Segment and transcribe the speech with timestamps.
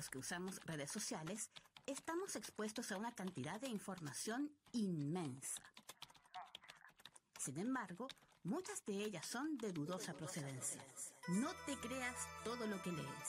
[0.00, 1.50] los que usamos redes sociales,
[1.84, 5.60] estamos expuestos a una cantidad de información inmensa.
[7.38, 8.08] Sin embargo,
[8.42, 10.82] muchas de ellas son de dudosa procedencia.
[11.28, 13.28] No te creas todo lo que lees.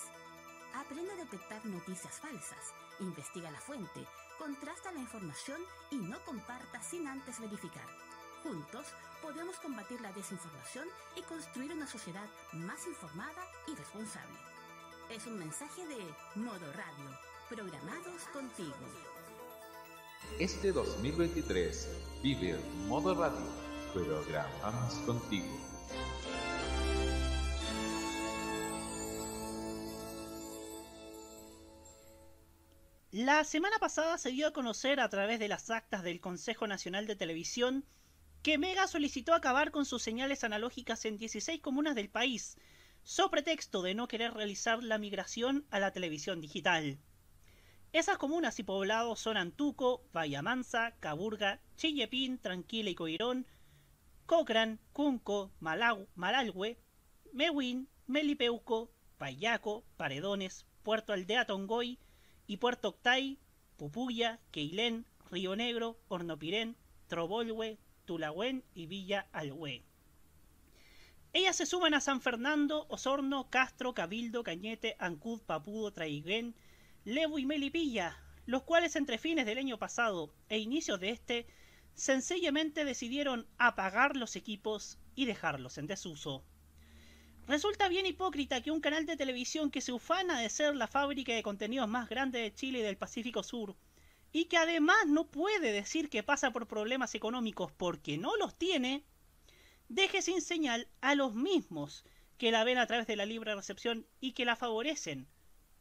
[0.73, 4.07] Aprende a detectar noticias falsas, investiga la fuente,
[4.39, 7.89] contrasta la información y no comparta sin antes verificar.
[8.43, 8.86] Juntos
[9.21, 14.50] podemos combatir la desinformación y construir una sociedad más informada y responsable.
[15.11, 18.74] Es un mensaje de Modo Radio, programados contigo.
[20.39, 21.89] Este 2023
[22.24, 23.46] vive Modo Radio,
[23.93, 25.47] programados contigo.
[33.12, 37.06] La semana pasada se dio a conocer a través de las actas del Consejo Nacional
[37.06, 37.86] de Televisión
[38.44, 42.58] que Mega solicitó acabar con sus señales analógicas en 16 comunas del país,
[43.04, 47.00] so pretexto de no querer realizar la migración a la televisión digital.
[47.94, 53.46] Esas comunas y poblados son Antuco, Vallamansa, Caburga, Chillepín, Tranquila y Coirón,
[54.26, 56.78] Cochrane, Cunco, Malau, Malalhue,
[57.34, 62.00] Mewin, Melipeuco, Payaco, Paredones, Puerto Aldea Tongoy
[62.48, 63.40] y Puerto Octay,
[63.76, 69.84] Pupuya, Queilén, Río Negro, Hornopirén, Trobolhue, Tulagüen y Villa Alhue.
[71.34, 76.56] Ellas se suman a San Fernando, Osorno, Castro, Cabildo, Cañete, Ancud, Papudo, Traiguén,
[77.06, 81.48] Lebu y Melipilla, los cuales entre fines del año pasado e inicios de este,
[81.94, 86.44] sencillamente decidieron apagar los equipos y dejarlos en desuso.
[87.48, 91.34] Resulta bien hipócrita que un canal de televisión que se ufana de ser la fábrica
[91.34, 93.78] de contenidos más grande de Chile y del Pacífico Sur,
[94.34, 99.06] y que además no puede decir que pasa por problemas económicos porque no los tiene,
[99.95, 102.06] deje sin señal a los mismos
[102.38, 105.28] que la ven a través de la libre recepción y que la favorecen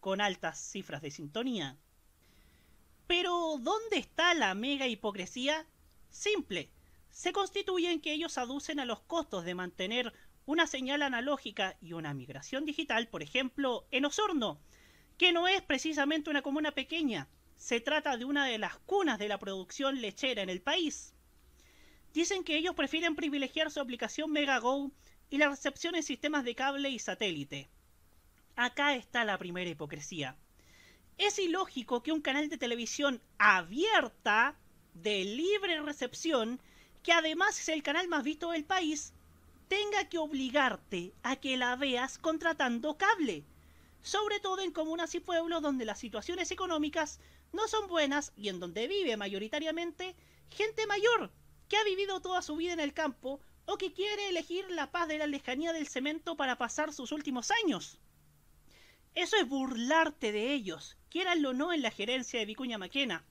[0.00, 1.76] con altas cifras de sintonía.
[3.06, 5.66] Pero, ¿dónde está la mega hipocresía?
[6.10, 6.70] Simple.
[7.10, 10.12] Se constituye en que ellos aducen a los costos de mantener
[10.44, 14.60] una señal analógica y una migración digital, por ejemplo, en Osorno,
[15.18, 19.28] que no es precisamente una comuna pequeña, se trata de una de las cunas de
[19.28, 21.14] la producción lechera en el país.
[22.12, 24.90] Dicen que ellos prefieren privilegiar su aplicación MegaGo
[25.30, 27.68] y la recepción en sistemas de cable y satélite.
[28.56, 30.36] Acá está la primera hipocresía.
[31.18, 34.56] Es ilógico que un canal de televisión abierta,
[34.94, 36.60] de libre recepción,
[37.04, 39.12] que además es el canal más visto del país,
[39.68, 43.44] tenga que obligarte a que la veas contratando cable,
[44.02, 47.20] sobre todo en comunas y pueblos donde las situaciones económicas
[47.52, 50.16] no son buenas y en donde vive mayoritariamente
[50.50, 51.30] gente mayor
[51.70, 55.06] que ha vivido toda su vida en el campo o que quiere elegir la paz
[55.06, 58.00] de la lejanía del cemento para pasar sus últimos años.
[59.14, 63.24] Eso es burlarte de ellos, quieranlo o no en la gerencia de Vicuña Maquena.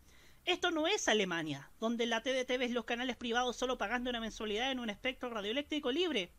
[0.46, 4.72] Esto no es Alemania, donde la TDT ves los canales privados solo pagando una mensualidad
[4.72, 6.32] en un espectro radioeléctrico libre.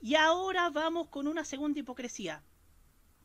[0.00, 2.44] Y ahora vamos con una segunda hipocresía.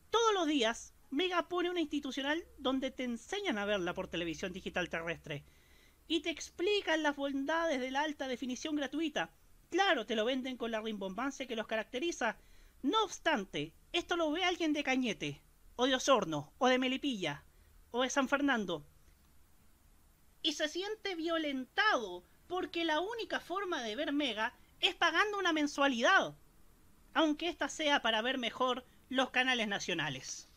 [0.09, 4.89] Todos los días Mega pone una institucional donde te enseñan a verla por televisión digital
[4.89, 5.43] terrestre
[6.07, 9.31] y te explican las bondades de la alta definición gratuita.
[9.69, 12.37] Claro, te lo venden con la rimbombancia que los caracteriza.
[12.81, 15.41] No obstante, esto lo ve alguien de Cañete,
[15.75, 17.43] o de Osorno, o de Melipilla,
[17.91, 18.85] o de San Fernando.
[20.41, 26.35] Y se siente violentado porque la única forma de ver Mega es pagando una mensualidad,
[27.13, 30.49] aunque ésta sea para ver mejor los canales nacionales.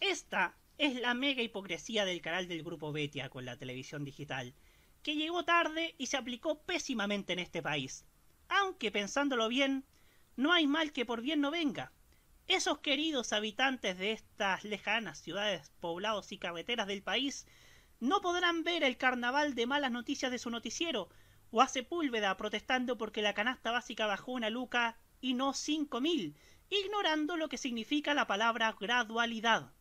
[0.00, 4.54] Esta es la mega hipocresía del canal del grupo Betia con la televisión digital,
[5.02, 8.04] que llegó tarde y se aplicó pésimamente en este país.
[8.48, 9.84] Aunque pensándolo bien,
[10.36, 11.92] no hay mal que por bien no venga.
[12.46, 17.46] Esos queridos habitantes de estas lejanas ciudades, poblados y carreteras del país
[17.98, 21.08] no podrán ver el carnaval de malas noticias de su noticiero,
[21.50, 26.36] o a Sepúlveda protestando porque la canasta básica bajó una luca y no cinco mil,
[26.68, 29.72] ignorando lo que significa la palabra gradualidad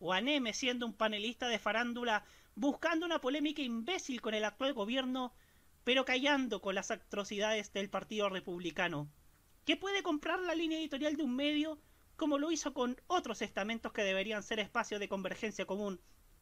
[0.00, 2.24] o a Neme siendo un panelista de farándula
[2.56, 5.32] buscando una polémica imbécil con el actual gobierno,
[5.84, 9.08] pero callando con las atrocidades del Partido Republicano,
[9.64, 11.78] que puede comprar la línea editorial de un medio
[12.16, 16.00] como lo hizo con otros estamentos que deberían ser espacios de convergencia común,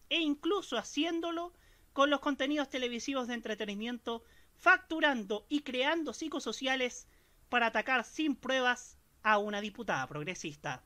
[0.09, 1.53] e incluso haciéndolo
[1.93, 4.25] con los contenidos televisivos de entretenimiento,
[4.57, 7.07] facturando y creando psicosociales
[7.49, 10.83] para atacar sin pruebas a una diputada progresista.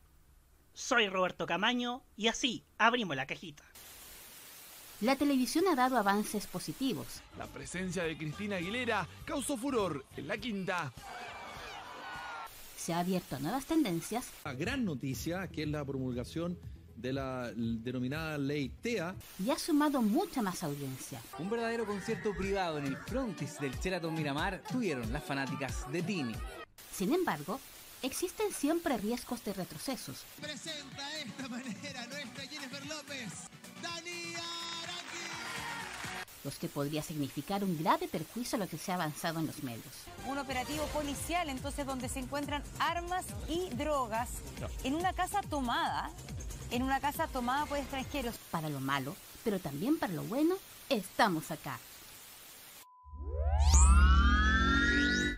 [0.73, 3.63] Soy Roberto Camaño y así abrimos la cajita.
[5.01, 7.21] La televisión ha dado avances positivos.
[7.37, 10.93] La presencia de Cristina Aguilera causó furor en la quinta.
[12.77, 14.31] Se ha abierto a nuevas tendencias.
[14.45, 16.57] La gran noticia que es la promulgación
[16.95, 19.15] de la denominada ley TEA.
[19.43, 21.21] Y ha sumado mucha más audiencia.
[21.37, 26.35] Un verdadero concierto privado en el frontis del Sheraton Miramar tuvieron las fanáticas de Tini.
[26.91, 27.59] Sin embargo,
[28.03, 30.23] existen siempre riesgos de retrocesos.
[30.39, 33.33] Presenta esta manera nuestra Jennifer López,
[33.81, 34.33] Dani
[36.43, 39.63] los que podría significar un grave perjuicio a lo que se ha avanzado en los
[39.63, 39.93] medios.
[40.27, 44.29] Un operativo policial, entonces, donde se encuentran armas y drogas
[44.83, 46.09] en una casa tomada,
[46.71, 48.35] en una casa tomada por extranjeros.
[48.51, 50.55] Para lo malo, pero también para lo bueno,
[50.89, 51.79] estamos acá.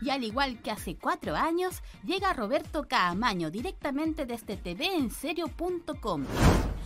[0.06, 6.26] Y al igual que hace cuatro años, llega Roberto Caamaño directamente desde tvenserio.com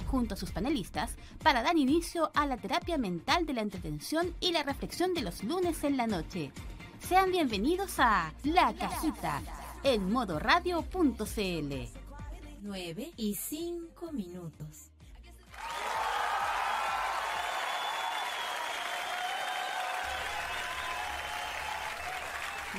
[0.07, 4.53] junto a sus panelistas para dar inicio a la terapia mental de la entretención y
[4.53, 6.53] la reflexión de los lunes en la noche.
[7.01, 9.41] Sean bienvenidos a La Cajita
[9.83, 11.73] en modoradio.cl.
[12.61, 14.91] 9 y 5 minutos.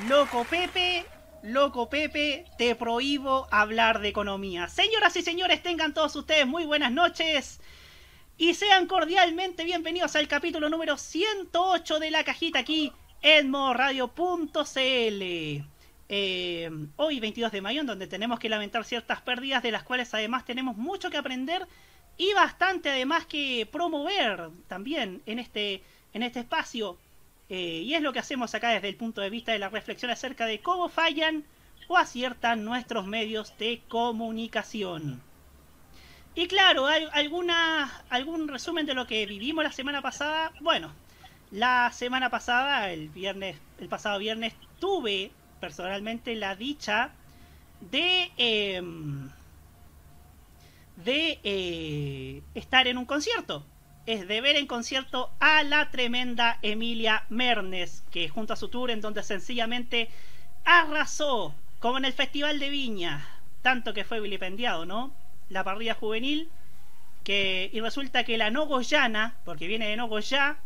[0.09, 1.05] Loco Pepe
[1.43, 4.69] Loco Pepe, te prohíbo hablar de economía.
[4.69, 7.61] Señoras y señores, tengan todos ustedes muy buenas noches.
[8.37, 12.93] Y sean cordialmente bienvenidos al capítulo número 108 de la cajita aquí
[13.23, 15.23] en modoradio.cl.
[16.13, 20.13] Eh, hoy 22 de mayo, en donde tenemos que lamentar ciertas pérdidas, de las cuales
[20.13, 21.67] además tenemos mucho que aprender
[22.19, 25.83] y bastante además que promover también en este,
[26.13, 26.99] en este espacio.
[27.50, 30.11] Eh, y es lo que hacemos acá desde el punto de vista de la reflexión
[30.11, 31.44] acerca de cómo fallan
[31.88, 35.20] o aciertan nuestros medios de comunicación.
[36.37, 40.52] Y claro, hay alguna, algún resumen de lo que vivimos la semana pasada.
[40.61, 40.93] Bueno,
[41.50, 47.11] la semana pasada, el viernes, el pasado viernes, tuve personalmente la dicha
[47.81, 49.29] de em,
[51.05, 53.64] de eh, estar en un concierto
[54.06, 58.91] es de ver en concierto a la tremenda Emilia Mernes, que junto a su tour
[58.91, 60.08] en donde sencillamente
[60.64, 63.26] arrasó, como en el Festival de Viña,
[63.62, 65.12] tanto que fue vilipendiado, ¿no?
[65.49, 66.50] La parrilla juvenil,
[67.25, 70.56] que, y resulta que la Nogoyana, porque viene de Nogoyá,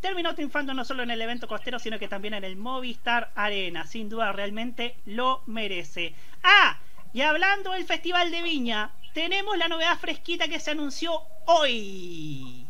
[0.00, 3.86] terminó triunfando no solo en el evento costero, sino que también en el Movistar Arena.
[3.86, 6.14] Sin duda, realmente lo merece.
[6.42, 6.78] Ah,
[7.14, 12.63] y hablando del Festival de Viña, tenemos la novedad fresquita que se anunció hoy.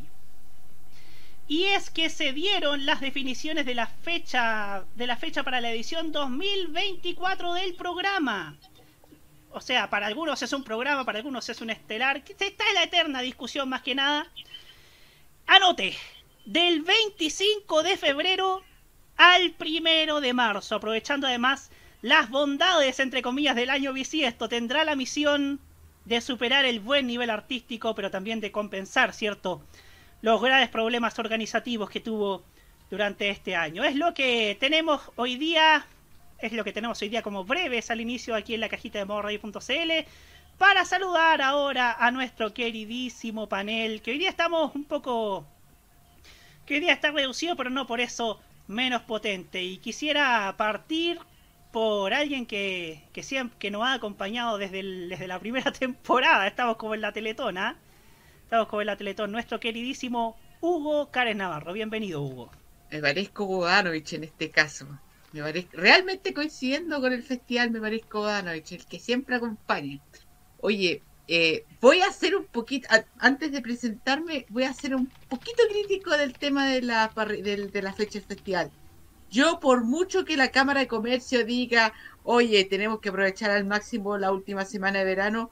[1.47, 5.71] Y es que se dieron las definiciones de la fecha de la fecha para la
[5.71, 8.57] edición 2024 del programa.
[9.51, 12.23] O sea, para algunos es un programa, para algunos es un estelar.
[12.27, 14.27] Está en la eterna discusión más que nada.
[15.47, 15.95] Anote,
[16.47, 18.63] del 25 de febrero
[19.17, 21.71] al primero de marzo, aprovechando además
[22.03, 25.61] las bondades, entre comillas, del año bisiesto, tendrá la misión
[26.05, 29.63] de superar el buen nivel artístico, pero también de compensar, ¿cierto?
[30.25, 32.43] Los graves problemas organizativos que tuvo
[32.91, 33.85] durante este año.
[33.85, 35.85] Es lo que tenemos hoy día,
[36.39, 39.05] es lo que tenemos hoy día como breves al inicio aquí en la cajita de
[39.05, 40.09] modoradio.cl
[40.57, 45.45] para saludar ahora a nuestro queridísimo panel, que hoy día estamos un poco...
[46.65, 49.63] que hoy día está reducido, pero no por eso menos potente.
[49.63, 51.19] Y quisiera partir
[51.71, 56.47] por alguien que, que, siempre, que nos ha acompañado desde, desde la primera temporada.
[56.47, 57.77] Estamos como en la Teletona.
[58.55, 61.73] Con el Teletón, nuestro queridísimo Hugo Cárez Navarro.
[61.73, 62.53] Bienvenido, Hugo.
[62.89, 64.87] Me parezco Bodanovich en este caso.
[65.33, 70.01] Me parezco, realmente coincidiendo con el festival, me parezco Bodanovich, el que siempre acompaña.
[70.61, 75.65] Oye, eh, voy a hacer un poquito, antes de presentarme, voy a ser un poquito
[75.69, 78.71] crítico del tema de la, de, de la fecha del festival.
[79.31, 81.93] Yo, por mucho que la Cámara de Comercio diga,
[82.23, 85.51] oye, tenemos que aprovechar al máximo la última semana de verano,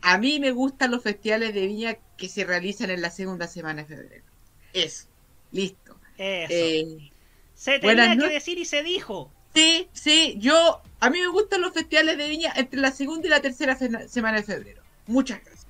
[0.00, 3.82] a mí me gustan los festivales de viña que se realizan en la segunda semana
[3.82, 4.24] de febrero.
[4.72, 5.06] Eso,
[5.52, 5.96] listo.
[6.16, 6.52] Eso.
[6.52, 7.10] Eh,
[7.54, 9.30] se tenía que decir y se dijo.
[9.54, 13.30] Sí, sí, yo, a mí me gustan los festivales de viña entre la segunda y
[13.30, 13.76] la tercera
[14.08, 14.82] semana de febrero.
[15.06, 15.66] Muchas gracias.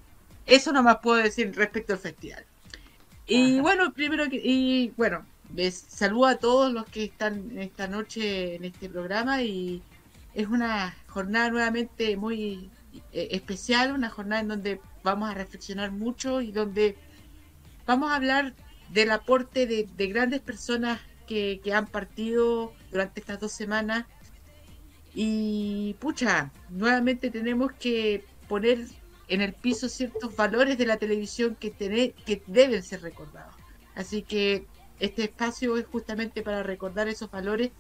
[0.47, 2.45] Eso nomás puedo decir respecto al festival.
[3.27, 8.57] Y bueno, primero que, y bueno, les saludo a todos los que están esta noche
[8.57, 9.83] en este programa y
[10.35, 12.71] es una jornada nuevamente muy
[13.13, 16.97] eh, especial, una jornada en donde vamos a reflexionar mucho y donde
[17.87, 18.55] vamos a hablar
[18.91, 24.05] del aporte de, grandes personas que, han partido durante estas dos semanas.
[25.15, 28.87] Y pucha, nuevamente tenemos que poner
[29.29, 33.55] en el piso ciertos valores de la televisión que, que deben ser recordados.
[33.95, 34.67] Así que
[35.01, 37.71] este espacio es justamente para recordar esos valores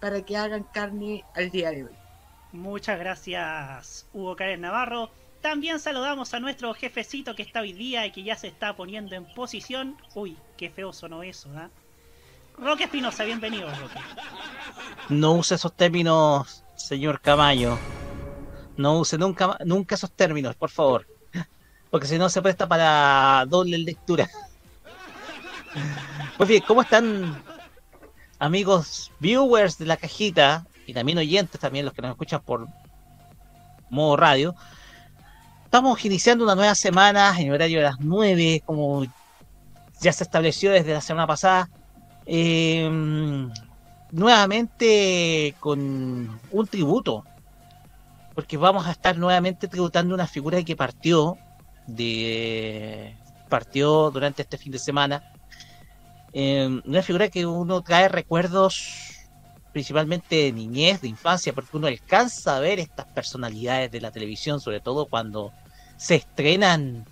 [0.00, 2.03] para que hagan carne al día de hoy.
[2.54, 5.10] Muchas gracias, Hugo Cárez Navarro.
[5.40, 9.16] También saludamos a nuestro jefecito que está hoy día y que ya se está poniendo
[9.16, 9.96] en posición.
[10.14, 11.68] Uy, qué feo sonó eso, ¿ah?
[12.56, 13.98] Roque Espinosa, bienvenido, Roque.
[15.08, 17.76] No use esos términos, señor Camayo.
[18.76, 21.08] No use nunca, nunca esos términos, por favor.
[21.90, 24.30] Porque si no se presta para doble lectura.
[26.36, 27.42] Pues bien, ¿cómo están
[28.38, 30.64] amigos viewers de la cajita?
[30.86, 32.68] Y también oyentes, también los que nos escuchan por
[33.90, 34.54] modo radio.
[35.64, 39.04] Estamos iniciando una nueva semana en horario de las 9, como
[40.00, 41.68] ya se estableció desde la semana pasada.
[42.26, 42.88] Eh,
[44.14, 47.24] nuevamente con un tributo,
[48.34, 51.36] porque vamos a estar nuevamente tributando una figura que partió
[51.86, 53.16] de
[53.48, 55.32] partió durante este fin de semana.
[56.32, 59.13] Eh, una figura que uno trae recuerdos
[59.74, 64.60] principalmente de niñez, de infancia, porque uno alcanza a ver estas personalidades de la televisión,
[64.60, 65.52] sobre todo cuando
[65.96, 67.04] se estrenan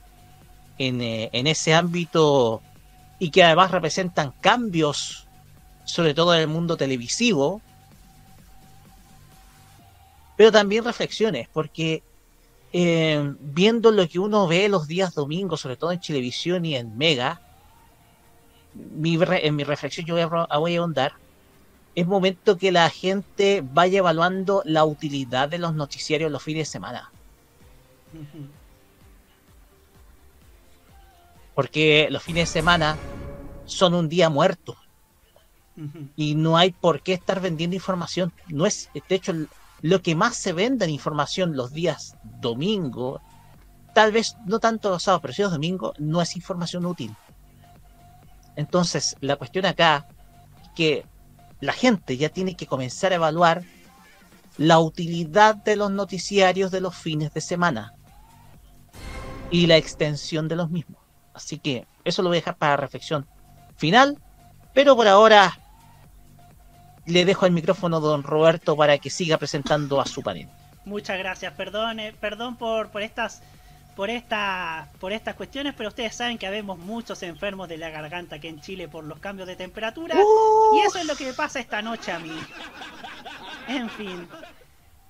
[0.78, 2.62] en, eh, en ese ámbito
[3.18, 5.26] y que además representan cambios,
[5.84, 7.60] sobre todo en el mundo televisivo,
[10.36, 12.04] pero también reflexiones, porque
[12.72, 16.96] eh, viendo lo que uno ve los días domingos, sobre todo en televisión y en
[16.96, 17.40] Mega,
[18.74, 21.12] mi, en mi reflexión yo voy a, voy a ahondar,
[21.94, 26.72] es momento que la gente vaya evaluando la utilidad de los noticiarios los fines de
[26.72, 27.10] semana.
[31.54, 32.96] Porque los fines de semana
[33.66, 34.76] son un día muerto.
[36.16, 38.32] Y no hay por qué estar vendiendo información.
[38.48, 39.32] No es, de hecho,
[39.80, 43.20] lo que más se vende en información los días domingo,
[43.94, 47.14] tal vez no tanto los sábados, pero si los domingos, no es información útil.
[48.56, 50.06] Entonces, la cuestión acá
[50.62, 51.06] es que
[51.62, 53.62] la gente ya tiene que comenzar a evaluar
[54.58, 57.94] la utilidad de los noticiarios de los fines de semana
[59.48, 61.00] y la extensión de los mismos.
[61.32, 63.28] Así que eso lo voy a dejar para reflexión
[63.76, 64.18] final,
[64.74, 65.56] pero por ahora
[67.06, 70.48] le dejo el micrófono a don Roberto para que siga presentando a su panel.
[70.84, 73.40] Muchas gracias, perdón, perdón por, por estas
[73.94, 78.36] por esta por estas cuestiones, pero ustedes saben que habemos muchos enfermos de la garganta
[78.36, 80.16] aquí en Chile por los cambios de temperatura
[80.74, 82.38] y eso es lo que me pasa esta noche a mí.
[83.68, 84.28] En fin,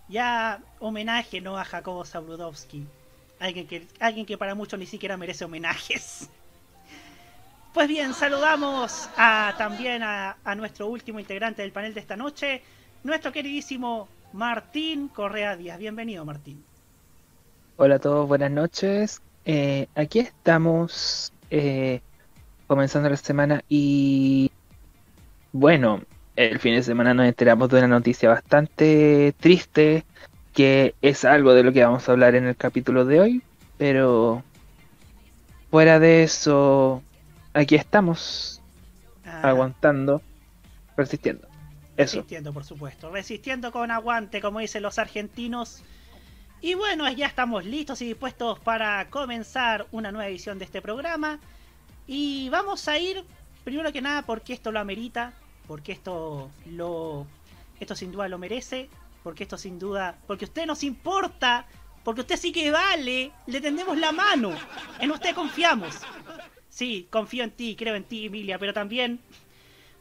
[0.09, 2.87] ya homenaje no a Jacobo Zabludowski,
[3.41, 6.29] alguien que alguien que para muchos ni siquiera merece homenajes.
[7.73, 12.63] Pues bien, saludamos a, también a, nuestro último integrante del panel de esta noche,
[13.03, 15.79] nuestro queridísimo Martín Correa Díaz.
[15.79, 16.63] Bienvenido, Martín.
[17.77, 19.23] Hola a todos, buenas noches.
[19.47, 22.03] Eh, aquí estamos eh,
[22.67, 24.51] comenzando la semana y
[25.53, 26.03] bueno,
[26.37, 30.05] el fin de semana nos enteramos de una noticia bastante triste
[30.53, 33.43] que es algo de lo que vamos a hablar en el capítulo de hoy,
[33.79, 34.45] pero
[35.71, 37.03] fuera de eso
[37.55, 38.61] aquí estamos,
[39.25, 39.49] ah.
[39.49, 40.21] aguantando,
[40.95, 41.49] resistiendo.
[41.97, 42.17] Eso.
[42.17, 43.11] Resistiendo, por supuesto.
[43.11, 45.83] Resistiendo con aguante, como dicen los argentinos.
[46.65, 51.41] Y bueno, ya estamos listos y dispuestos para comenzar una nueva edición de este programa.
[52.07, 53.25] Y vamos a ir,
[53.65, 55.33] primero que nada, porque esto lo amerita,
[55.67, 57.27] porque esto lo.
[57.81, 58.89] Esto sin duda lo merece,
[59.25, 60.17] porque esto sin duda.
[60.29, 61.67] Porque usted nos importa,
[62.05, 64.53] porque usted sí que vale, le tendemos la mano,
[65.01, 65.97] en usted confiamos.
[66.69, 69.19] Sí, confío en ti, creo en ti, Emilia, pero también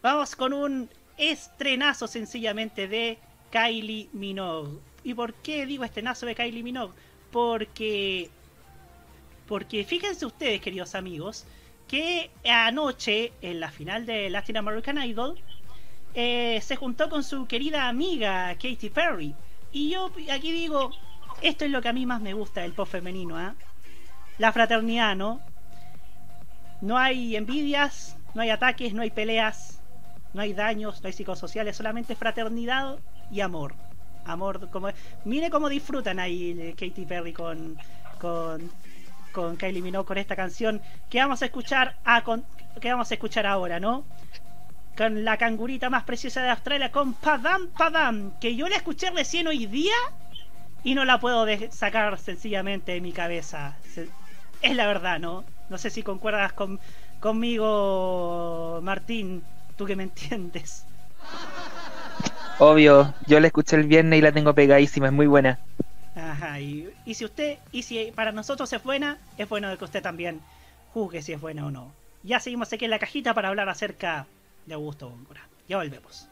[0.03, 3.18] vamos con un estrenazo sencillamente de
[3.51, 4.91] Kylie Minogue.
[5.03, 6.93] ¿Y por qué digo estrenazo de Kylie Minogue?
[7.31, 8.29] Porque
[9.48, 11.46] porque fíjense ustedes, queridos amigos,
[11.88, 15.38] que anoche, en la final de Latin American Idol,
[16.13, 19.36] eh, se juntó con su querida amiga Katy Perry.
[19.74, 20.91] Y yo aquí digo,
[21.41, 23.55] esto es lo que a mí más me gusta del pop femenino, ¿ah?
[24.38, 25.41] La fraternidad, ¿no?
[26.79, 29.81] No hay envidias, no hay ataques, no hay peleas,
[30.34, 33.75] no hay daños, no hay psicosociales, solamente fraternidad y amor.
[34.25, 34.90] Amor, como
[35.25, 37.78] mire cómo disfrutan ahí eh, Katy Perry con,
[38.20, 38.72] con,
[39.32, 42.24] con Kylie Minogue con esta canción que vamos a escuchar a
[42.80, 44.06] que vamos a escuchar ahora, ¿no?
[44.98, 49.48] Con la cangurita más preciosa de Australia, con Padam Padam, que yo la escuché recién
[49.48, 49.96] hoy día
[50.84, 53.78] y no la puedo sacar sencillamente de mi cabeza.
[54.62, 55.44] Es la verdad, ¿no?
[55.70, 56.80] No sé si concuerdas con,
[57.20, 59.44] conmigo, Martín,
[59.78, 60.86] tú que me entiendes.
[62.63, 65.58] Obvio, yo la escuché el viernes y la tengo pegadísima, es muy buena.
[66.15, 70.39] Ajá, y, si usted, y si para nosotros es buena, es bueno que usted también
[70.94, 71.91] juzgue si es buena o no.
[72.22, 74.27] Ya seguimos aquí en la cajita para hablar acerca
[74.68, 75.41] de Augusto Góngora.
[75.68, 76.27] Ya volvemos.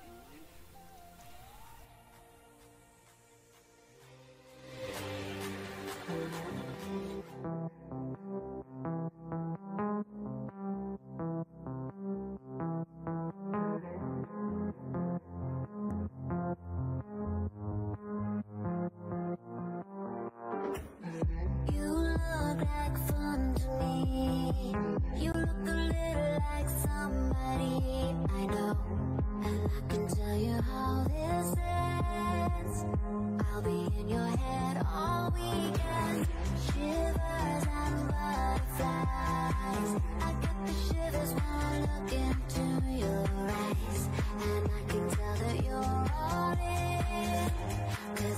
[33.59, 36.27] I'll be in your head all weekend.
[36.63, 39.91] Shivers and butterflies.
[40.21, 44.01] I get the shivers when I look into your eyes.
[44.39, 46.55] And I can tell that you're all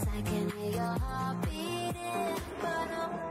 [0.08, 2.42] I can hear your heart beating.
[2.60, 3.22] But I'm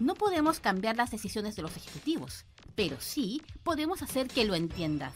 [0.00, 5.14] No podemos cambiar las decisiones de los ejecutivos, pero sí podemos hacer que lo entiendas.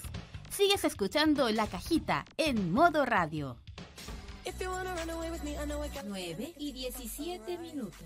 [0.51, 3.57] Sigues escuchando La Cajita en modo radio.
[6.07, 8.01] 9 y 17 minutos.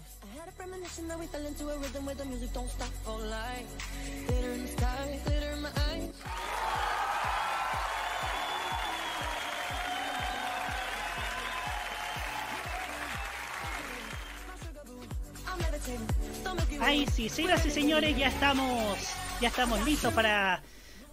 [16.80, 18.98] Ay, sí, señoras y señores, ya estamos,
[19.40, 20.62] ya estamos listos para,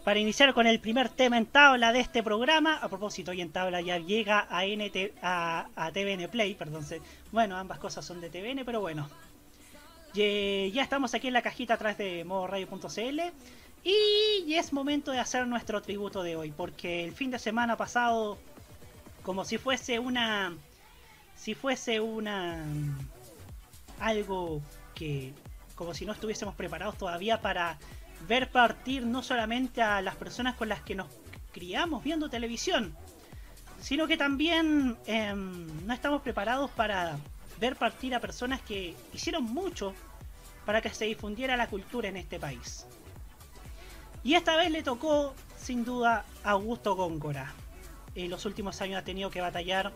[0.03, 2.77] para iniciar con el primer tema en tabla de este programa.
[2.77, 6.85] A propósito, hoy en tabla ya llega a, NT, a, a TVN Play, perdón.
[7.31, 9.09] Bueno, ambas cosas son de TVN, pero bueno.
[10.13, 13.19] Ye- Ya estamos aquí en la cajita atrás de modoradio.cl
[13.83, 18.37] y es momento de hacer nuestro tributo de hoy, porque el fin de semana pasado,
[19.23, 20.53] como si fuese una,
[21.37, 22.65] si fuese una
[23.99, 24.61] algo
[24.95, 25.33] que
[25.75, 27.77] como si no estuviésemos preparados todavía para
[28.27, 31.07] ver partir no solamente a las personas con las que nos
[31.53, 32.95] criamos viendo televisión,
[33.79, 37.17] sino que también em, no estamos preparados para
[37.59, 39.93] ver partir a personas que hicieron mucho
[40.65, 42.85] para que se difundiera la cultura en este país.
[44.23, 47.53] Y esta vez le tocó, sin duda, a Augusto Góngora.
[48.15, 49.93] En los últimos años ha tenido que batallar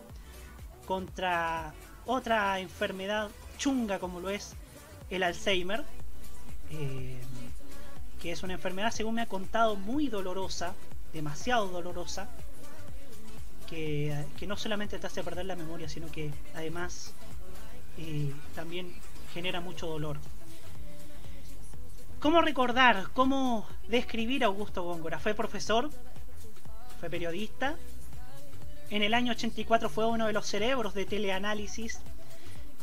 [0.86, 1.74] contra
[2.06, 4.54] otra enfermedad chunga como lo es
[5.10, 5.84] el Alzheimer,
[6.70, 7.20] eh,
[8.20, 10.74] que es una enfermedad, según me ha contado, muy dolorosa,
[11.12, 12.28] demasiado dolorosa,
[13.68, 17.14] que, que no solamente te hace perder la memoria, sino que además
[17.98, 18.92] eh, también
[19.32, 20.18] genera mucho dolor.
[22.20, 25.18] ¿Cómo recordar, cómo describir a Augusto Góngora?
[25.18, 25.90] Fue profesor,
[26.98, 27.76] fue periodista,
[28.90, 32.00] en el año 84 fue uno de los cerebros de teleanálisis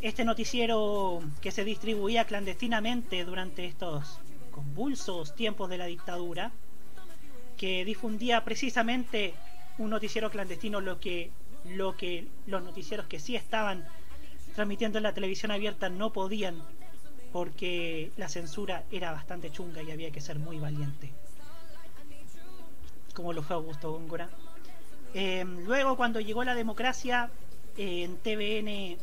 [0.02, 6.52] este noticiero que se distribuía clandestinamente durante estos convulsos tiempos de la dictadura,
[7.56, 9.36] que difundía precisamente
[9.78, 11.30] un noticiero clandestino, lo que,
[11.66, 13.86] lo que los noticieros que sí estaban
[14.56, 16.64] transmitiendo en la televisión abierta no podían,
[17.32, 21.12] porque la censura era bastante chunga y había que ser muy valiente,
[23.14, 24.30] como lo fue Augusto Góngora.
[25.14, 27.30] Eh, luego, cuando llegó la democracia,
[27.78, 28.98] eh, en TVN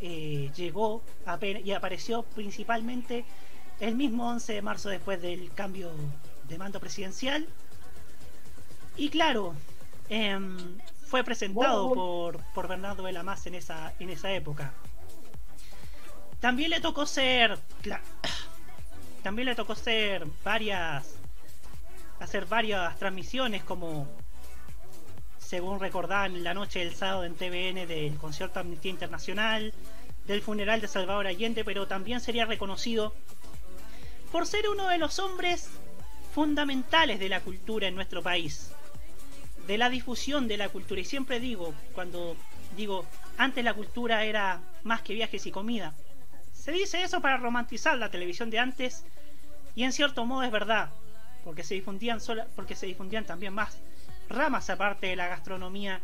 [0.00, 3.24] eh, llegó ape- y apareció principalmente
[3.80, 5.90] el mismo 11 de marzo después del cambio
[6.48, 7.46] de mando presidencial.
[8.96, 9.54] Y claro,
[10.08, 14.72] em, fue presentado por, por Bernardo de la Más en esa, en esa época.
[16.40, 17.58] También le tocó ser.
[19.22, 21.14] También le tocó ser varias.
[22.20, 24.08] hacer varias transmisiones como
[25.48, 29.72] según recordaban la noche del sábado en TVN del concierto Amnistía Internacional,
[30.26, 33.14] del funeral de Salvador Allende, pero también sería reconocido
[34.30, 35.70] por ser uno de los hombres
[36.34, 38.72] fundamentales de la cultura en nuestro país,
[39.66, 41.00] de la difusión de la cultura.
[41.00, 42.36] Y siempre digo, cuando
[42.76, 43.06] digo,
[43.38, 45.94] antes la cultura era más que viajes y comida,
[46.52, 49.02] se dice eso para romantizar la televisión de antes
[49.74, 50.90] y en cierto modo es verdad,
[51.42, 53.78] porque se difundían sola, porque se difundían también más
[54.28, 56.00] ramas aparte de la gastronomía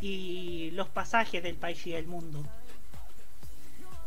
[0.00, 2.44] y los pasajes del país y del mundo.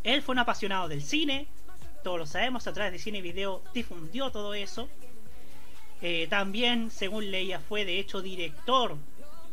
[0.03, 1.47] Él fue un apasionado del cine,
[2.03, 4.87] todos lo sabemos, a través de cine y video difundió todo eso.
[6.01, 8.97] Eh, también, según leía, fue de hecho director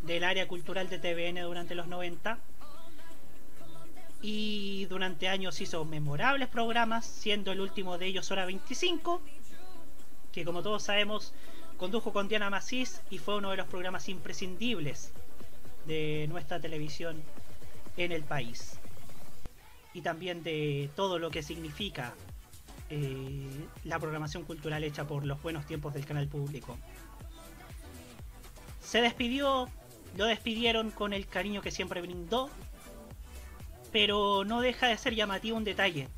[0.03, 2.39] del área cultural de TVN durante los 90.
[4.21, 9.23] Y durante años hizo memorables programas, siendo el último de ellos Hora 25,
[10.31, 11.33] que como todos sabemos
[11.77, 15.13] condujo con Diana Macís y fue uno de los programas imprescindibles
[15.87, 17.23] de nuestra televisión
[17.97, 18.79] en el país.
[19.95, 22.15] Y también de todo lo que significa
[22.89, 23.49] eh,
[23.85, 26.79] la programación cultural hecha por los buenos tiempos del canal público.
[28.81, 29.69] Se despidió,
[30.17, 32.51] lo despidieron con el cariño que siempre brindó,
[33.93, 36.09] pero no deja de ser llamativo un detalle,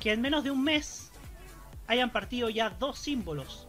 [0.00, 1.10] que en menos de un mes
[1.86, 3.66] hayan partido ya dos símbolos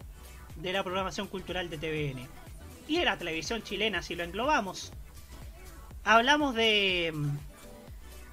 [0.55, 2.27] de la programación cultural de TVN
[2.87, 4.91] y de la televisión chilena si lo englobamos.
[6.03, 7.13] Hablamos de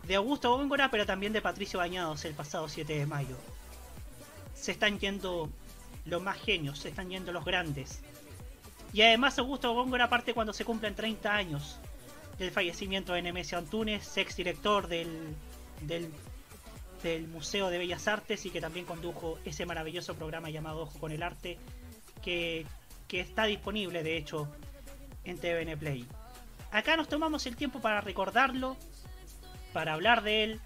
[0.07, 3.37] de Augusto Góngora, pero también de Patricio Bañados el pasado 7 de mayo.
[4.55, 5.49] Se están yendo
[6.05, 8.01] los más genios, se están yendo los grandes.
[8.93, 11.79] Y además Augusto Góngora parte cuando se cumplen 30 años
[12.39, 15.37] del fallecimiento de Nemesio Antunes, ex director del,
[15.83, 16.11] del,
[17.03, 21.13] del Museo de Bellas Artes y que también condujo ese maravilloso programa llamado Ojo con
[21.13, 21.59] el Arte,
[22.23, 22.67] que,
[23.09, 24.49] que está disponible de hecho
[25.25, 26.07] en TVN Play.
[26.71, 28.77] Acá nos tomamos el tiempo para recordarlo,
[29.73, 30.61] para hablar de él.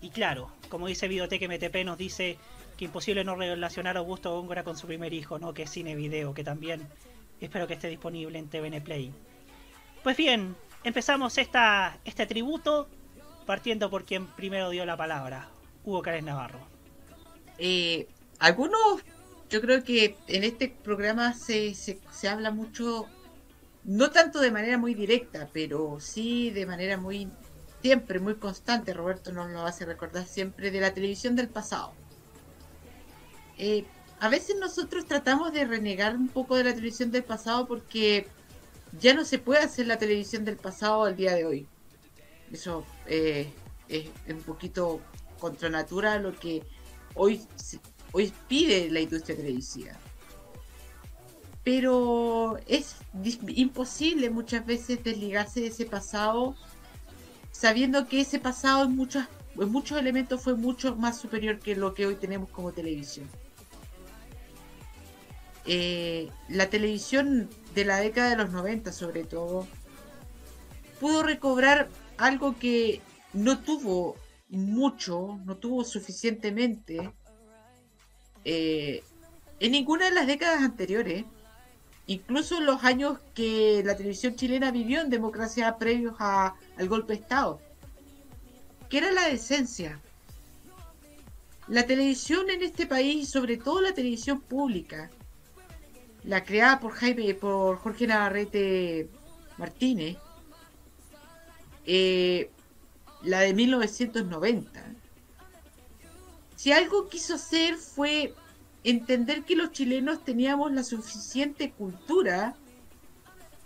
[0.00, 2.38] Y claro, como dice Videoteque MTP, nos dice
[2.78, 5.52] que imposible no relacionar a Augusto Góngora con su primer hijo, ¿no?
[5.52, 6.86] Que es cine video, que también
[7.40, 9.12] espero que esté disponible en TVN Play.
[10.02, 12.88] Pues bien, empezamos esta, este tributo
[13.44, 15.48] partiendo por quien primero dio la palabra,
[15.84, 16.60] Hugo Cárez Navarro.
[17.58, 18.06] Eh,
[18.38, 19.02] algunos,
[19.50, 23.06] yo creo que en este programa se, se, se habla mucho,
[23.84, 27.28] no tanto de manera muy directa, pero sí de manera muy
[27.82, 31.92] siempre muy constante, Roberto nos lo hace recordar siempre, de la televisión del pasado.
[33.58, 33.84] Eh,
[34.20, 38.28] a veces nosotros tratamos de renegar un poco de la televisión del pasado porque
[38.98, 41.66] ya no se puede hacer la televisión del pasado al día de hoy.
[42.52, 43.52] Eso eh,
[43.88, 45.00] es un poquito
[45.38, 46.62] contra natura lo que
[47.14, 47.40] hoy,
[48.12, 49.92] hoy pide la industria televisiva.
[51.62, 52.96] Pero es
[53.48, 56.56] imposible muchas veces desligarse de ese pasado
[57.52, 59.24] sabiendo que ese pasado en muchos,
[59.58, 63.28] en muchos elementos fue mucho más superior que lo que hoy tenemos como televisión.
[65.66, 69.66] Eh, la televisión de la década de los 90 sobre todo
[70.98, 73.02] pudo recobrar algo que
[73.34, 74.16] no tuvo
[74.48, 77.12] mucho, no tuvo suficientemente
[78.44, 79.02] eh,
[79.58, 81.24] en ninguna de las décadas anteriores,
[82.06, 87.14] incluso en los años que la televisión chilena vivió en democracia previos a, al golpe
[87.14, 87.60] de Estado,
[88.88, 90.00] que era la decencia.
[91.68, 95.10] La televisión en este país, sobre todo la televisión pública,
[96.24, 99.08] la creada por Jaime, por Jorge Navarrete
[99.56, 100.16] Martínez,
[101.86, 102.50] eh,
[103.22, 104.84] la de 1990,
[106.60, 108.34] si algo quiso hacer fue
[108.84, 112.54] entender que los chilenos teníamos la suficiente cultura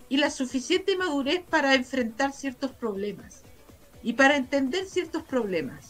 [0.07, 3.41] y la suficiente madurez para enfrentar ciertos problemas
[4.01, 5.89] y para entender ciertos problemas,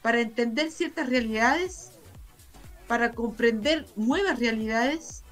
[0.00, 1.90] para entender ciertas realidades,
[2.88, 5.22] para comprender nuevas realidades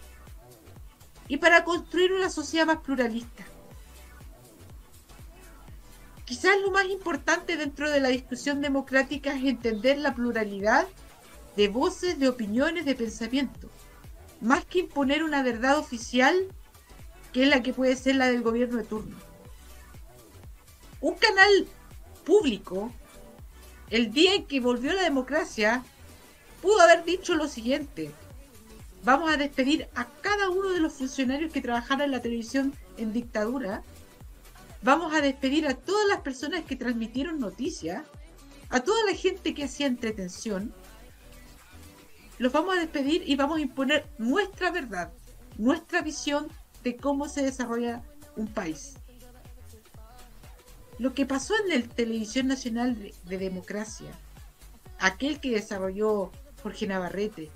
[1.28, 3.46] y para construir una sociedad más pluralista.
[6.28, 10.86] Quizás lo más importante dentro de la discusión democrática es entender la pluralidad
[11.56, 13.70] de voces, de opiniones, de pensamiento,
[14.42, 16.36] más que imponer una verdad oficial
[17.32, 19.16] que es la que puede ser la del gobierno de turno.
[21.00, 21.66] Un canal
[22.26, 22.92] público,
[23.88, 25.82] el día en que volvió la democracia,
[26.60, 28.10] pudo haber dicho lo siguiente,
[29.02, 33.14] vamos a despedir a cada uno de los funcionarios que trabajaron en la televisión en
[33.14, 33.82] dictadura,
[34.82, 38.04] vamos a despedir a todas las personas que transmitieron noticias,
[38.70, 40.74] a toda la gente que hacía entretención,
[42.38, 45.12] los vamos a despedir y vamos a imponer nuestra verdad,
[45.56, 46.48] nuestra visión
[46.84, 48.02] de cómo se desarrolla
[48.36, 48.94] un país.
[50.98, 54.10] Lo que pasó en la Televisión Nacional de, de Democracia,
[54.98, 56.30] aquel que desarrolló
[56.62, 57.50] Jorge Navarrete,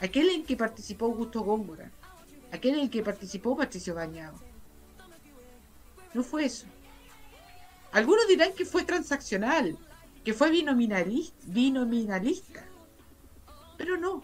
[0.00, 1.90] aquel en que participó Augusto Góngora,
[2.52, 4.47] aquel en que participó Patricio Bañado.
[6.14, 6.66] No fue eso.
[7.92, 9.76] Algunos dirán que fue transaccional,
[10.24, 12.64] que fue binominalista, binominalista.
[13.76, 14.22] Pero no.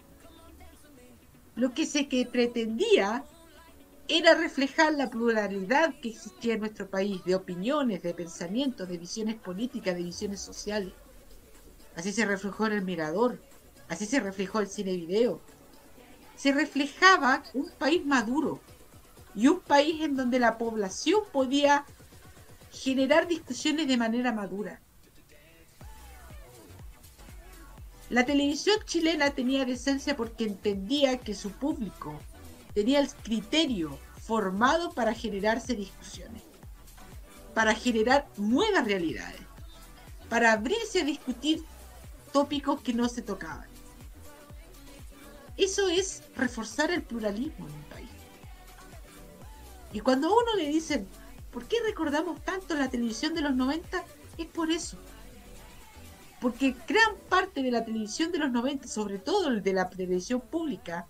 [1.55, 3.23] Lo que se que pretendía
[4.07, 9.35] era reflejar la pluralidad que existía en nuestro país, de opiniones, de pensamientos, de visiones
[9.35, 10.93] políticas, de visiones sociales.
[11.95, 13.41] Así se reflejó en el Mirador,
[13.87, 15.41] así se reflejó el cine video.
[16.35, 18.59] Se reflejaba un país maduro
[19.35, 21.85] y un país en donde la población podía
[22.71, 24.81] generar discusiones de manera madura.
[28.09, 32.19] La televisión chilena tenía decencia porque entendía que su público
[32.73, 36.43] tenía el criterio formado para generarse discusiones,
[37.53, 39.41] para generar nuevas realidades,
[40.29, 41.63] para abrirse a discutir
[42.31, 43.67] tópicos que no se tocaban.
[45.57, 48.14] Eso es reforzar el pluralismo en un país.
[49.95, 51.07] Y cuando uno le dicen,
[51.51, 54.03] ¿por qué recordamos tanto la televisión de los 90?
[54.37, 54.97] Es por eso.
[56.41, 60.41] Porque gran parte de la televisión de los 90, sobre todo el de la televisión
[60.41, 61.07] pública,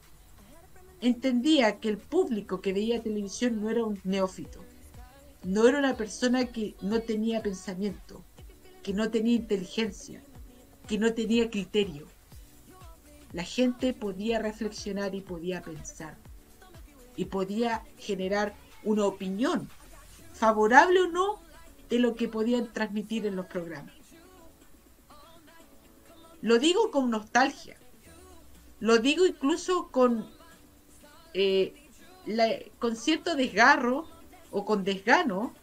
[1.01, 4.63] entendía que el público que veía televisión no era un neófito,
[5.43, 8.23] no era una persona que no tenía pensamiento,
[8.83, 10.21] que no tenía inteligencia,
[10.87, 12.05] que no tenía criterio.
[13.33, 16.19] La gente podía reflexionar y podía pensar
[17.15, 18.53] y podía generar
[18.85, 19.69] una opinión,
[20.33, 21.39] favorable o no,
[21.89, 23.93] de lo que podían transmitir en los programas.
[26.41, 27.77] Lo digo con nostalgia,
[28.79, 30.27] lo digo incluso con
[31.33, 31.85] eh,
[32.79, 34.07] con cierto desgarro
[34.51, 35.53] o con desgano,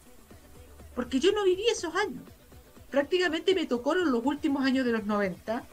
[0.95, 2.23] porque yo no viví esos años.
[2.89, 5.63] Prácticamente me tocó en los últimos años de los 90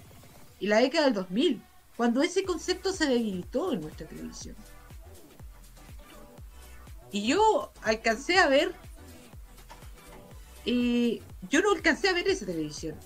[0.59, 1.63] y la década del 2000,
[1.97, 4.57] cuando ese concepto se debilitó en nuestra televisión.
[7.13, 8.75] Y yo alcancé a ver,
[10.67, 12.97] eh, yo no alcancé a ver esa televisión.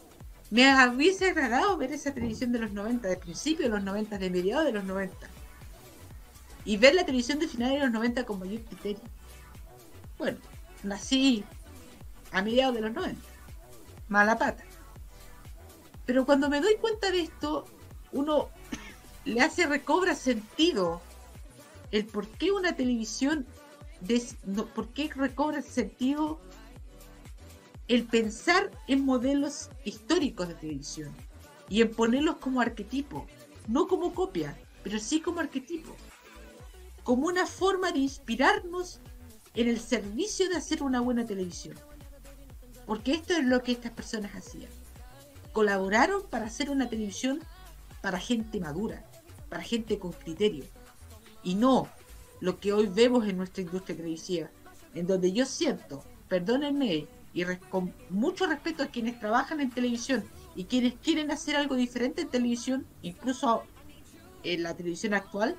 [0.50, 4.30] Me hubiese agradado ver esa televisión de los 90, de principio de los 90, de
[4.30, 5.28] mediados de los 90
[6.64, 9.02] y ver la televisión de finales de los 90 con mayor criterio.
[10.18, 10.38] Bueno,
[10.82, 11.44] nací
[12.32, 13.20] a mediados de los 90,
[14.08, 14.64] mala pata.
[16.06, 17.64] Pero cuando me doy cuenta de esto,
[18.12, 18.48] uno
[19.24, 21.00] le hace recobra sentido
[21.90, 23.46] el por qué una televisión,
[24.06, 26.40] des- no, por qué recobra sentido
[27.88, 31.12] el pensar en modelos históricos de televisión
[31.68, 33.26] y en ponerlos como arquetipo,
[33.68, 35.94] no como copia, pero sí como arquetipo
[37.04, 38.98] como una forma de inspirarnos
[39.54, 41.76] en el servicio de hacer una buena televisión.
[42.86, 44.70] Porque esto es lo que estas personas hacían.
[45.52, 47.40] Colaboraron para hacer una televisión
[48.00, 49.04] para gente madura,
[49.50, 50.64] para gente con criterio.
[51.42, 51.88] Y no
[52.40, 54.50] lo que hoy vemos en nuestra industria televisiva,
[54.92, 60.30] en donde yo siento, perdónenme, y res- con mucho respeto a quienes trabajan en televisión
[60.54, 63.64] y quienes quieren hacer algo diferente en televisión, incluso
[64.42, 65.58] en la televisión actual,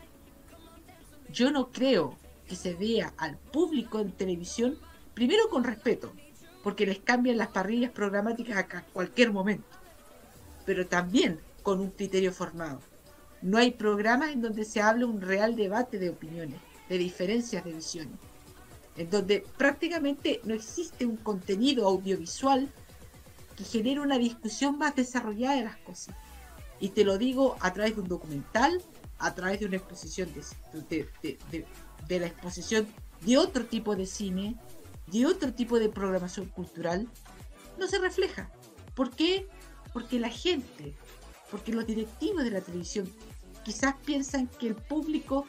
[1.28, 4.80] yo no creo que se vea al público en televisión,
[5.14, 6.20] primero con respeto,
[6.62, 9.78] porque les cambian las parrillas programáticas a cualquier momento,
[10.66, 12.82] pero también con un criterio formado.
[13.46, 17.74] No hay programas en donde se hable un real debate de opiniones, de diferencias de
[17.74, 18.18] visiones,
[18.98, 22.72] en donde prácticamente no existe un contenido audiovisual
[23.56, 26.16] que genere una discusión más desarrollada de las cosas.
[26.80, 28.82] Y te lo digo a través de un documental,
[29.20, 30.28] a través de una exposición
[30.90, 32.88] de, de- la exposición
[33.22, 34.56] de otro tipo de cine,
[35.06, 37.08] de otro tipo de programación cultural,
[37.78, 38.50] no se refleja.
[38.96, 39.48] ¿Por qué?
[39.94, 40.96] Porque la gente,
[41.52, 43.08] porque los directivos de la televisión
[43.66, 45.46] quizás piensan que el público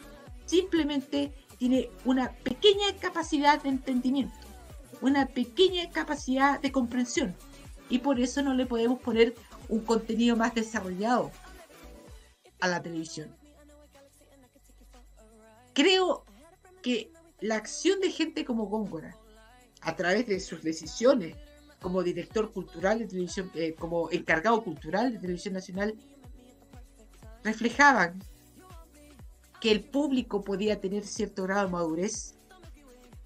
[0.47, 4.35] simplemente tiene una pequeña capacidad de entendimiento,
[5.03, 7.37] una pequeña capacidad de comprensión,
[7.91, 9.35] y por eso no le podemos poner
[9.69, 11.31] un contenido más desarrollado
[12.61, 13.35] a la televisión.
[15.75, 16.25] Creo
[16.83, 19.15] que la acción de gente como Góngora,
[19.83, 21.37] a través de sus decisiones
[21.81, 25.95] como director cultural de televisión, eh, como encargado cultural de televisión nacional,
[27.47, 28.19] reflejaban
[29.61, 32.35] que el público podía tener cierto grado de madurez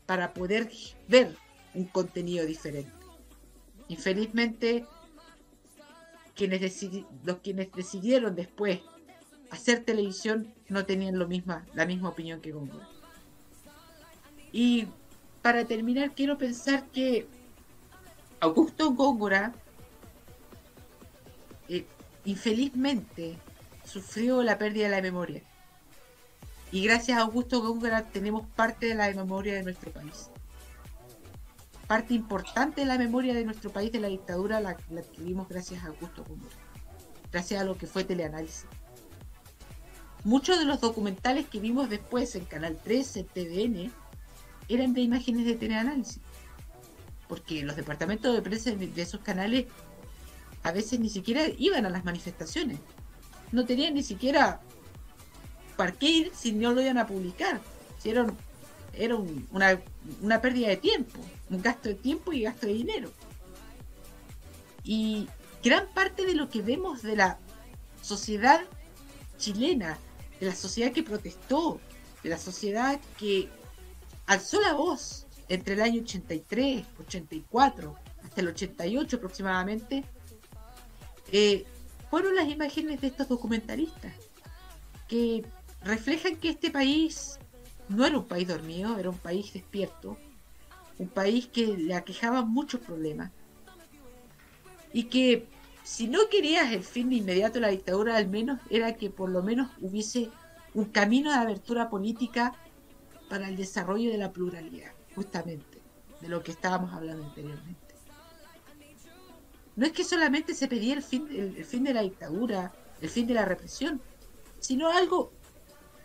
[0.07, 0.71] para poder
[1.09, 1.35] ver
[1.75, 2.93] un contenido diferente.
[3.89, 4.85] Infelizmente,
[6.37, 6.87] quienes,
[7.25, 8.81] los quienes decidieron después
[9.51, 12.89] hacer televisión no tenían lo misma, la misma opinión que Góngora.
[14.53, 14.87] Y
[15.43, 17.27] para terminar, quiero pensar que
[18.41, 19.53] Augusto Góngora,
[21.69, 21.85] eh,
[22.25, 23.39] infelizmente,
[23.91, 25.43] sufrió la pérdida de la memoria.
[26.71, 30.31] Y gracias a Augusto Góngora tenemos parte de la memoria de nuestro país.
[31.89, 35.83] Parte importante de la memoria de nuestro país de la dictadura la, la adquirimos gracias
[35.83, 36.55] a Augusto Góngora.
[37.33, 38.67] Gracias a lo que fue teleanálisis.
[40.23, 43.91] Muchos de los documentales que vimos después en Canal 13, TVN,
[44.69, 46.21] eran de imágenes de teleanálisis.
[47.27, 49.67] Porque los departamentos de prensa de esos canales
[50.63, 52.79] a veces ni siquiera iban a las manifestaciones.
[53.53, 54.61] No tenían ni siquiera
[55.77, 57.61] para qué ir si no lo iban a publicar.
[57.99, 58.37] Si era, un-
[58.93, 59.81] era un- una,
[60.21, 63.11] una pérdida de tiempo, un gasto de tiempo y gasto de dinero.
[64.85, 65.29] Y
[65.63, 67.39] gran parte de lo que vemos de la
[68.03, 68.61] sociedad
[69.39, 69.99] chilena,
[70.39, 71.81] de la sociedad que protestó,
[72.23, 73.49] de la sociedad que
[74.27, 80.05] alzó la voz entre el año 83, 84, hasta el 88 aproximadamente,
[81.33, 81.65] eh,
[82.11, 84.13] fueron las imágenes de estos documentalistas
[85.09, 85.45] que
[85.83, 87.39] reflejan que este país
[87.89, 90.17] no era un país dormido, era un país despierto,
[90.99, 93.31] un país que le aquejaban muchos problemas
[94.93, 95.47] y que
[95.85, 99.31] si no querías el fin de inmediato de la dictadura, al menos era que por
[99.31, 100.31] lo menos hubiese
[100.75, 102.55] un camino de abertura política
[103.29, 105.81] para el desarrollo de la pluralidad, justamente,
[106.21, 107.90] de lo que estábamos hablando anteriormente.
[109.77, 113.27] No es que solamente se pedía el fin, el, fin de la dictadura, el fin
[113.27, 114.01] de la represión,
[114.59, 115.33] sino algo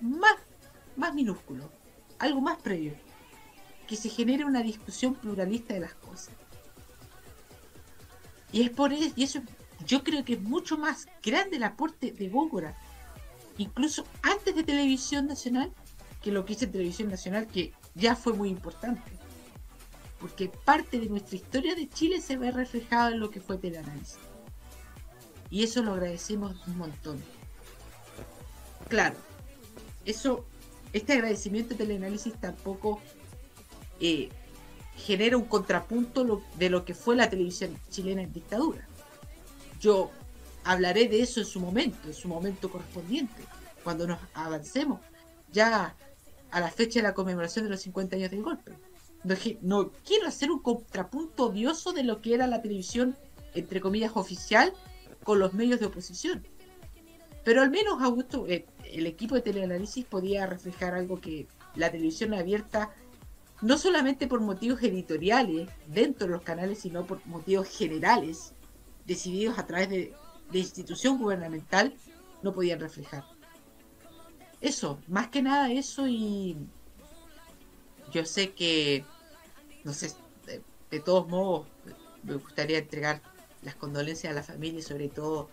[0.01, 0.35] más,
[0.95, 1.69] más minúsculo,
[2.19, 2.93] algo más previo,
[3.87, 6.33] que se genere una discusión pluralista de las cosas.
[8.51, 9.41] Y es por eso, y eso
[9.85, 12.77] yo creo que es mucho más grande el aporte de Góngora,
[13.57, 15.73] incluso antes de Televisión Nacional,
[16.21, 19.14] que lo que hizo en Televisión Nacional, que ya fue muy importante.
[20.19, 24.17] Porque parte de nuestra historia de Chile se ve reflejado en lo que fue Teleanálisis.
[25.49, 27.21] Y eso lo agradecemos un montón.
[28.87, 29.15] Claro,
[30.05, 30.45] eso,
[30.93, 33.01] este agradecimiento de Teleanálisis tampoco
[33.99, 34.29] eh,
[34.95, 38.87] genera un contrapunto de lo que fue la televisión chilena en dictadura.
[39.79, 40.11] Yo
[40.63, 43.43] hablaré de eso en su momento, en su momento correspondiente,
[43.83, 44.99] cuando nos avancemos
[45.51, 45.95] ya
[46.51, 48.71] a la fecha de la conmemoración de los 50 años del golpe.
[49.61, 53.17] No, quiero hacer un contrapunto odioso de lo que era la televisión,
[53.55, 54.73] entre comillas, oficial
[55.23, 56.45] con los medios de oposición.
[57.43, 62.33] Pero al menos Augusto, eh, el equipo de teleanálisis podía reflejar algo que la televisión
[62.33, 62.91] abierta,
[63.61, 68.53] no solamente por motivos editoriales dentro de los canales, sino por motivos generales,
[69.05, 70.13] decididos a través de,
[70.51, 71.95] de institución gubernamental,
[72.43, 73.23] no podían reflejar.
[74.61, 76.57] Eso, más que nada eso y
[78.11, 79.03] yo sé que,
[79.85, 80.11] no sé,
[80.89, 81.67] de, todos modos,
[82.23, 83.21] me gustaría entregar
[83.61, 85.49] las condolencias a la familia y sobre todo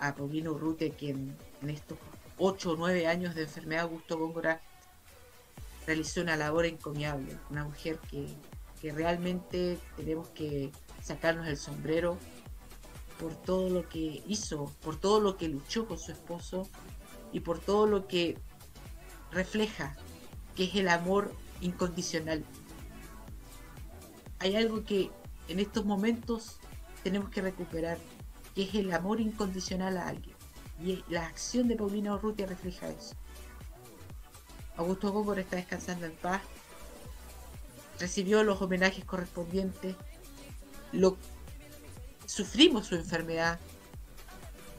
[0.00, 1.98] a Paulino Urrutia, quien en estos
[2.38, 4.62] 8 o 9 años de enfermedad Augusto Góngora
[5.86, 8.26] realizó una labor encomiable, una mujer que,
[8.80, 12.18] que realmente tenemos que sacarnos el sombrero
[13.18, 16.68] por todo lo que hizo, por todo lo que luchó con su esposo
[17.32, 18.38] y por todo lo que
[19.30, 19.94] refleja,
[20.54, 22.44] que es el amor incondicional.
[24.40, 25.10] Hay algo que
[25.48, 26.58] en estos momentos
[27.02, 27.98] tenemos que recuperar,
[28.54, 30.36] que es el amor incondicional a alguien.
[30.82, 33.16] Y la acción de Paulina Urrutia refleja eso.
[34.76, 36.40] Augusto Góngora está descansando en paz,
[37.98, 39.96] recibió los homenajes correspondientes,
[42.26, 43.58] sufrimos su enfermedad,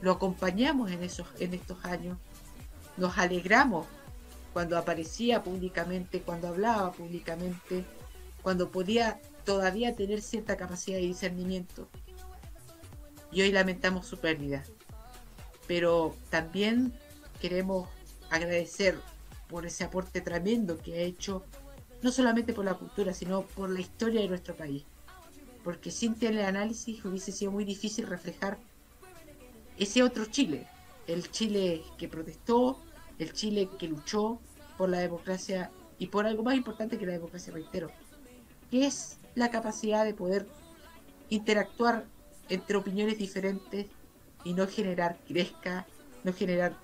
[0.00, 2.16] lo acompañamos en esos en estos años,
[2.96, 3.86] nos alegramos
[4.54, 7.84] cuando aparecía públicamente, cuando hablaba públicamente,
[8.42, 9.20] cuando podía
[9.50, 11.88] todavía tener cierta capacidad de discernimiento.
[13.32, 14.62] Y hoy lamentamos su pérdida.
[15.66, 16.92] Pero también
[17.40, 17.88] queremos
[18.30, 18.96] agradecer
[19.48, 21.44] por ese aporte tremendo que ha hecho,
[22.00, 24.84] no solamente por la cultura, sino por la historia de nuestro país.
[25.64, 28.56] Porque sin teleanálisis hubiese sido muy difícil reflejar
[29.78, 30.68] ese otro Chile,
[31.08, 32.78] el Chile que protestó,
[33.18, 34.38] el Chile que luchó
[34.78, 37.90] por la democracia y por algo más importante que la democracia, reitero,
[38.70, 40.46] que es la capacidad de poder
[41.28, 42.06] interactuar
[42.48, 43.86] entre opiniones diferentes
[44.44, 45.86] y no generar crezca,
[46.24, 46.76] no generar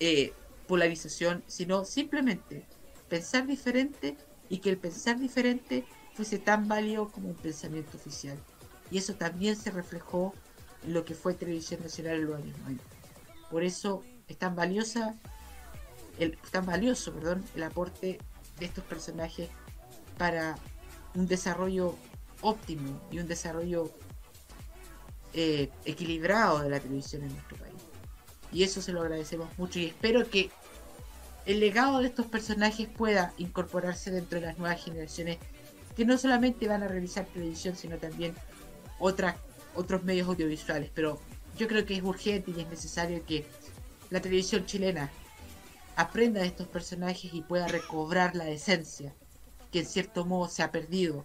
[0.00, 0.32] eh,
[0.66, 2.66] polarización, sino simplemente
[3.08, 4.16] pensar diferente
[4.48, 5.84] y que el pensar diferente
[6.14, 8.38] fuese tan válido como un pensamiento oficial.
[8.90, 10.34] Y eso también se reflejó
[10.84, 12.84] en lo que fue Televisión Nacional en los años 90.
[13.50, 15.14] Por eso es tan valiosa,
[16.18, 18.18] el, tan valioso, perdón, el aporte
[18.58, 19.50] de estos personajes
[20.18, 20.56] para
[21.16, 21.96] un desarrollo
[22.42, 23.90] óptimo y un desarrollo
[25.32, 27.74] eh, equilibrado de la televisión en nuestro país.
[28.52, 30.50] Y eso se lo agradecemos mucho y espero que
[31.46, 35.38] el legado de estos personajes pueda incorporarse dentro de las nuevas generaciones
[35.96, 38.34] que no solamente van a realizar televisión, sino también
[38.98, 39.36] otras,
[39.74, 40.90] otros medios audiovisuales.
[40.94, 41.20] Pero
[41.56, 43.46] yo creo que es urgente y es necesario que
[44.10, 45.10] la televisión chilena
[45.96, 49.14] aprenda de estos personajes y pueda recobrar la esencia
[49.78, 51.24] en cierto modo se ha perdido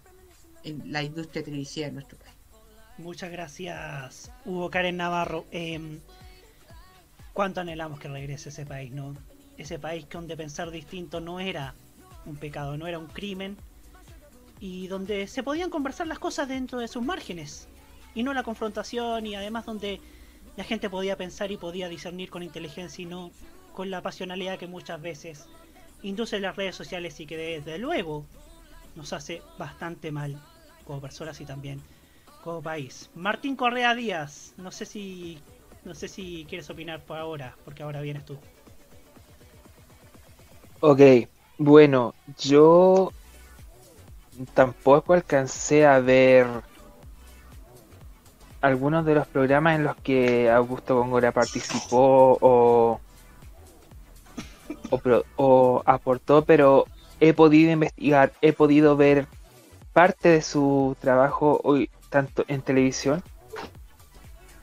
[0.63, 2.35] en la industria televisiva de nuestro país.
[2.97, 5.45] Muchas gracias, Hugo Karen Navarro.
[5.51, 5.99] Eh,
[7.33, 9.15] ¿Cuánto anhelamos que regrese ese país, no?
[9.57, 11.73] Ese país que donde pensar distinto no era
[12.25, 13.57] un pecado, no era un crimen,
[14.59, 17.67] y donde se podían conversar las cosas dentro de sus márgenes,
[18.13, 20.01] y no la confrontación, y además donde
[20.57, 23.31] la gente podía pensar y podía discernir con inteligencia y no
[23.73, 25.47] con la pasionalidad que muchas veces
[26.03, 28.25] inducen las redes sociales y que desde luego
[28.95, 30.35] nos hace bastante mal
[30.85, 31.81] como personas y también
[32.43, 33.09] como país.
[33.15, 35.39] Martín Correa Díaz, no sé si
[35.83, 38.37] no sé si quieres opinar por ahora, porque ahora vienes tú.
[40.79, 41.01] Ok,
[41.57, 43.11] bueno, yo
[44.53, 46.47] tampoco alcancé a ver
[48.61, 52.99] algunos de los programas en los que Augusto Góngora participó o,
[54.89, 56.85] o, pro- o aportó, pero
[57.19, 59.27] he podido investigar, he podido ver
[59.93, 63.23] parte de su trabajo hoy tanto en televisión,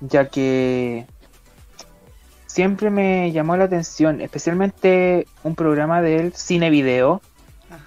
[0.00, 1.06] ya que
[2.46, 7.20] siempre me llamó la atención, especialmente un programa de él, Cine Video,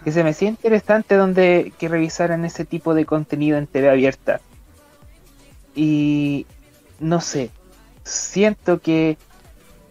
[0.03, 4.39] que se me hacía interesante donde que revisaran ese tipo de contenido en TV abierta.
[5.75, 6.45] Y
[6.99, 7.49] no sé,
[8.03, 9.17] siento que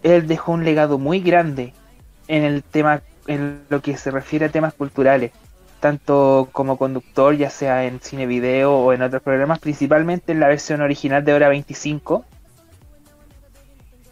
[0.03, 1.74] él dejó un legado muy grande
[2.31, 5.33] en el tema, en lo que se refiere a temas culturales,
[5.81, 10.49] tanto como conductor, ya sea en cine video o en otros programas, principalmente en la
[10.49, 12.24] versión original de Hora 25,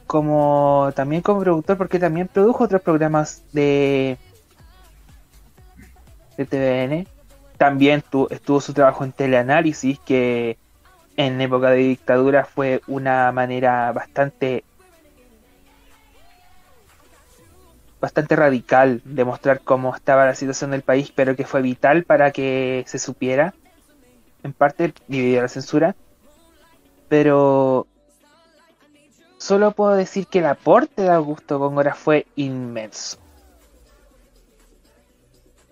[0.06, 4.16] como también como productor, porque también produjo otros programas de,
[6.36, 7.06] de TVN.
[7.58, 10.58] También tu- estuvo su trabajo en teleanálisis, que
[11.16, 14.64] en época de dictadura fue una manera bastante
[18.00, 22.30] bastante radical de mostrar cómo estaba la situación del país, pero que fue vital para
[22.30, 23.54] que se supiera,
[24.42, 25.96] en parte debido a la censura.
[27.08, 27.86] Pero
[29.38, 33.18] solo puedo decir que el aporte de Augusto Góngora fue inmenso.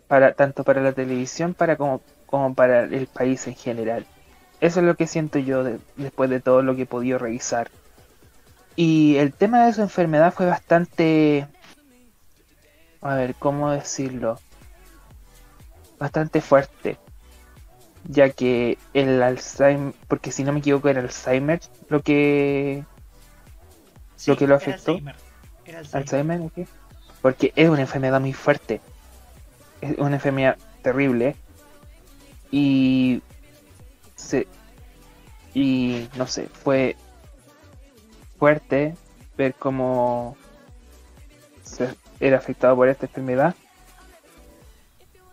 [0.08, 4.06] Para, tanto para la televisión para como, como para el país en general.
[4.60, 7.68] Eso es lo que siento yo de- después de todo lo que he podido revisar.
[8.76, 11.46] Y el tema de su enfermedad fue bastante...
[13.01, 14.38] A ver, ¿cómo decirlo?
[15.99, 16.99] Bastante fuerte.
[18.09, 22.84] Ya que el Alzheimer, porque si no me equivoco era Alzheimer lo que
[24.26, 24.92] lo que lo era afectó.
[24.92, 25.16] Alzheimer,
[25.64, 26.51] era Alzheimer.
[27.22, 28.80] Porque es una enfermedad muy fuerte.
[29.80, 31.36] Es una enfermedad terrible.
[32.51, 33.22] Y.
[34.14, 34.47] Se,
[35.55, 36.97] y no sé, fue
[38.38, 38.94] fuerte
[39.36, 40.36] ver cómo
[41.62, 43.54] se era afectado por esta enfermedad.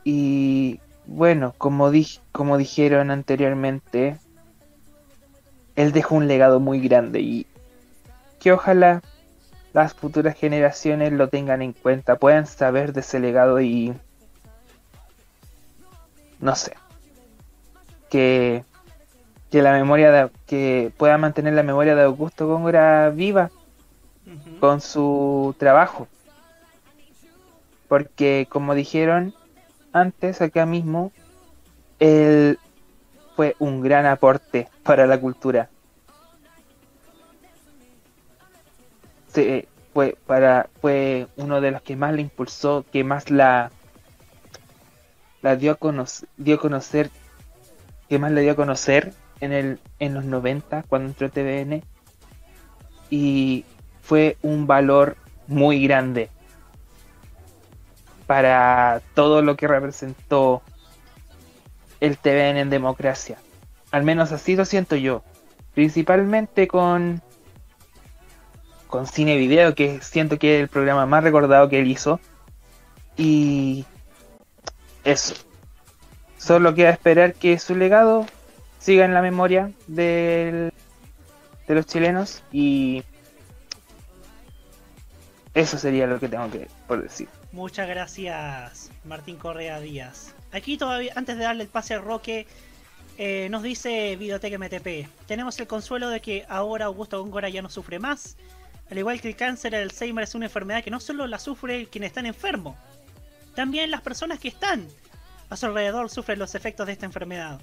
[0.04, 4.18] Y bueno, como, di- como dijeron anteriormente,
[5.76, 7.48] él dejó un legado muy grande y
[8.40, 9.02] que ojalá
[9.74, 13.94] las futuras generaciones lo tengan en cuenta, puedan saber de ese legado y
[16.40, 16.74] no sé,
[18.10, 18.64] que,
[19.50, 23.50] que la memoria de, que pueda mantener la memoria de Augusto Góngora viva
[24.60, 26.08] con su trabajo.
[27.94, 29.36] Porque como dijeron
[29.92, 31.12] antes acá mismo,
[32.00, 32.58] él
[33.36, 35.70] fue un gran aporte para la cultura.
[39.28, 43.70] Se- fue para fue uno de los que más la impulsó, que más la
[45.44, 47.12] la dio a conocer, dio a conocer,
[48.10, 51.84] que más la dio a conocer en el en los 90 cuando entró TVN
[53.12, 53.66] y
[54.02, 55.16] fue un valor
[55.46, 56.32] muy grande
[58.26, 60.62] para todo lo que representó
[62.00, 63.38] el TVN en democracia.
[63.92, 65.24] Al menos así lo siento yo.
[65.74, 67.22] Principalmente con
[68.88, 72.20] con cine video, que siento que es el programa más recordado que él hizo.
[73.18, 73.86] Y
[75.04, 75.34] eso.
[76.38, 78.28] Solo queda esperar que su legado
[78.78, 80.72] siga en la memoria del-
[81.68, 83.04] de los chilenos y
[85.56, 87.28] eso sería lo que tengo que por decir.
[87.54, 90.34] Muchas gracias, Martín Correa Díaz.
[90.52, 92.48] Aquí todavía, antes de darle el pase al Roque,
[93.20, 95.08] eh, nos dice Videoteca MTP.
[95.28, 98.38] Tenemos el consuelo de que ahora Augusto Góngora ya no sufre más.
[98.90, 101.86] Al igual que el cáncer, el Alzheimer es una enfermedad que no solo la sufre
[101.86, 102.76] quien está enfermo,
[103.54, 104.88] también las personas que están
[105.52, 107.62] a su alrededor sufren los efectos de esta enfermedad.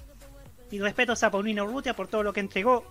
[0.71, 2.85] Y respetos a Paulino Urrutia por todo lo que entregó,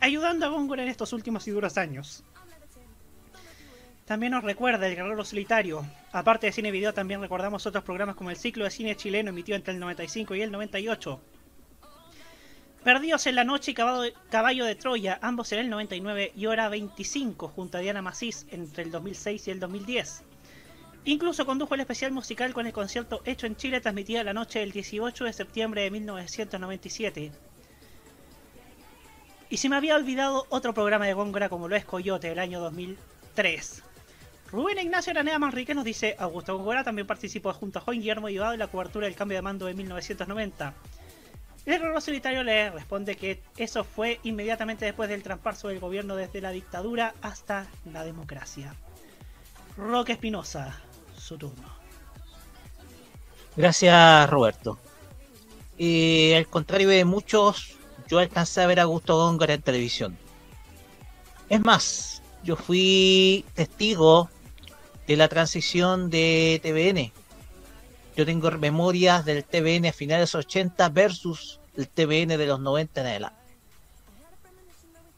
[0.00, 2.24] ayudando a Góngora en estos últimos y duros años.
[4.06, 5.86] También nos recuerda el Guerrero Solitario.
[6.10, 9.30] Aparte de cine y video, también recordamos otros programas como el ciclo de cine chileno
[9.30, 11.20] emitido entre el 95 y el 98.
[12.82, 17.46] Perdidos en la noche y Caballo de, Troya, ambos en el 99 y hora 25,
[17.46, 20.24] junto a Diana Macís entre el 2006 y el 2010.
[21.04, 24.72] Incluso condujo el especial musical con el concierto hecho en Chile transmitida la noche del
[24.72, 27.32] 18 de septiembre de 1997.
[29.48, 32.58] Y se me había olvidado otro programa de Góngora como lo es Coyote del año
[32.58, 33.84] 2003.
[34.52, 38.52] Rubén Ignacio Aranea Manrique nos dice, Augusto Góngora también participó junto a Juan Guillermo Ibado
[38.52, 40.74] en la cobertura del cambio de mando de 1990.
[41.64, 46.42] El reloj solitario le responde que eso fue inmediatamente después del traspaso del gobierno desde
[46.42, 48.74] la dictadura hasta la democracia.
[49.78, 50.78] Roque Espinosa,
[51.16, 51.68] su turno.
[53.56, 54.78] Gracias, Roberto.
[55.78, 60.18] Eh, al contrario de muchos, yo alcancé a ver a Augusto Góngora en televisión.
[61.48, 64.28] Es más, yo fui testigo
[65.06, 67.12] de la transición de TVN.
[68.16, 72.60] Yo tengo memorias del TVN a finales de los 80 versus el TVN de los
[72.60, 73.42] 90 en adelante.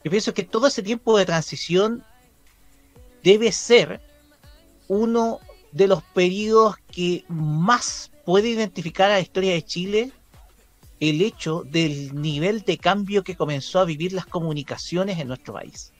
[0.04, 2.04] Yo pienso que todo ese tiempo de transición
[3.22, 4.00] debe ser
[4.86, 5.40] uno
[5.72, 10.12] de los periodos que más puede identificar a la historia de Chile
[11.00, 15.93] el hecho del nivel de cambio que comenzó a vivir las comunicaciones en nuestro país.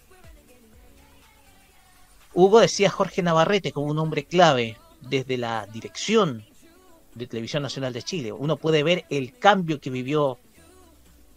[2.35, 6.45] Hugo decía Jorge Navarrete como un hombre clave desde la dirección
[7.14, 8.32] de Televisión Nacional de Chile.
[8.32, 10.39] Uno puede ver el cambio que vivió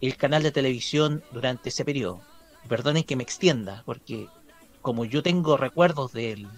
[0.00, 2.20] el canal de televisión durante ese periodo.
[2.68, 4.26] Perdonen que me extienda, porque
[4.82, 6.48] como yo tengo recuerdos de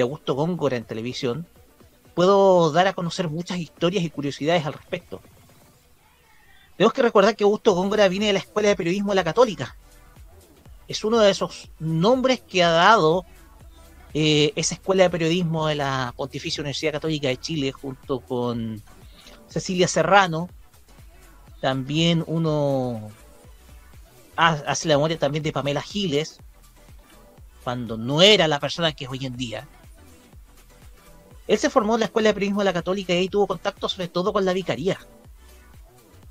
[0.00, 1.46] Augusto Góngora en televisión,
[2.14, 5.20] puedo dar a conocer muchas historias y curiosidades al respecto.
[6.76, 9.76] Tenemos que recordar que Augusto Góngora viene de la Escuela de Periodismo de la Católica.
[10.86, 13.24] Es uno de esos nombres que ha dado
[14.14, 18.80] eh, esa Escuela de Periodismo de la Pontificia Universidad Católica de Chile junto con
[19.48, 20.48] Cecilia Serrano.
[21.60, 23.10] También uno
[24.36, 26.38] ha- hace la memoria también de Pamela Giles,
[27.64, 29.66] cuando no era la persona que es hoy en día.
[31.46, 33.88] Él se formó en la Escuela de Periodismo de la Católica y ahí tuvo contacto
[33.88, 34.98] sobre todo con la vicaría.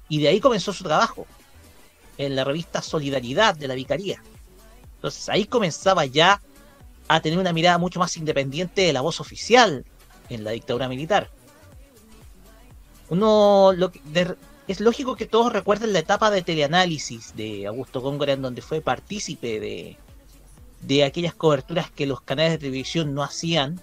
[0.09, 1.25] Y de ahí comenzó su trabajo,
[2.17, 4.21] en la revista Solidaridad de la Vicaría.
[4.95, 6.39] Entonces ahí comenzaba ya
[7.07, 9.85] a tener una mirada mucho más independiente de la voz oficial
[10.29, 11.29] en la dictadura militar.
[13.09, 13.91] Uno lo
[14.67, 18.79] es lógico que todos recuerden la etapa de teleanálisis de Augusto Góngora en donde fue
[18.79, 19.97] partícipe de,
[20.81, 23.81] de aquellas coberturas que los canales de televisión no hacían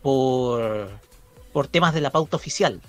[0.00, 0.88] por,
[1.52, 2.80] por temas de la pauta oficial.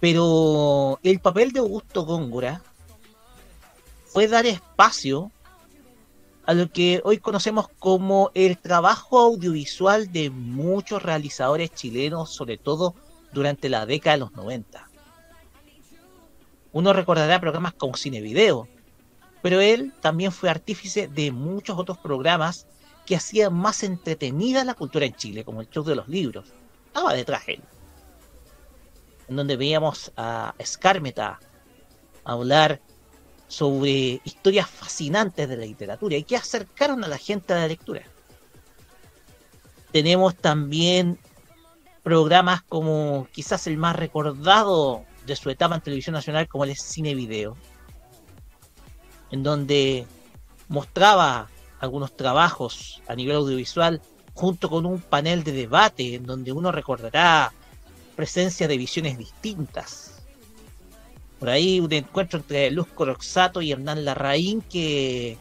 [0.00, 2.62] Pero el papel de Augusto Góngora
[4.06, 5.30] fue dar espacio
[6.50, 12.96] a lo que hoy conocemos como el trabajo audiovisual de muchos realizadores chilenos, sobre todo
[13.32, 14.84] durante la década de los 90.
[16.72, 18.66] Uno recordará programas como Cine Video,
[19.42, 22.66] pero él también fue artífice de muchos otros programas
[23.06, 26.52] que hacían más entretenida la cultura en Chile, como el show de los libros.
[26.88, 27.62] Estaba detrás él.
[29.28, 31.38] En donde veíamos a Escármeta
[32.24, 32.80] hablar
[33.50, 38.02] sobre historias fascinantes de la literatura y que acercaron a la gente a la lectura.
[39.90, 41.18] Tenemos también
[42.04, 47.16] programas como quizás el más recordado de su etapa en televisión nacional como el cine
[47.16, 47.56] video,
[49.32, 50.06] en donde
[50.68, 51.48] mostraba
[51.80, 54.00] algunos trabajos a nivel audiovisual
[54.32, 57.52] junto con un panel de debate en donde uno recordará
[58.14, 60.09] presencia de visiones distintas.
[61.40, 65.38] Por ahí un encuentro entre Luz Coroxato y Hernán Larraín que,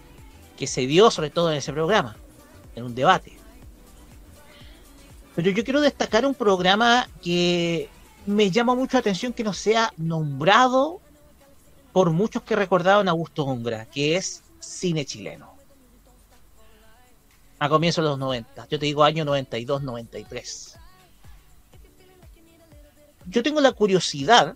[0.58, 2.16] que se dio sobre todo en ese programa,
[2.76, 3.34] en un debate.
[5.36, 7.90] Pero yo quiero destacar un programa que
[8.26, 11.02] me llama mucho la atención que no sea nombrado
[11.92, 15.54] por muchos que recordaban a Augusto Hongra, que es cine chileno.
[17.60, 20.78] A comienzos de los 90, yo te digo año 92-93.
[23.28, 24.56] Yo tengo la curiosidad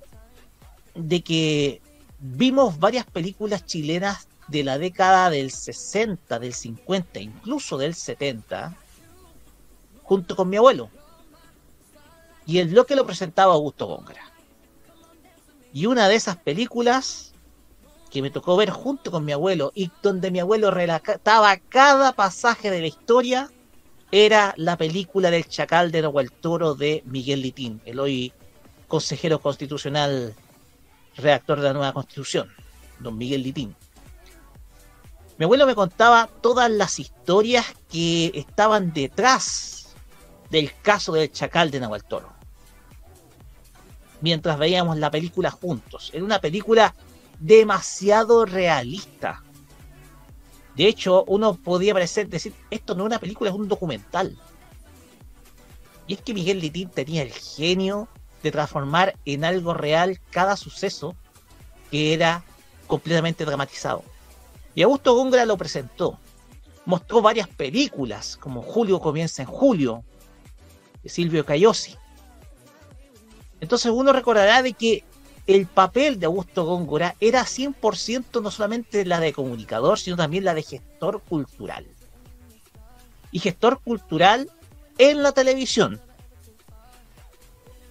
[0.95, 1.81] de que
[2.19, 8.75] vimos varias películas chilenas de la década del 60, del 50, incluso del 70,
[10.03, 10.89] junto con mi abuelo.
[12.45, 14.31] Y el bloque lo presentaba Augusto Góngora.
[15.73, 17.33] Y una de esas películas
[18.11, 22.69] que me tocó ver junto con mi abuelo y donde mi abuelo relataba cada pasaje
[22.69, 23.49] de la historia
[24.11, 28.31] era la película del Chacal de Nahuel Toro de Miguel Litín, el hoy
[28.87, 30.35] consejero constitucional,
[31.15, 32.49] redactor de la nueva constitución,
[32.99, 33.75] don Miguel Litín.
[35.37, 39.95] Mi abuelo me contaba todas las historias que estaban detrás
[40.49, 42.31] del caso del Chacal de Nahuel Toro.
[44.21, 46.11] Mientras veíamos la película juntos.
[46.13, 46.93] Era una película
[47.39, 49.43] demasiado realista.
[50.75, 54.37] De hecho, uno podía parecer decir, esto no es una película, es un documental.
[56.07, 58.07] Y es que Miguel Litín tenía el genio
[58.43, 61.15] de transformar en algo real cada suceso
[61.89, 62.43] que era
[62.85, 64.03] completamente dramatizado.
[64.75, 66.19] Y Augusto Góngora lo presentó.
[66.85, 70.03] Mostró varias películas, como Julio comienza en julio,
[71.01, 71.95] de Silvio Cayosi.
[73.61, 75.03] Entonces uno recordará de que
[75.47, 80.53] el papel de Augusto Góngora era 100% no solamente la de comunicador, sino también la
[80.53, 81.85] de gestor cultural.
[83.31, 84.49] Y gestor cultural
[84.97, 86.01] en la televisión.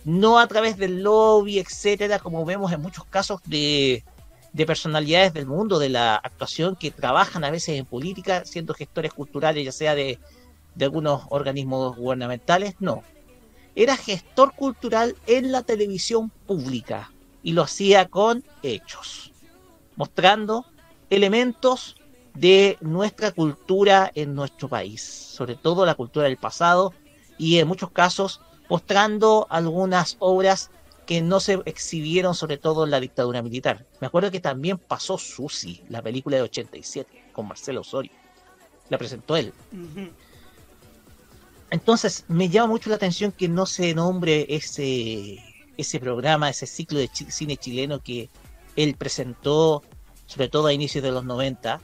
[0.05, 4.05] No a través del lobby, etcétera, como vemos en muchos casos de,
[4.53, 9.12] de personalidades del mundo de la actuación que trabajan a veces en política siendo gestores
[9.12, 10.18] culturales, ya sea de,
[10.74, 12.74] de algunos organismos gubernamentales.
[12.80, 13.03] No.
[13.74, 19.32] Era gestor cultural en la televisión pública y lo hacía con hechos,
[19.96, 20.66] mostrando
[21.11, 21.96] elementos
[22.34, 26.92] de nuestra cultura en nuestro país, sobre todo la cultura del pasado
[27.38, 28.40] y en muchos casos
[28.72, 30.70] mostrando algunas obras
[31.04, 33.84] que no se exhibieron sobre todo en la dictadura militar.
[34.00, 38.12] Me acuerdo que también pasó Susi, la película de 87, con Marcelo Osorio.
[38.88, 39.52] La presentó él.
[41.68, 45.44] Entonces, me llama mucho la atención que no se nombre ese,
[45.76, 48.30] ese programa, ese ciclo de cine chileno que
[48.74, 49.82] él presentó,
[50.24, 51.78] sobre todo a inicios de los 90.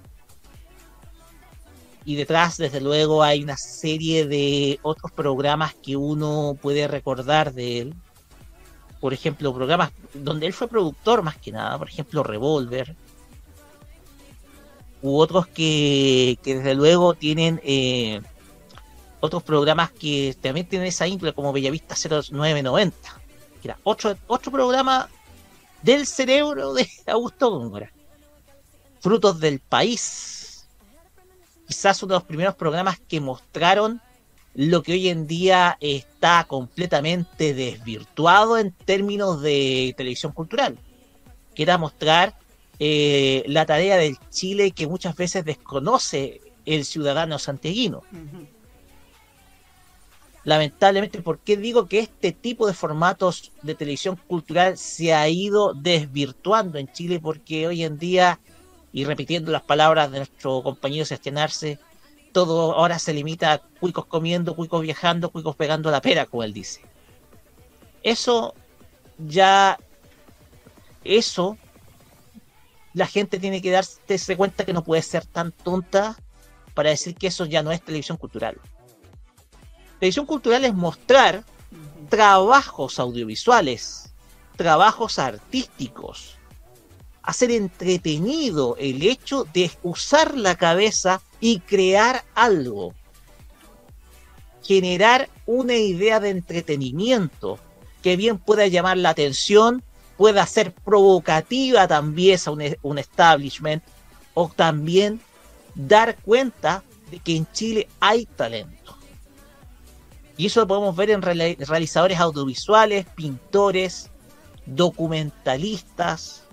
[2.09, 7.81] Y detrás, desde luego, hay una serie de otros programas que uno puede recordar de
[7.81, 7.95] él.
[8.99, 12.97] Por ejemplo, programas donde él fue productor más que nada, por ejemplo, Revolver.
[15.03, 18.23] U otros que, que desde luego tienen eh,
[19.21, 22.97] otros programas que también tienen esa índole, como Bellavista 0990
[23.61, 25.11] que era otro, otro programa
[25.83, 27.93] del cerebro de Augusto Góngora.
[28.99, 30.38] Frutos del País.
[31.69, 34.01] Quizás uno de los primeros programas que mostraron
[34.55, 40.77] lo que hoy en día está completamente desvirtuado en términos de televisión cultural,
[41.55, 42.35] que era mostrar
[42.81, 48.03] eh, la tarea del Chile que muchas veces desconoce el ciudadano santiaguino
[50.49, 55.75] lamentablemente, ¿por qué digo que este tipo de formatos de televisión cultural se ha ido
[55.75, 57.21] desvirtuando en Chile?
[57.21, 58.41] Porque hoy en día,
[58.93, 61.79] y repitiendo las palabras de nuestro compañero Sebastián Arce,
[62.33, 66.53] todo ahora se limita a cuicos comiendo, cuicos viajando, cuicos pegando la pera, como él
[66.53, 66.83] dice.
[68.03, 68.55] Eso
[69.19, 69.79] ya,
[71.05, 71.59] eso,
[72.95, 76.17] la gente tiene que darse cuenta que no puede ser tan tonta
[76.75, 78.61] para decir que eso ya no es televisión cultural.
[79.99, 81.45] Televisión cultural es mostrar
[82.09, 84.15] trabajos audiovisuales,
[84.57, 86.38] trabajos artísticos,
[87.29, 92.95] hacer entretenido el hecho de usar la cabeza y crear algo,
[94.63, 97.59] generar una idea de entretenimiento
[98.03, 99.83] que bien pueda llamar la atención,
[100.17, 103.83] pueda ser provocativa también a un, un establishment
[104.33, 105.21] o también
[105.75, 108.97] dar cuenta de que en Chile hay talento.
[110.39, 114.09] Y eso lo podemos ver en reali- realizadores audiovisuales, pintores,
[114.65, 116.45] documentalistas,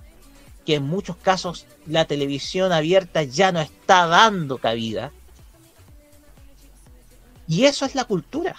[0.65, 5.11] que en muchos casos la televisión abierta ya no está dando cabida.
[7.47, 8.55] Y eso es la cultura.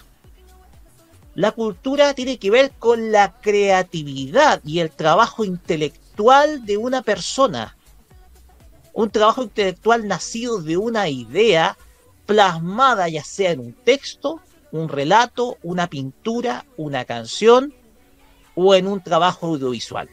[1.34, 7.76] La cultura tiene que ver con la creatividad y el trabajo intelectual de una persona.
[8.94, 11.76] Un trabajo intelectual nacido de una idea
[12.24, 14.40] plasmada ya sea en un texto,
[14.72, 17.74] un relato, una pintura, una canción
[18.54, 20.08] o en un trabajo audiovisual.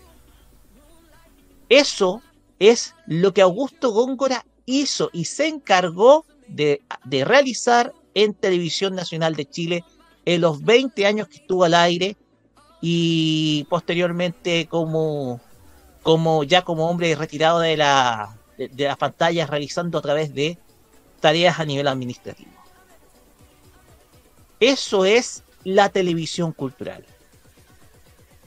[1.73, 2.21] Eso
[2.59, 9.49] es lo que Augusto Góngora hizo y se encargó de, realizar en Televisión Nacional de
[9.49, 9.83] Chile
[10.25, 12.15] en los 20 años que estuvo al aire
[12.79, 15.41] y posteriormente como,
[16.03, 20.59] como ya como hombre retirado de la de, de las pantallas realizando a través de
[21.21, 22.51] tareas a nivel administrativo.
[24.59, 27.03] Eso es la televisión cultural.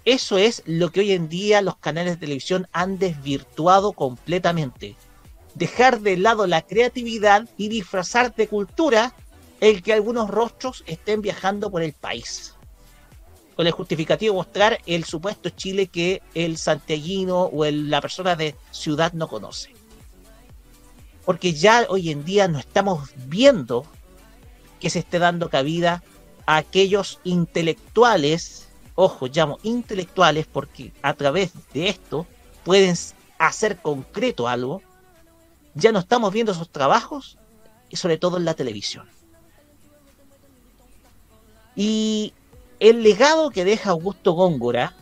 [0.07, 4.94] Eso es lo que hoy en día los canales de televisión han desvirtuado completamente.
[5.54, 9.14] Dejar de lado la creatividad y disfrazar de cultura
[9.61, 12.54] el que algunos rostros estén viajando por el país.
[13.57, 19.12] Con el justificativo mostrar el supuesto Chile que el santiaguino o la persona de ciudad
[19.12, 19.74] no conoce.
[21.24, 23.84] Porque ya hoy en día no estamos viendo
[24.78, 26.04] que se esté dando cabida
[26.46, 28.65] a aquellos intelectuales,
[28.97, 32.26] ojo, llamo intelectuales porque a través de esto
[32.64, 32.97] pueden
[33.38, 34.82] hacer concreto algo.
[35.74, 37.38] Ya no estamos viendo esos trabajos,
[37.88, 39.09] y sobre todo en la televisión.
[41.74, 42.32] Y
[42.80, 44.94] el legado que deja Augusto Góngora,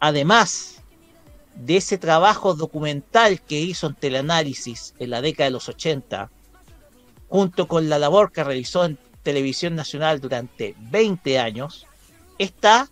[0.00, 0.82] además
[1.54, 6.30] de ese trabajo documental que hizo en teleanálisis en la década de los 80,
[7.28, 11.87] junto con la labor que realizó en televisión nacional durante 20 años,
[12.38, 12.88] está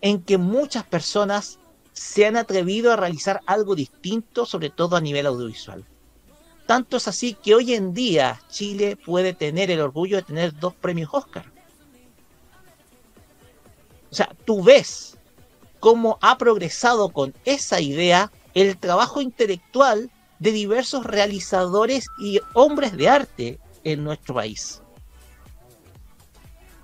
[0.00, 1.58] en que muchas personas
[1.92, 5.84] se han atrevido a realizar algo distinto, sobre todo a nivel audiovisual.
[6.66, 10.74] Tanto es así que hoy en día Chile puede tener el orgullo de tener dos
[10.74, 11.50] premios Oscar.
[14.10, 15.16] O sea, tú ves
[15.80, 23.08] cómo ha progresado con esa idea el trabajo intelectual de diversos realizadores y hombres de
[23.08, 24.81] arte en nuestro país.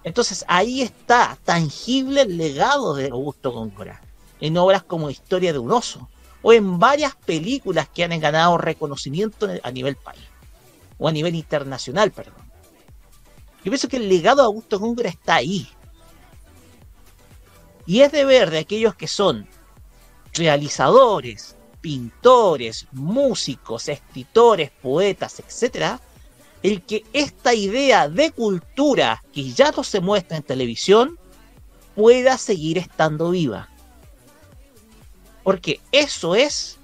[0.09, 4.01] Entonces ahí está tangible el legado de Augusto Góngora
[4.41, 6.09] en obras como Historia de un oso
[6.41, 10.25] o en varias películas que han ganado reconocimiento a nivel país
[10.97, 12.51] o a nivel internacional, perdón.
[13.63, 15.69] Yo pienso que el legado de Augusto Góngora está ahí.
[17.85, 19.47] Y es deber de aquellos que son
[20.33, 26.01] realizadores, pintores, músicos, escritores, poetas, etcétera,
[26.63, 31.19] el que esta idea de cultura que ya no se muestra en televisión
[31.95, 33.69] pueda seguir estando viva.
[35.43, 36.79] Porque eso es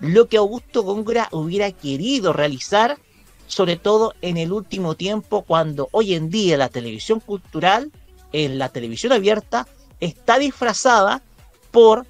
[0.00, 2.98] lo que Augusto Góngora hubiera querido realizar,
[3.46, 7.90] sobre todo en el último tiempo, cuando hoy en día la televisión cultural,
[8.32, 9.66] en la televisión abierta,
[10.00, 11.22] está disfrazada
[11.70, 12.06] por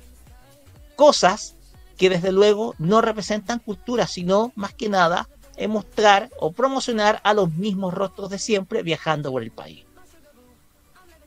[0.97, 1.55] cosas
[1.97, 5.29] que desde luego no representan cultura, sino más que nada
[5.67, 9.85] mostrar o promocionar a los mismos rostros de siempre viajando por el país.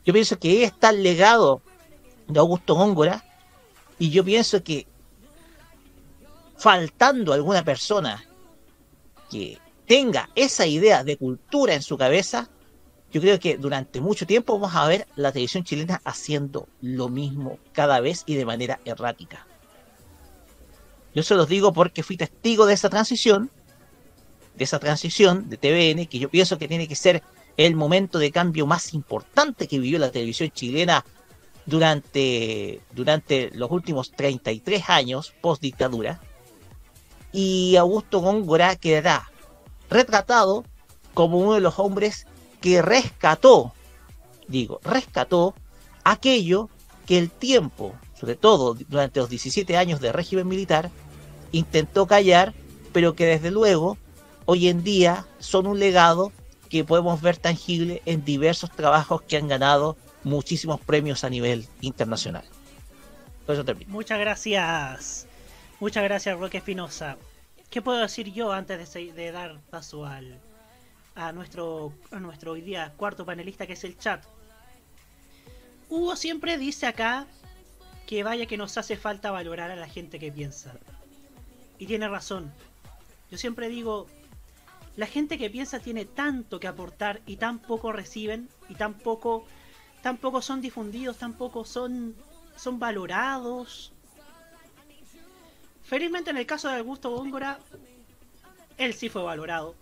[0.04, 1.60] Yo pienso que está el legado
[2.28, 3.24] de Augusto Góngora
[3.98, 4.86] y yo pienso que
[6.56, 8.24] faltando alguna persona
[9.30, 12.48] que tenga esa idea de cultura en su cabeza,
[13.12, 17.58] yo creo que durante mucho tiempo vamos a ver la televisión chilena haciendo lo mismo
[17.72, 19.46] cada vez y de manera errática.
[21.14, 23.50] Yo se los digo porque fui testigo de esa transición,
[24.56, 27.22] de esa transición de TVN, que yo pienso que tiene que ser
[27.56, 31.04] el momento de cambio más importante que vivió la televisión chilena
[31.66, 36.20] durante, durante los últimos 33 años post dictadura.
[37.32, 39.30] Y Augusto Góngora quedará
[39.88, 40.64] retratado
[41.14, 42.26] como uno de los hombres
[42.60, 43.72] que rescató,
[44.48, 45.54] digo, rescató
[46.04, 46.68] aquello
[47.06, 50.90] que el tiempo, sobre todo durante los 17 años de régimen militar,
[51.52, 52.54] intentó callar,
[52.92, 53.98] pero que desde luego
[54.52, 56.30] hoy en día son un legado
[56.68, 62.44] que podemos ver tangible en diversos trabajos que han ganado muchísimos premios a nivel internacional.
[63.46, 63.90] Por eso termino.
[63.90, 65.26] Muchas gracias.
[65.80, 67.16] Muchas gracias, Roque Espinosa.
[67.70, 70.38] ¿Qué puedo decir yo antes de, de dar paso al,
[71.14, 74.22] a, nuestro, a nuestro hoy día cuarto panelista, que es el chat?
[75.88, 77.26] Hugo siempre dice acá
[78.06, 80.74] que vaya que nos hace falta valorar a la gente que piensa.
[81.78, 82.52] Y tiene razón.
[83.30, 84.08] Yo siempre digo,
[84.96, 89.46] la gente que piensa tiene tanto que aportar y tan poco reciben y tan poco,
[90.42, 92.14] son difundidos, tan poco son,
[92.56, 93.92] son valorados.
[95.82, 97.58] Felizmente en el caso de Augusto Góngora,
[98.76, 99.74] él sí fue valorado.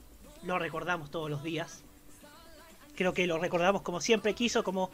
[0.45, 1.83] Lo recordamos todos los días.
[2.97, 4.91] Creo que lo recordamos como siempre quiso, como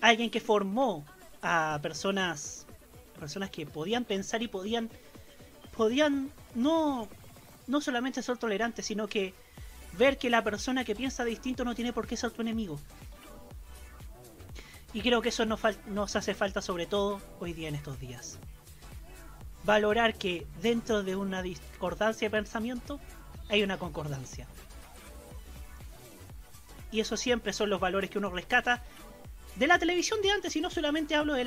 [0.00, 1.04] alguien que formó
[1.42, 2.66] a personas,
[3.18, 4.88] personas que podían pensar y podían,
[5.76, 7.08] podían no,
[7.66, 9.34] no solamente ser tolerantes, sino que
[9.98, 12.78] ver que la persona que piensa distinto no tiene por qué ser tu enemigo.
[14.94, 18.38] Y creo que eso nos, hace falta sobre todo hoy día en estos días.
[19.64, 22.98] Valorar que dentro de una discordancia de pensamiento
[23.50, 24.46] hay una concordancia.
[26.90, 28.82] Y eso siempre son los valores que uno rescata
[29.56, 31.44] de la televisión de antes, y no solamente hablo de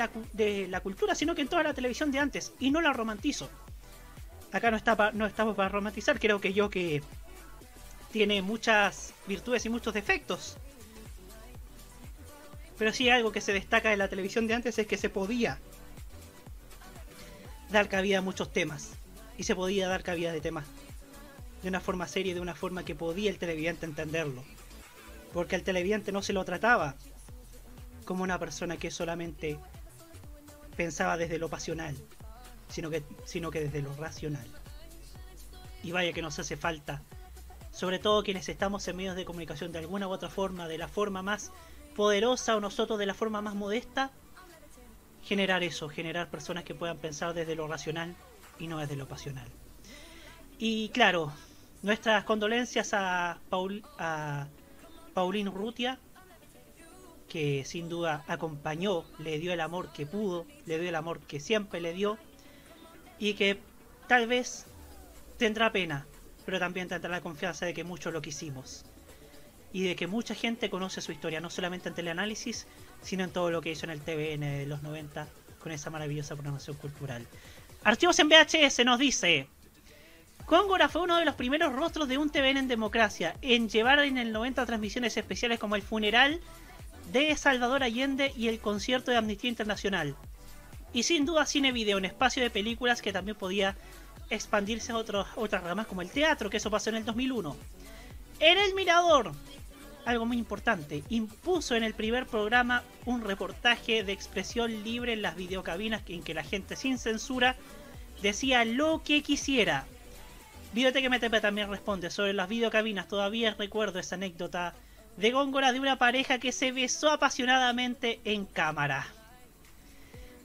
[0.67, 3.49] la, cultura, sino que en toda la televisión de antes, y no la romantizo.
[4.51, 7.01] Acá no estamos para romantizar, creo que yo que
[8.11, 10.57] tiene muchas virtudes y muchos defectos.
[12.77, 15.59] Pero sí algo que se destaca de la televisión de antes es que se podía
[17.69, 18.93] dar cabida a muchos temas.
[19.37, 20.65] Y se podía dar cabida de temas
[21.61, 24.43] de una forma seria y de una forma que podía el televidente entenderlo.
[25.33, 26.95] Porque al televidente no se lo trataba
[28.05, 29.57] como una persona que solamente
[30.75, 31.95] pensaba desde lo pasional,
[32.69, 34.47] sino que, sino que desde lo racional.
[35.83, 37.01] Y vaya que nos hace falta,
[37.71, 40.87] sobre todo quienes estamos en medios de comunicación de alguna u otra forma, de la
[40.87, 41.51] forma más
[41.95, 44.11] poderosa o nosotros de la forma más modesta,
[45.23, 48.15] generar eso, generar personas que puedan pensar desde lo racional
[48.59, 49.47] y no desde lo pasional.
[50.57, 51.31] Y claro,
[51.81, 54.47] nuestras condolencias a, Paul, a
[55.13, 55.99] Pauline Rutia,
[57.27, 61.39] que sin duda acompañó, le dio el amor que pudo, le dio el amor que
[61.39, 62.17] siempre le dio,
[63.19, 63.59] y que
[64.07, 64.65] tal vez
[65.37, 66.05] tendrá pena,
[66.51, 68.83] pero también tendrá la confianza de que muchos lo quisimos.
[69.71, 72.67] Y de que mucha gente conoce su historia, no solamente en teleanálisis,
[73.01, 75.29] sino en todo lo que hizo en el TVN de los 90
[75.63, 77.25] con esa maravillosa programación cultural.
[77.85, 79.47] Archivos en VHS nos dice,
[80.45, 84.17] Góngora fue uno de los primeros rostros de un TVN en democracia, en llevar en
[84.17, 86.41] el 90 transmisiones especiales como el funeral
[87.13, 90.17] de Salvador Allende y el concierto de Amnistía Internacional.
[90.91, 93.77] Y sin duda cine video, un espacio de películas que también podía
[94.29, 97.55] expandirse a otros- otras ramas como el teatro, que eso pasó en el 2001.
[98.39, 99.33] En El Mirador,
[100.05, 105.35] algo muy importante, impuso en el primer programa un reportaje de expresión libre en las
[105.35, 107.55] videocabinas en que la gente sin censura
[108.21, 109.85] decía lo que quisiera.
[110.73, 113.07] Videoteca MTP también responde sobre las videocabinas.
[113.07, 114.73] Todavía recuerdo esa anécdota
[115.17, 119.05] de Góngora de una pareja que se besó apasionadamente en cámara.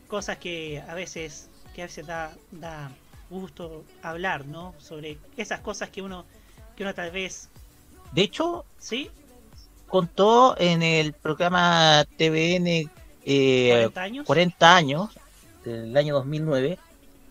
[0.08, 2.90] Cosas que a veces, que a veces da, da
[3.30, 4.74] gusto hablar, ¿no?
[4.78, 6.24] Sobre esas cosas que uno,
[6.76, 7.48] que uno tal vez,
[8.12, 9.10] De hecho, ¿sí?
[9.88, 12.90] contó en el programa TVN
[13.24, 14.26] eh, 40 años.
[14.26, 15.10] 40 años,
[15.64, 16.78] del año 2009,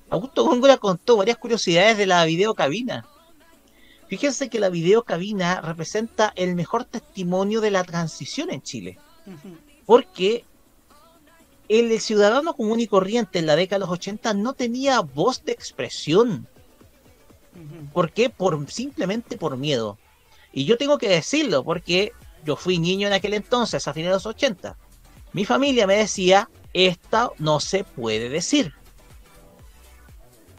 [0.10, 3.06] Augusto Góngora contó varias curiosidades de la videocabina.
[4.08, 9.00] Fíjense que la videocabina representa el mejor testimonio de la transición en Chile,
[9.86, 10.46] porque
[11.70, 15.52] el ciudadano común y corriente en la década de los 80 no tenía voz de
[15.52, 16.48] expresión.
[17.94, 18.30] ¿Por qué?
[18.30, 19.98] Por, simplemente por miedo.
[20.52, 22.14] Y yo tengo que decirlo porque
[22.46, 24.78] yo fui niño en aquel entonces, a finales de los 80.
[25.34, 28.74] Mi familia me decía, esta no se puede decir.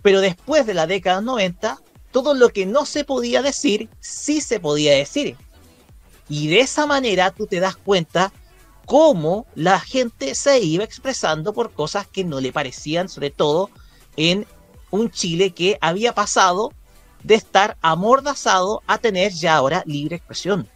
[0.03, 1.81] Pero después de la década 90,
[2.11, 5.37] todo lo que no se podía decir, sí se podía decir.
[6.29, 8.33] Y de esa manera tú te das cuenta
[8.87, 13.69] cómo la gente se iba expresando por cosas que no le parecían, sobre todo
[14.17, 14.47] en
[14.91, 16.73] un Chile que había pasado
[17.23, 20.69] de estar amordazado a tener ya ahora libre expresión.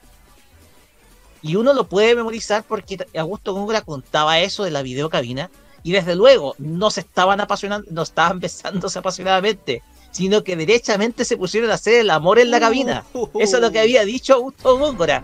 [1.40, 5.50] Y uno lo puede memorizar porque Augusto Góngora contaba eso de la videocabina
[5.82, 11.36] y desde luego no se estaban apasionando, no estaban besándose apasionadamente, sino que derechamente se
[11.36, 13.04] pusieron a hacer el amor en la cabina.
[13.38, 15.22] Eso es lo que había dicho Augusto Góngora.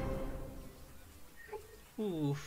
[1.98, 2.45] Uf.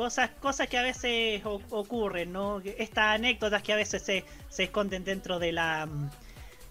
[0.00, 2.60] Cosas, cosas que a veces o- ocurren, ¿no?
[2.60, 6.10] Estas anécdotas que a veces se, se esconden dentro de la mm,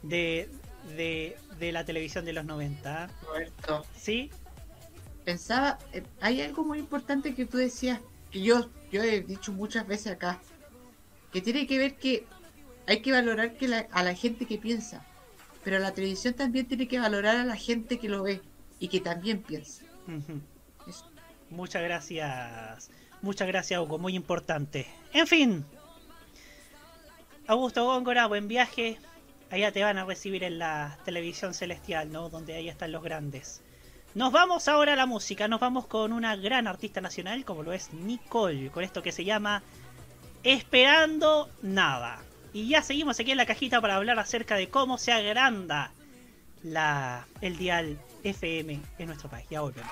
[0.02, 0.50] de,
[0.98, 3.08] de, de la televisión de los 90.
[3.22, 3.86] Roberto.
[3.96, 4.32] ¿Sí?
[5.26, 8.00] Pensaba, eh, hay algo muy importante que tú decías,
[8.32, 10.40] que yo, yo he dicho muchas veces acá,
[11.32, 12.26] que tiene que ver que
[12.88, 15.06] hay que valorar que la- a la gente que piensa,
[15.64, 18.42] pero la televisión también tiene que valorar a la gente que lo ve
[18.80, 19.84] y que también piensa.
[21.52, 22.90] Muchas gracias.
[23.22, 23.98] Muchas gracias, Hugo.
[23.98, 24.88] Muy importante.
[25.14, 25.66] En fin.
[27.48, 28.98] Augusto Góngora, buen viaje.
[29.52, 32.30] Allá te van a recibir en la televisión celestial, ¿no?
[32.30, 33.62] Donde ahí están los grandes.
[34.16, 35.48] Nos vamos ahora a la música.
[35.48, 38.70] Nos vamos con una gran artista nacional como lo es Nicole.
[38.70, 39.64] Con esto que se llama
[40.44, 42.20] Esperando Nada.
[42.54, 45.92] Y ya seguimos aquí en la cajita para hablar acerca de cómo se agranda
[46.64, 49.48] la, el dial FM en nuestro país.
[49.50, 49.92] Ya volvemos.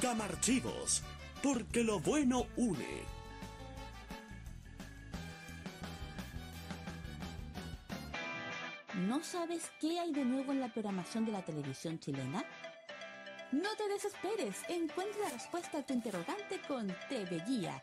[0.00, 1.02] Camarchivos,
[1.42, 3.02] porque lo bueno une.
[9.06, 12.42] ¿No sabes qué hay de nuevo en la programación de la televisión chilena?
[13.52, 17.82] No te desesperes, encuentra la respuesta a tu interrogante con TV Guía,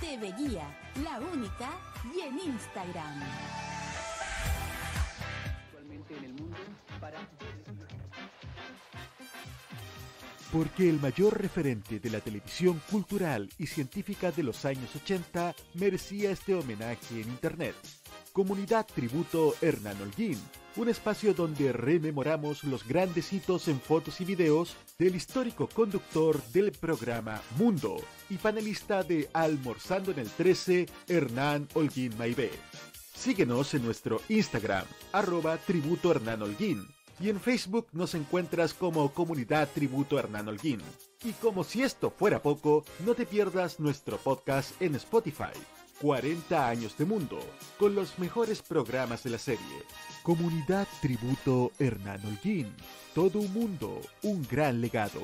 [0.00, 0.66] TV Guía,
[1.02, 1.70] la única,
[2.14, 3.22] y en Instagram.
[5.66, 6.56] Actualmente en el mundo
[7.00, 7.18] para
[10.52, 16.30] Porque el mayor referente de la televisión cultural y científica de los años 80 merecía
[16.30, 17.74] este homenaje en Internet.
[18.32, 20.38] Comunidad Tributo Hernán Holguín,
[20.76, 26.72] un espacio donde rememoramos los grandes hitos en fotos y videos del histórico conductor del
[26.72, 27.96] programa Mundo
[28.30, 32.50] y panelista de Almorzando en el 13, Hernán Holguín Maibé.
[33.14, 36.86] Síguenos en nuestro Instagram, arroba tributo Hernán Holguín,
[37.20, 40.80] y en Facebook nos encuentras como Comunidad Tributo Hernán Holguín.
[41.22, 45.52] Y como si esto fuera poco, no te pierdas nuestro podcast en Spotify.
[46.02, 47.38] 40 años de mundo,
[47.78, 49.84] con los mejores programas de la serie.
[50.24, 52.74] Comunidad Tributo Hernán Holguín.
[53.14, 55.22] Todo un mundo, un gran legado.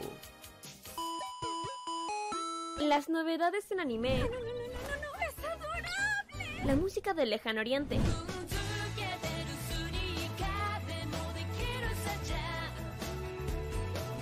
[2.80, 4.22] Las novedades en anime.
[6.64, 7.98] La música del lejano oriente.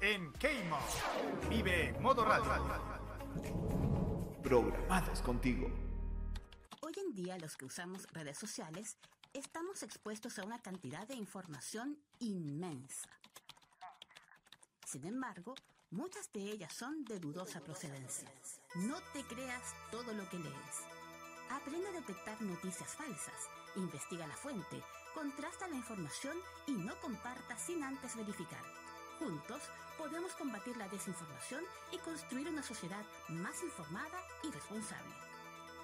[0.00, 0.78] en Keimo.
[1.48, 2.46] Vive Modo Radio.
[4.42, 5.70] Programados contigo.
[6.80, 8.96] Hoy en día los que usamos redes sociales
[9.34, 13.08] estamos expuestos a una cantidad de información inmensa.
[14.86, 15.54] Sin embargo,
[15.90, 18.32] muchas de ellas son de dudosa procedencia.
[18.76, 20.76] No te creas todo lo que lees.
[21.50, 24.82] Aprende a detectar noticias falsas, investiga la fuente,
[25.14, 26.36] contrasta la información
[26.66, 28.64] y no comparta sin antes verificar.
[29.20, 29.62] Juntos
[29.98, 35.14] podemos combatir la desinformación y construir una sociedad más informada y responsable.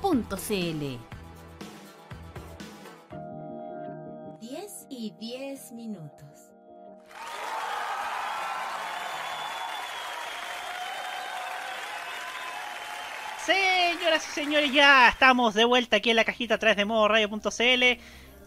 [4.40, 6.30] 10 y 10 minutos.
[13.45, 17.99] Señoras y señores, ya estamos de vuelta aquí en la cajita atrás de modo radio.cl.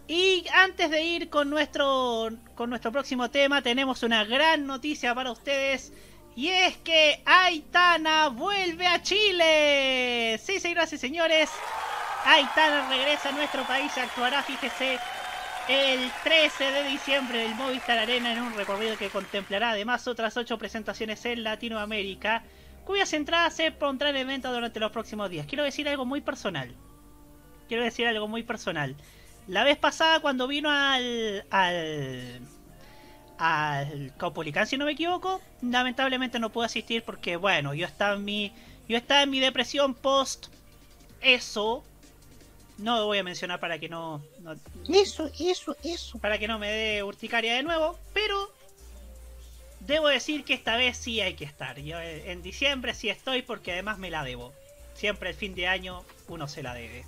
[0.07, 5.31] Y antes de ir con nuestro, con nuestro próximo tema, tenemos una gran noticia para
[5.31, 5.93] ustedes.
[6.35, 10.39] Y es que Aitana vuelve a Chile.
[10.43, 11.49] Sí, señoras y señores.
[12.25, 13.97] Aitana regresa a nuestro país.
[13.97, 14.99] Actuará, fíjese,
[15.69, 20.35] el 13 de diciembre en el Movistar Arena en un recorrido que contemplará además otras
[20.35, 22.43] ocho presentaciones en Latinoamérica,
[22.83, 25.45] cuyas entradas se pondrán en venta durante los próximos días.
[25.47, 26.75] Quiero decir algo muy personal.
[27.69, 28.97] Quiero decir algo muy personal.
[29.47, 32.39] La vez pasada cuando vino al al
[33.37, 38.23] al Caupolicán, si no me equivoco, lamentablemente no pude asistir porque bueno, yo estaba en
[38.23, 38.53] mi
[38.87, 40.47] yo estaba en mi depresión post
[41.21, 41.83] eso.
[42.77, 44.55] No lo voy a mencionar para que no, no
[44.89, 46.17] Eso, eso, eso.
[46.19, 48.51] para que no me dé urticaria de nuevo, pero
[49.81, 51.79] debo decir que esta vez sí hay que estar.
[51.79, 54.53] Yo en diciembre sí estoy porque además me la debo.
[54.95, 57.05] Siempre el fin de año uno se la debe.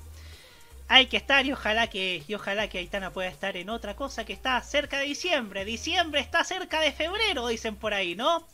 [0.87, 4.23] Hay que estar y ojalá que y ojalá que Aitana pueda estar en otra cosa
[4.23, 5.65] que está cerca de diciembre.
[5.65, 8.45] Diciembre está cerca de febrero, dicen por ahí, ¿no?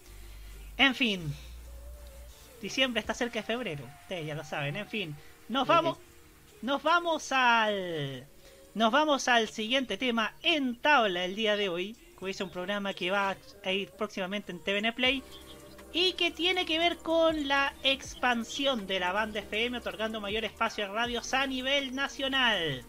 [0.77, 1.33] En fin.
[2.61, 3.83] Diciembre está cerca de febrero.
[4.03, 5.15] Ustedes ya lo saben, en fin.
[5.49, 5.97] Nos vamos
[6.61, 8.25] nos vamos al
[8.75, 12.93] nos vamos al siguiente tema en tabla el día de hoy, que es un programa
[12.93, 13.35] que va
[13.65, 15.23] a ir próximamente en TVN Play
[15.93, 20.85] y que tiene que ver con la expansión de la banda FM otorgando mayor espacio
[20.85, 22.83] a radios a nivel nacional.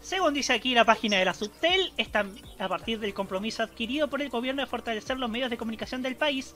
[0.00, 2.24] Según dice aquí la página de la Subtel, está
[2.58, 6.16] a partir del compromiso adquirido por el gobierno de fortalecer los medios de comunicación del
[6.16, 6.54] país.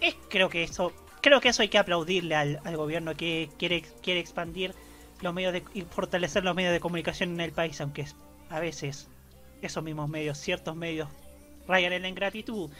[0.00, 3.82] Es, creo que eso, creo que eso hay que aplaudirle al, al gobierno que quiere,
[4.02, 4.74] quiere expandir
[5.20, 8.06] los medios de, y fortalecer los medios de comunicación en el país, aunque
[8.48, 9.08] a veces
[9.60, 11.08] esos mismos medios, ciertos medios,
[11.66, 12.70] rayan en la ingratitud.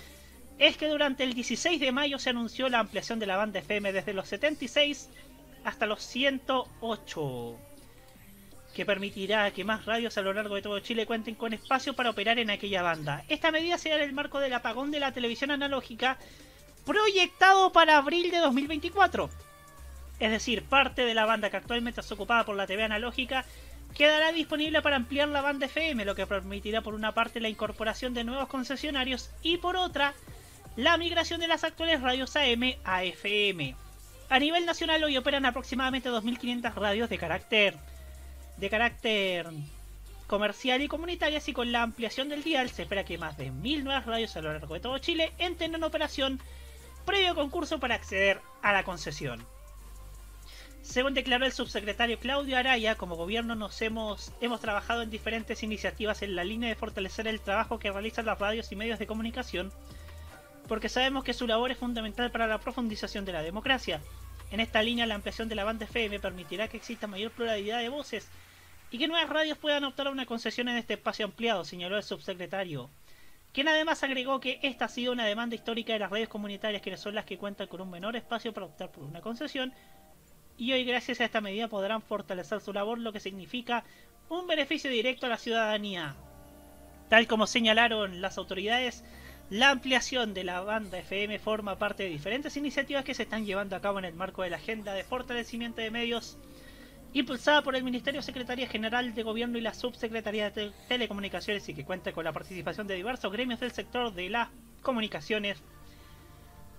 [0.62, 3.92] Es que durante el 16 de mayo se anunció la ampliación de la banda FM
[3.92, 5.08] desde los 76
[5.64, 7.58] hasta los 108
[8.72, 12.10] que permitirá que más radios a lo largo de todo Chile cuenten con espacio para
[12.10, 13.24] operar en aquella banda.
[13.28, 16.16] Esta medida se da en el marco del apagón de la televisión analógica
[16.86, 19.30] proyectado para abril de 2024.
[20.20, 23.44] Es decir, parte de la banda que actualmente es ocupada por la TV analógica
[23.96, 28.14] quedará disponible para ampliar la banda FM, lo que permitirá por una parte la incorporación
[28.14, 30.14] de nuevos concesionarios y por otra
[30.76, 33.76] la migración de las actuales radios AM a FM.
[34.28, 37.76] A nivel nacional hoy operan aproximadamente 2.500 radios de carácter
[38.56, 39.46] de carácter
[40.26, 43.82] comercial y comunitarias y con la ampliación del dial se espera que más de 1.000
[43.82, 46.40] nuevas radios a lo largo de todo Chile entren en operación
[47.04, 49.44] previo concurso para acceder a la concesión.
[50.82, 56.22] Según declaró el subsecretario Claudio Araya, como gobierno nos hemos, hemos trabajado en diferentes iniciativas
[56.22, 59.72] en la línea de fortalecer el trabajo que realizan las radios y medios de comunicación,
[60.68, 64.00] porque sabemos que su labor es fundamental para la profundización de la democracia.
[64.50, 67.88] En esta línea, la ampliación de la banda FM permitirá que exista mayor pluralidad de
[67.88, 68.28] voces
[68.90, 72.02] y que nuevas radios puedan optar a una concesión en este espacio ampliado, señaló el
[72.02, 72.90] subsecretario.
[73.52, 76.96] quien además agregó que esta ha sido una demanda histórica de las redes comunitarias, que
[76.96, 79.72] son las que cuentan con un menor espacio para optar por una concesión,
[80.56, 83.84] y hoy gracias a esta medida podrán fortalecer su labor, lo que significa
[84.28, 86.14] un beneficio directo a la ciudadanía.
[87.08, 89.04] Tal como señalaron las autoridades,
[89.52, 93.76] la ampliación de la banda FM forma parte de diferentes iniciativas que se están llevando
[93.76, 96.38] a cabo en el marco de la agenda de fortalecimiento de medios
[97.12, 101.74] impulsada por el Ministerio Secretaría General de Gobierno y la Subsecretaría de Te- Telecomunicaciones y
[101.74, 104.48] que cuenta con la participación de diversos gremios del sector de las
[104.80, 105.62] comunicaciones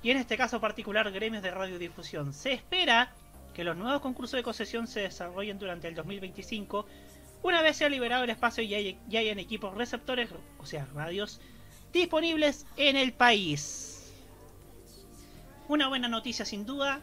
[0.01, 2.33] y en este caso particular gremios de radiodifusión.
[2.33, 3.13] Se espera
[3.53, 6.87] que los nuevos concursos de concesión se desarrollen durante el 2025
[7.43, 11.39] una vez sea liberado el espacio y hay- y hayan equipos receptores, o sea, radios,
[11.93, 14.11] disponibles en el país.
[15.67, 16.99] Una buena noticia sin duda.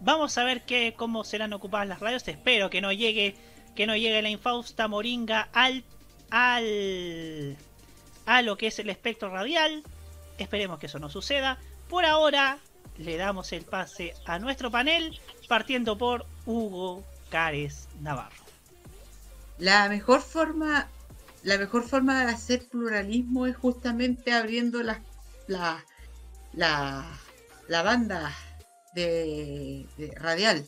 [0.00, 2.28] Vamos a ver qué, cómo serán ocupadas las radios.
[2.28, 3.34] Espero que no llegue,
[3.74, 5.82] que no llegue la infausta moringa al,
[6.30, 7.56] al,
[8.26, 9.82] a lo que es el espectro radial.
[10.38, 11.58] Esperemos que eso no suceda.
[11.88, 12.58] Por ahora
[12.98, 15.18] le damos el pase a nuestro panel,
[15.48, 18.44] partiendo por Hugo Cares Navarro.
[19.58, 20.88] La mejor forma,
[21.44, 25.04] la mejor forma de hacer pluralismo es justamente abriendo la,
[25.46, 25.84] la,
[26.54, 28.34] la, banda
[28.94, 30.66] de, radial.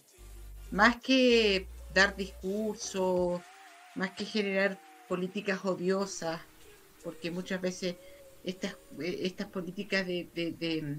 [0.71, 3.41] Más que dar discursos,
[3.95, 4.79] más que generar
[5.09, 6.43] políticas odiosas,
[7.03, 7.97] porque muchas veces
[8.45, 10.99] estas, estas políticas de, de-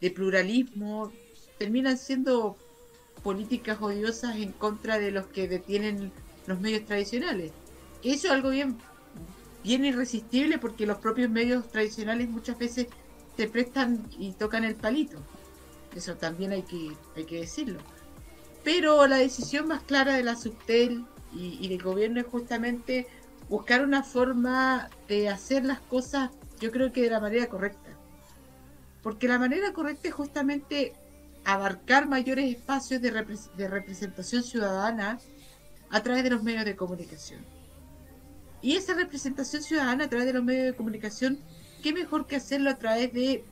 [0.00, 1.12] de pluralismo
[1.58, 2.58] terminan siendo
[3.22, 6.12] políticas odiosas en contra de los que detienen
[6.46, 7.52] los medios tradicionales.
[8.12, 8.78] Eso es algo bien,
[9.64, 12.86] bien irresistible porque los propios medios tradicionales muchas veces
[13.36, 15.18] se prestan y tocan el palito.
[15.92, 17.80] Eso también hay que, hay que decirlo.
[18.62, 23.08] Pero la decisión más clara de la Subtel y, del gobierno es justamente
[23.48, 26.30] buscar una forma de hacer las cosas,
[26.60, 27.90] yo creo que de la manera correcta.
[29.02, 30.92] Porque la manera correcta es justamente
[31.44, 35.18] abarcar mayores espacios de representación ciudadana
[35.90, 37.55] a través de los medios de comunicación.
[38.66, 41.38] Y esa representación ciudadana a través de los medios de comunicación,
[41.84, 43.44] qué mejor que hacerlo a través de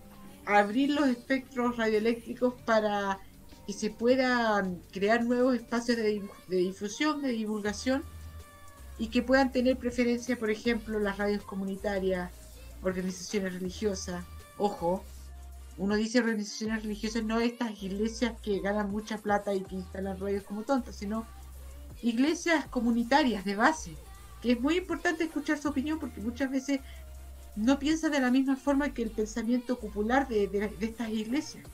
[0.45, 3.21] abrir los espectros radioeléctricos para
[3.65, 8.03] que se puedan crear nuevos espacios de difusión, de divulgación
[8.99, 12.33] y que puedan tener preferencia, por ejemplo, las radios comunitarias,
[12.83, 14.25] organizaciones religiosas.
[14.59, 15.05] Ojo,
[15.79, 20.43] uno dice organizaciones religiosas, no estas iglesias que ganan mucha plata y que instalan radios
[20.43, 21.25] como tontas, sino
[22.03, 23.97] iglesias comunitarias de base,
[24.45, 26.81] que es muy importante escuchar su opinión porque muchas veces
[27.57, 31.65] no piensan de la misma forma que el pensamiento popular de, de- de estas iglesias.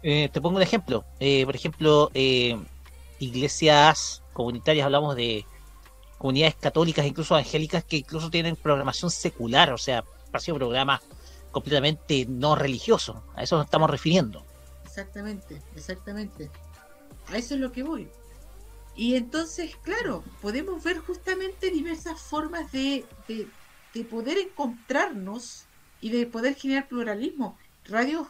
[0.00, 1.04] Eh, te pongo un ejemplo.
[1.18, 2.56] Eh, por ejemplo, eh,
[3.18, 5.44] iglesias comunitarias, hablamos de
[6.16, 10.04] comunidades católicas, incluso evangélicas, que incluso tienen programación secular, o sea,
[10.38, 11.00] sido programas
[11.50, 13.16] completamente no religiosos.
[13.34, 14.44] A eso nos estamos refiriendo.
[14.84, 16.52] Exactamente, exactamente.
[17.26, 18.08] A eso es lo que voy.
[19.00, 23.48] Y entonces, claro, podemos ver justamente diversas formas de, de,
[23.94, 25.64] de poder encontrarnos
[26.02, 27.56] y de poder generar pluralismo.
[27.86, 28.26] Radios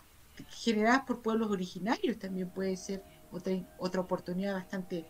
[0.48, 3.02] generadas por pueblos originarios también puede ser
[3.32, 5.06] otra, otra oportunidad bastante,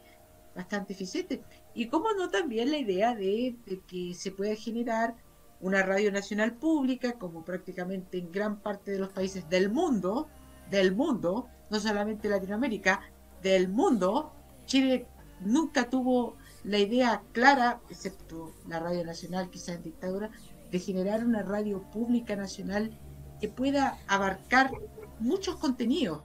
[0.57, 1.43] bastante eficiente.
[1.74, 5.15] Y cómo no también la idea de, de que se pueda generar
[5.61, 10.27] una radio nacional pública, como prácticamente en gran parte de los países del mundo,
[10.70, 13.03] del mundo, no solamente Latinoamérica,
[13.43, 14.32] del mundo,
[14.65, 15.07] Chile
[15.41, 20.31] nunca tuvo la idea clara, excepto la radio nacional, quizás en dictadura,
[20.71, 22.99] de generar una radio pública nacional
[23.41, 24.71] que pueda abarcar
[25.19, 26.23] muchos contenidos.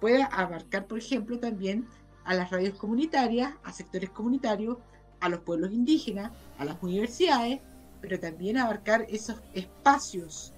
[0.00, 1.86] Pueda abarcar, por ejemplo, también
[2.24, 4.78] a las radios comunitarias, a sectores comunitarios,
[5.20, 7.60] a los pueblos indígenas, a las universidades,
[8.00, 10.52] pero también abarcar esos espacios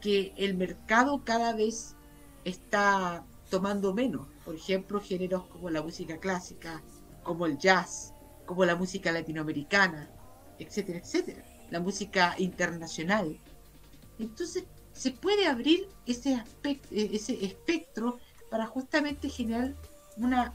[0.00, 1.94] que el mercado cada vez
[2.44, 4.26] está tomando menos.
[4.44, 6.82] Por ejemplo, géneros como la música clásica,
[7.22, 8.14] como el jazz,
[8.46, 10.10] como la música latinoamericana,
[10.58, 11.42] etcétera, etcétera.
[11.70, 13.38] La música internacional.
[14.18, 18.18] Entonces, se puede abrir ese, aspecto, ese espectro
[18.50, 19.74] para justamente generar
[20.16, 20.52] una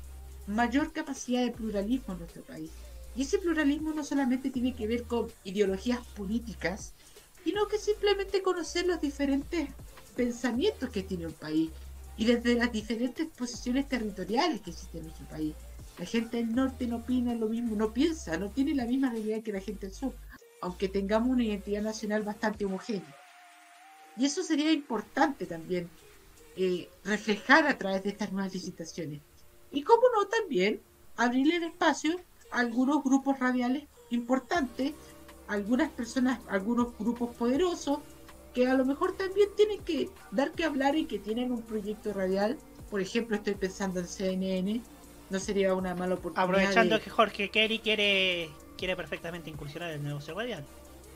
[0.47, 2.69] mayor capacidad de pluralismo en nuestro país.
[3.15, 6.93] Y ese pluralismo no solamente tiene que ver con ideologías políticas,
[7.43, 9.69] sino que simplemente conocer los diferentes
[10.15, 11.71] pensamientos que tiene un país
[12.17, 15.53] y desde las diferentes posiciones territoriales que existen en nuestro país.
[15.97, 19.41] La gente del norte no opina lo mismo, no piensa, no tiene la misma realidad
[19.41, 20.13] que la gente del sur,
[20.61, 23.15] aunque tengamos una identidad nacional bastante homogénea.
[24.17, 25.89] Y eso sería importante también
[26.57, 29.21] eh, reflejar a través de estas nuevas licitaciones.
[29.71, 30.81] Y cómo no también
[31.17, 32.19] abrirle el espacio
[32.51, 34.93] a algunos grupos radiales importantes,
[35.47, 37.99] algunas personas, algunos grupos poderosos
[38.53, 42.13] que a lo mejor también tienen que dar que hablar y que tienen un proyecto
[42.13, 42.57] radial.
[42.89, 44.81] Por ejemplo, estoy pensando en CNN,
[45.29, 46.43] no sería una mala oportunidad.
[46.45, 50.65] Aprovechando de- que Jorge Kerry quiere, quiere perfectamente incursionar en el negocio radial.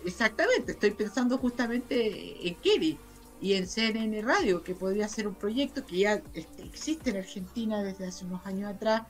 [0.06, 2.98] Exactamente, estoy pensando justamente en Kerry
[3.42, 7.84] y en CNN Radio, que podría ser un proyecto que ya este, existe en Argentina
[7.84, 9.04] desde hace unos años atrás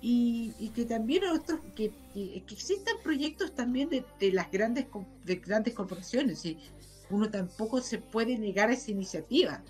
[0.00, 4.86] y, y que también otros que, que, que existan proyectos también de, de las grandes
[5.24, 6.58] de grandes corporaciones y
[7.10, 9.62] uno tampoco se puede negar a esa iniciativa.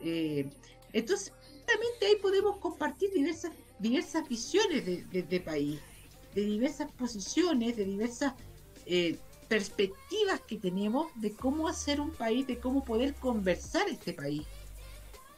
[0.00, 0.48] Eh,
[0.92, 1.32] entonces,
[2.00, 5.80] ahí podemos compartir diversas diversas visiones de, de- de país,
[6.34, 8.34] de diversas posiciones, de diversas
[8.86, 14.42] eh, perspectivas que tenemos de cómo hacer un país, de cómo poder conversar este país.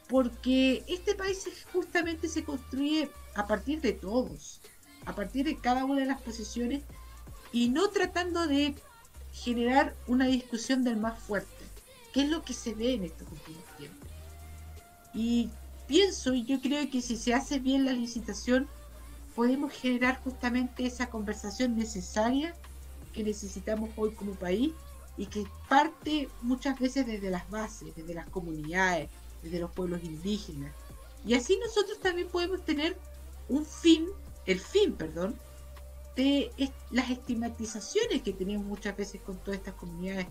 [0.07, 4.59] Porque este país justamente se construye a partir de todos,
[5.05, 6.83] a partir de cada una de las posiciones
[7.51, 8.75] y no tratando de
[9.31, 11.65] generar una discusión del más fuerte,
[12.13, 14.09] que es lo que se ve en estos últimos tiempos.
[15.15, 15.49] Y
[15.93, 18.67] pienso y yo creo que si se hace bien la licitación,
[19.35, 22.55] podemos generar justamente esa conversación necesaria
[23.13, 24.71] que necesitamos hoy como país
[25.19, 29.07] y que parte muchas veces desde las bases, desde las comunidades,
[29.43, 30.73] desde los pueblos indígenas.
[31.27, 32.97] Y así nosotros también podemos tener
[33.47, 34.07] un fin,
[34.47, 35.35] el fin, perdón,
[36.15, 40.25] de es- las estigmatizaciones que tenemos muchas veces con todas estas comunidades,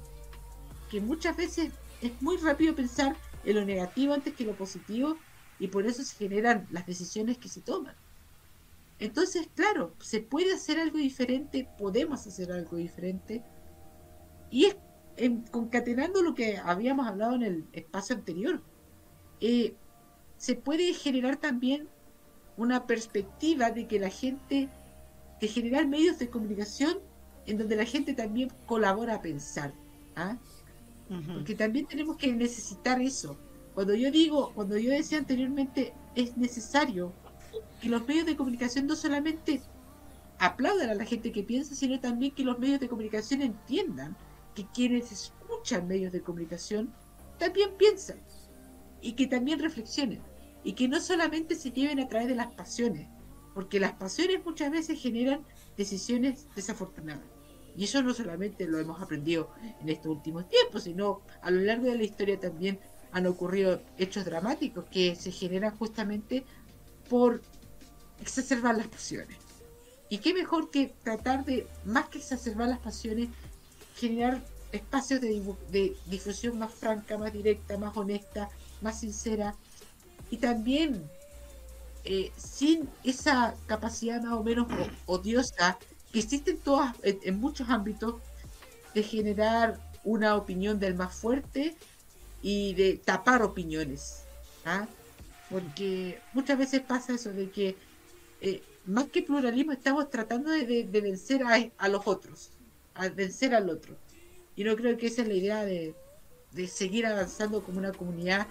[0.91, 1.71] que muchas veces
[2.01, 5.19] es muy rápido pensar en lo negativo antes que lo positivo
[5.63, 7.95] y por eso se generan las decisiones que se toman.
[8.99, 13.43] Entonces, claro, se puede hacer algo diferente, podemos hacer algo diferente.
[14.51, 14.77] Y es
[15.17, 18.61] en- concatenando lo que habíamos hablado en el espacio anterior.
[19.45, 19.75] eh,
[20.37, 21.89] se puede generar también
[22.57, 24.69] una perspectiva de que la gente,
[25.41, 26.99] de generar medios de comunicación
[27.47, 29.75] en donde la gente también colabora a pensar.
[30.17, 30.39] ¿ah?
[31.35, 33.37] Porque también tenemos que necesitar eso.
[33.75, 37.13] Cuando yo digo, cuando yo decía anteriormente, es necesario
[37.81, 39.63] que los medios de comunicación no solamente
[40.39, 44.17] aplaudan a la gente que piensa, sino también que los medios de comunicación entiendan
[44.55, 46.93] que quienes escuchan medios de comunicación
[47.39, 48.21] también piensan
[49.01, 50.21] y que también reflexionen
[50.65, 53.09] y que no solamente se lleven a través de las pasiones,
[53.55, 55.45] porque las pasiones muchas veces generan
[55.77, 57.27] decisiones desafortunadas.
[57.77, 59.51] Y eso no solamente lo hemos aprendido
[59.81, 62.79] en estos últimos tiempos, sino a lo largo de la historia también
[63.13, 66.45] han ocurrido hechos dramáticos que se generan justamente
[67.09, 67.43] por
[68.21, 69.37] exacerbar las pasiones.
[70.09, 73.29] Y qué mejor que tratar de, más que exacerbar las pasiones,
[73.97, 78.49] generar espacios de, difusión más franca, más directa, más honesta,
[78.81, 79.55] más sincera.
[80.31, 81.09] Y también
[82.05, 84.67] eh, sin esa capacidad más o menos
[85.07, 85.79] odiosa
[86.11, 86.59] que existe
[87.03, 88.17] en muchos ámbitos
[88.95, 91.77] de generar una opinión del más fuerte
[92.43, 94.27] y de tapar opiniones.
[94.65, 94.89] ¿ah?
[95.49, 97.79] Porque muchas veces pasa eso de que
[98.41, 102.51] eh, más que pluralismo estamos tratando de, de- de vencer a, a los otros,
[102.95, 103.97] a vencer al otro.
[104.57, 105.95] Y no creo que esa es la idea de,
[106.53, 108.49] de seguir avanzando como una comunidad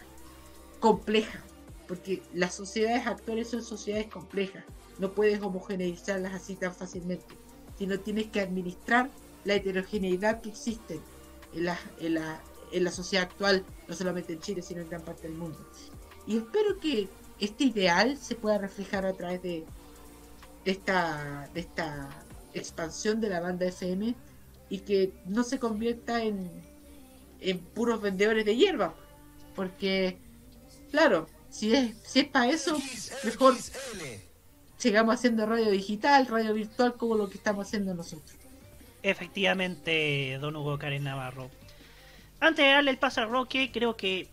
[0.79, 1.45] compleja,
[1.87, 4.63] porque las sociedades actuales son sociedades complejas,
[4.97, 7.35] no puedes homogeneizarlas así tan fácilmente,
[7.77, 9.11] sino tienes que administrar
[9.43, 11.01] la heterogeneidad que existe
[11.53, 15.01] en la, en la, en la sociedad actual, no solamente en Chile, sino en gran
[15.01, 15.57] parte del mundo.
[16.27, 17.07] Y espero que
[17.39, 19.65] este ideal se pueda reflejar a través de,
[20.65, 22.09] de esta, de esta
[22.53, 24.15] expansión de la banda FM
[24.69, 26.49] y que no se convierta en,
[27.39, 28.93] en puros vendedores de hierba,
[29.55, 30.17] porque
[30.91, 32.77] Claro, si es, si es para eso,
[33.23, 33.55] mejor
[34.77, 38.37] sigamos haciendo radio digital, radio virtual, como lo que estamos haciendo nosotros.
[39.01, 41.49] Efectivamente, don Hugo Karen Navarro.
[42.41, 44.27] Antes de darle el paso a Roque, creo que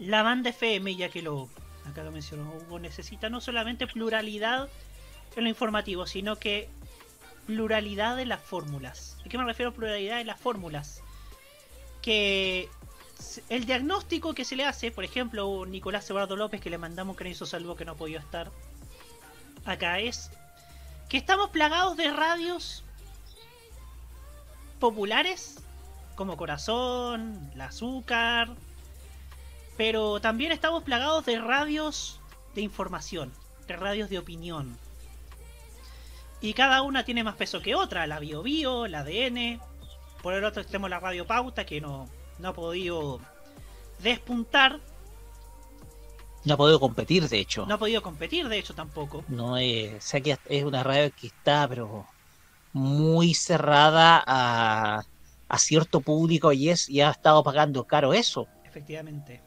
[0.00, 1.48] la banda FM, ya que lo
[1.88, 4.68] acá lo mencionó Hugo, necesita no solamente pluralidad
[5.36, 6.68] en lo informativo, sino que
[7.46, 9.16] pluralidad de las fórmulas.
[9.24, 11.02] ¿A qué me refiero a pluralidad de las fórmulas?
[12.02, 12.68] Que
[13.48, 17.18] el diagnóstico que se le hace, por ejemplo, Nicolás Eduardo López, que le mandamos un
[17.18, 18.50] cariñoso saludo que no podido estar
[19.64, 20.32] acá, es
[21.08, 22.82] que estamos plagados de radios
[24.80, 25.62] populares
[26.20, 28.50] como Corazón, La Azúcar,
[29.78, 32.20] pero también estamos plagados de radios
[32.54, 33.32] de información,
[33.66, 34.76] de radios de opinión.
[36.42, 39.62] Y cada una tiene más peso que otra, la Bio Bio, la ADN,
[40.22, 42.06] por el otro extremo la Radio Pauta que no,
[42.38, 43.18] no ha podido
[44.00, 44.78] despuntar,
[46.44, 47.64] No ha podido competir, de hecho.
[47.64, 49.24] no ha podido competir de hecho tampoco.
[49.28, 52.04] No es, o sea que es una radio que está, pero
[52.74, 55.02] muy cerrada a,
[55.50, 58.48] a cierto público y, es, y ha estado pagando caro eso.
[58.64, 59.42] Efectivamente.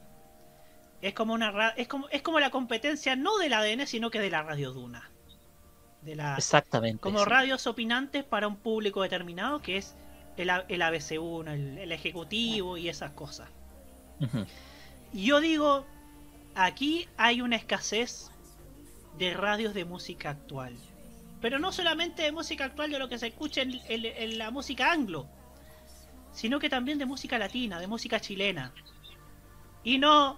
[1.01, 4.29] Es como una es como es como la competencia no del ADN, sino que de
[4.29, 5.09] la Radio Duna.
[6.01, 6.99] De la Exactamente.
[6.99, 7.25] como sí.
[7.25, 9.95] radios opinantes para un público determinado que es
[10.37, 13.49] el, el ABC1, el, el ejecutivo y esas cosas.
[15.13, 15.85] Y yo digo,
[16.55, 18.31] aquí hay una escasez
[19.17, 20.75] de radios de música actual.
[21.41, 24.49] Pero no solamente de música actual de lo que se escucha en, en- en la
[24.51, 25.27] música anglo,
[26.33, 28.73] sino que también de música latina, de música chilena.
[29.83, 30.37] Y no,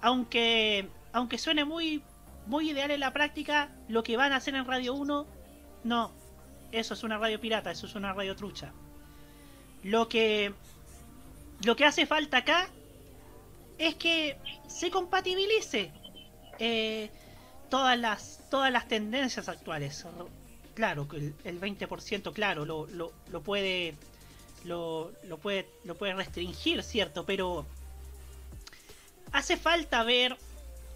[0.00, 2.02] aunque, aunque suene muy,
[2.46, 5.26] muy ideal en la práctica, lo que van a hacer en Radio 1,
[5.84, 6.12] no.
[6.70, 8.72] Eso es una radio pirata, eso es una radio trucha.
[9.82, 10.54] Lo que,
[11.64, 12.68] lo que hace falta acá
[13.78, 14.38] es que
[14.68, 15.90] se compatibilice
[16.58, 17.10] eh,
[17.68, 20.06] todas las todas las tendencias actuales.
[20.74, 23.94] Claro, el, el 20%, claro, lo, lo, lo puede
[24.64, 27.66] lo, lo puede lo puede restringir, cierto, pero
[29.32, 30.36] hace falta ver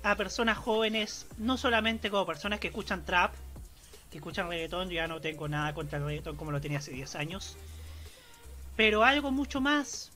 [0.02, 3.34] a personas jóvenes no solamente como personas que escuchan trap,
[4.10, 7.16] que escuchan reggaetón, ya no tengo nada contra el reggaetón como lo tenía hace 10
[7.16, 7.56] años,
[8.76, 10.12] pero algo mucho más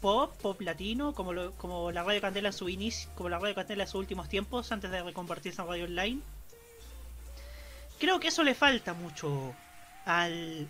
[0.00, 3.84] pop, pop latino, como, como la Radio Candela en su inicio, como la Radio Candela
[3.84, 6.20] en sus últimos tiempos, antes de reconvertirse en radio online.
[7.98, 9.54] Creo que eso le falta mucho
[10.06, 10.68] al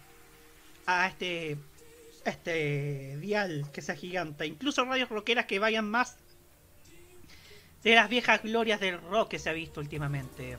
[0.86, 1.57] a este
[2.25, 6.17] este dial que sea gigante, incluso radios rockeras que vayan más
[7.83, 10.59] de las viejas glorias del rock que se ha visto últimamente,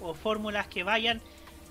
[0.00, 1.20] o fórmulas que vayan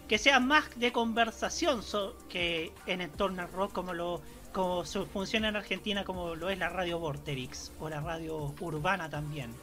[0.07, 1.81] que sean más de conversación
[2.29, 4.21] que en entorno al rock como lo
[4.51, 9.07] como su- funciona en Argentina como lo es la radio Vorterix o la radio urbana
[9.09, 9.53] también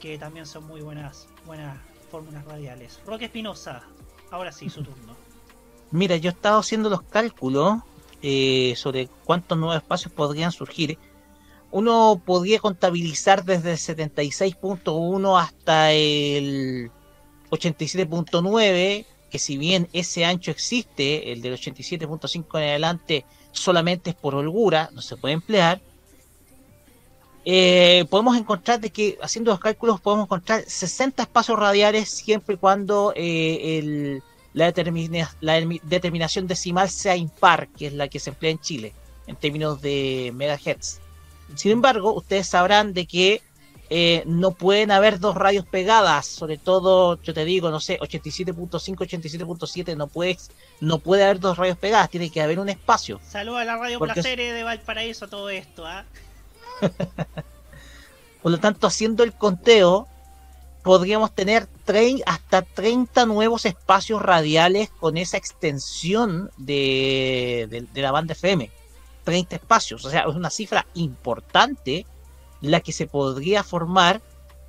[0.00, 1.78] que también son muy buenas buenas
[2.10, 3.00] fórmulas radiales.
[3.06, 3.84] Roque Espinosa
[4.32, 5.14] ahora sí su turno.
[5.92, 7.78] Mira, yo he estado haciendo los cálculos
[8.22, 10.98] eh, sobre cuántos nuevos espacios podrían surgir.
[11.70, 16.90] Uno podría contabilizar desde el 76.1 hasta el
[17.50, 24.34] 87.9, que si bien ese ancho existe, el del 87.5 en adelante solamente es por
[24.34, 25.80] holgura, no se puede emplear.
[27.44, 32.58] Eh, podemos encontrar de que haciendo los cálculos podemos encontrar 60 espacios radiales siempre y
[32.58, 34.22] cuando eh, el,
[34.54, 38.92] la, determina- la determinación decimal sea impar, que es la que se emplea en Chile,
[39.26, 40.98] en términos de megahertz.
[41.54, 43.42] Sin embargo, ustedes sabrán de que
[43.92, 48.68] eh, no pueden haber dos radios pegadas, sobre todo, yo te digo, no sé, 87.5,
[48.70, 53.20] 87.7, no puedes, no puede haber dos radios pegadas, tiene que haber un espacio.
[53.28, 56.04] Saludos a la radio Porque es- Placeres de Valparaíso todo esto ¿ah?
[58.42, 60.08] Por lo tanto, haciendo el conteo,
[60.82, 61.68] podríamos tener
[62.26, 68.70] hasta 30 nuevos espacios radiales con esa extensión de, de- la banda FM.
[69.24, 72.06] 30 espacios, o sea, es una cifra importante
[72.62, 74.22] la que se podría formar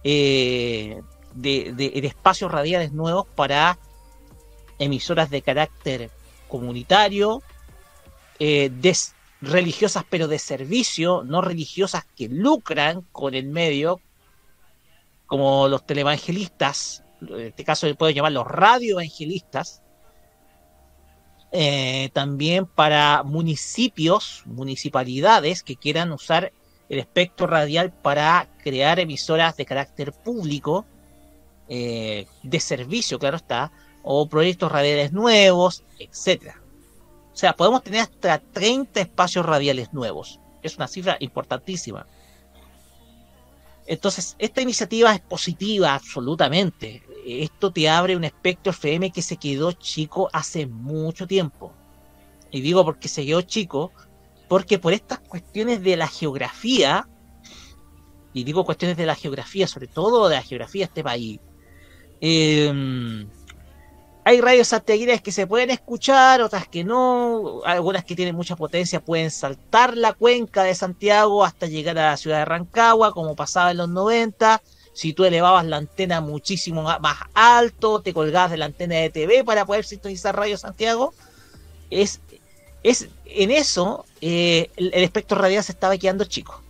[0.04, 1.02] eh,
[1.34, 3.78] de, de- espacios radiales nuevos para
[4.80, 6.10] emisoras de carácter
[6.50, 7.42] comunitario,
[8.40, 8.70] eh,
[9.42, 14.02] religiosas pero de servicio, no religiosas que lucran con el medio,
[15.32, 19.82] como los televangelistas, en este caso se puede llamar los radioevangelistas,
[21.54, 26.52] eh, también para municipios, municipalidades que quieran usar
[26.90, 30.86] el espectro radial para crear emisoras de carácter público,
[31.70, 33.72] eh, de servicio, claro está,
[34.04, 36.62] o proyectos radiales nuevos, etcétera.
[37.32, 40.42] O sea, podemos tener hasta 30 espacios radiales nuevos.
[40.62, 42.06] Es una cifra importantísima.
[43.86, 47.04] Entonces, esta iniciativa es positiva absolutamente.
[47.26, 51.74] Esto te abre un espectro FM que se quedó chico hace mucho tiempo.
[52.52, 53.92] Y digo porque se quedó chico,
[54.48, 57.08] porque por estas cuestiones de la geografía,
[58.34, 61.40] y digo cuestiones de la geografía, sobre todo de la geografía de este país,
[62.20, 63.26] eh,
[64.24, 69.00] hay radios santiaguinas que se pueden escuchar, otras que no, algunas que tienen mucha potencia
[69.00, 73.72] pueden saltar la cuenca de Santiago hasta llegar a la ciudad de Rancagua, como pasaba
[73.72, 74.62] en los 90.
[74.94, 79.44] Si tú elevabas la antena muchísimo más alto, te colgabas de la antena de TV
[79.44, 81.14] para poder sintonizar Radio Santiago,
[81.90, 82.22] es,
[82.84, 86.62] es en eso eh, el, espectro radial se estaba quedando chico.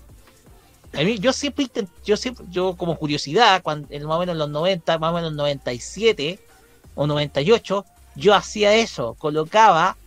[0.94, 1.68] A mí, yo siempre
[2.06, 5.32] yo siempre, yo como curiosidad, cuando, más o menos en los 90, más o menos
[5.32, 6.40] en los 97
[6.96, 7.86] o 98,
[8.16, 9.98] yo hacía eso, colocaba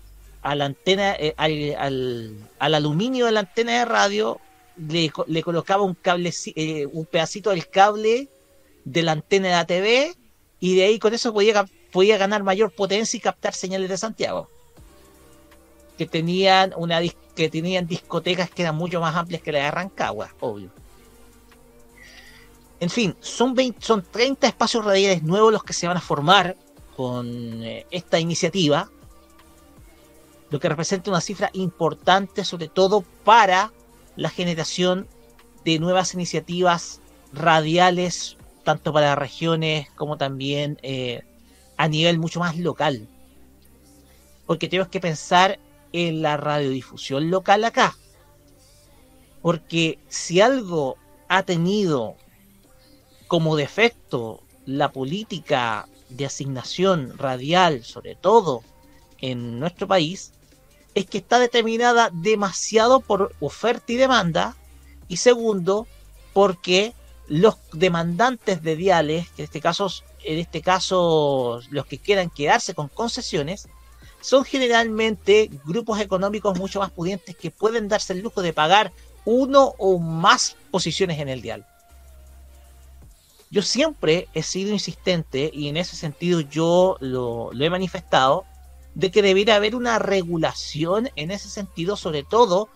[0.42, 4.40] a la antena, eh, al, al, al aluminio de la antena de radio,
[4.76, 8.28] le, co- le colocaba un cable, eh, un pedacito del cable
[8.84, 10.14] de la antena de la TV
[10.60, 14.48] y de ahí con eso podía, podía ganar mayor potencia y captar señales de Santiago.
[15.96, 17.00] que tenían una
[17.36, 20.70] que tenían discotecas que eran mucho más amplias que la de Rancagua, obvio.
[22.80, 26.56] En fin, son 20 son 30 espacios radiales nuevos los que se van a formar
[26.96, 28.90] con eh, esta iniciativa,
[30.50, 33.72] lo que representa una cifra importante, sobre todo para
[34.16, 35.08] la generación
[35.64, 37.00] de nuevas iniciativas
[37.32, 41.22] radiales, tanto para regiones como también eh,
[41.76, 43.08] a nivel mucho más local.
[44.46, 45.58] Porque tenemos que pensar
[45.92, 47.96] en la radiodifusión local acá.
[49.42, 50.96] Porque si algo
[51.28, 52.16] ha tenido
[53.26, 58.62] como defecto la política de asignación radial, sobre todo
[59.20, 60.32] en nuestro país,
[60.94, 64.56] es que está determinada demasiado por oferta y demanda,
[65.08, 65.86] y segundo,
[66.32, 66.94] porque
[67.26, 69.90] los demandantes de diales, que en este caso,
[70.22, 73.68] en este caso los que quieran quedarse con concesiones,
[74.20, 78.92] son generalmente grupos económicos mucho más pudientes que pueden darse el lujo de pagar
[79.24, 81.66] uno o más posiciones en el dial.
[83.50, 88.44] Yo siempre he sido insistente y en ese sentido yo lo, he manifestado
[88.94, 92.68] de que debería haber una regulación en ese sentido, sobre todo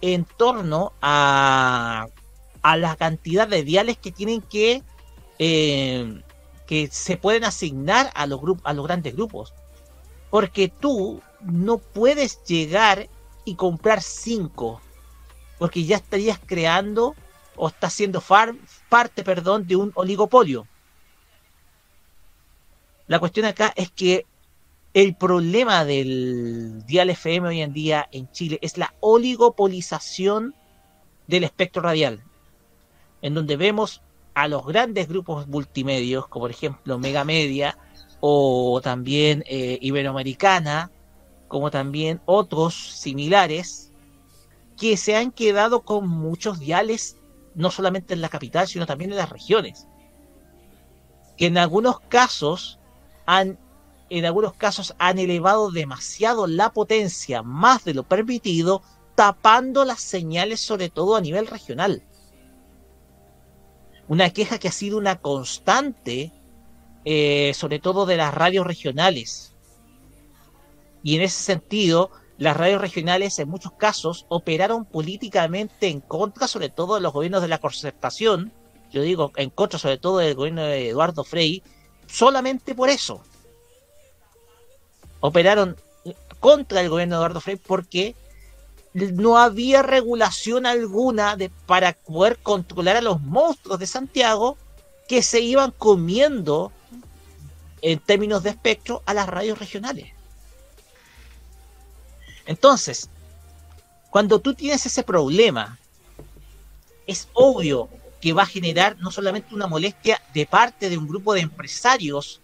[0.00, 2.06] en torno a,
[2.62, 4.82] a la cantidad de diales que tienen que
[5.38, 6.22] eh,
[6.66, 9.52] que se pueden asignar a los a los grandes grupos.
[10.30, 13.08] Porque tú no puedes llegar
[13.44, 14.80] y comprar cinco
[15.58, 17.14] porque ya estarías creando
[17.54, 18.56] o estás siendo far-
[18.92, 20.66] parte perdón de un oligopolio.
[23.06, 24.26] La cuestión acá es que
[24.92, 30.54] el problema del dial FM hoy en día en Chile es la oligopolización
[31.26, 32.22] del espectro radial,
[33.22, 34.02] en donde vemos
[34.34, 37.78] a los grandes grupos multimedios, como por ejemplo Mega Media
[38.20, 40.90] o también eh, Iberoamericana,
[41.48, 43.90] como también otros similares,
[44.78, 47.16] que se han quedado con muchos diales,
[47.54, 49.86] no solamente en la capital, sino también en las regiones,
[51.36, 52.78] que en algunos casos
[53.26, 53.58] han
[54.10, 58.82] en algunos casos han elevado demasiado la potencia, más de lo permitido,
[59.14, 62.02] tapando las señales, sobre todo a nivel regional.
[64.08, 66.30] Una queja que ha sido una constante,
[67.06, 69.54] eh, sobre todo de las radios regionales.
[71.02, 72.10] Y en ese sentido,
[72.42, 77.40] las radios regionales en muchos casos operaron políticamente en contra, sobre todo de los gobiernos
[77.40, 78.52] de la concertación,
[78.90, 81.62] yo digo en contra sobre todo del gobierno de Eduardo Frei,
[82.08, 83.22] solamente por eso
[85.20, 85.76] operaron
[86.40, 88.16] contra el gobierno de Eduardo Frei porque
[88.92, 94.58] no había regulación alguna de, para poder controlar a los monstruos de Santiago
[95.06, 96.72] que se iban comiendo
[97.82, 100.12] en términos de espectro a las radios regionales.
[102.46, 103.08] Entonces,
[104.10, 105.78] cuando tú tienes ese problema,
[107.06, 107.88] es obvio
[108.20, 112.40] que va a generar no solamente una molestia de parte de un grupo de empresarios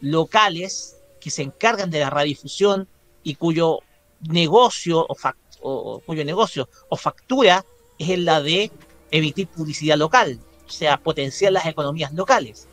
[0.00, 2.86] locales que se encargan de la radiodifusión
[3.24, 3.80] y cuyo
[4.20, 7.64] negocio o, fac- o- o cuyo negocio o factura
[7.98, 8.70] es la de
[9.10, 12.68] emitir publicidad local, o sea, potenciar las economías locales.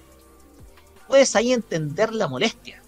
[1.07, 2.82] Puedes ahí entender la molestia.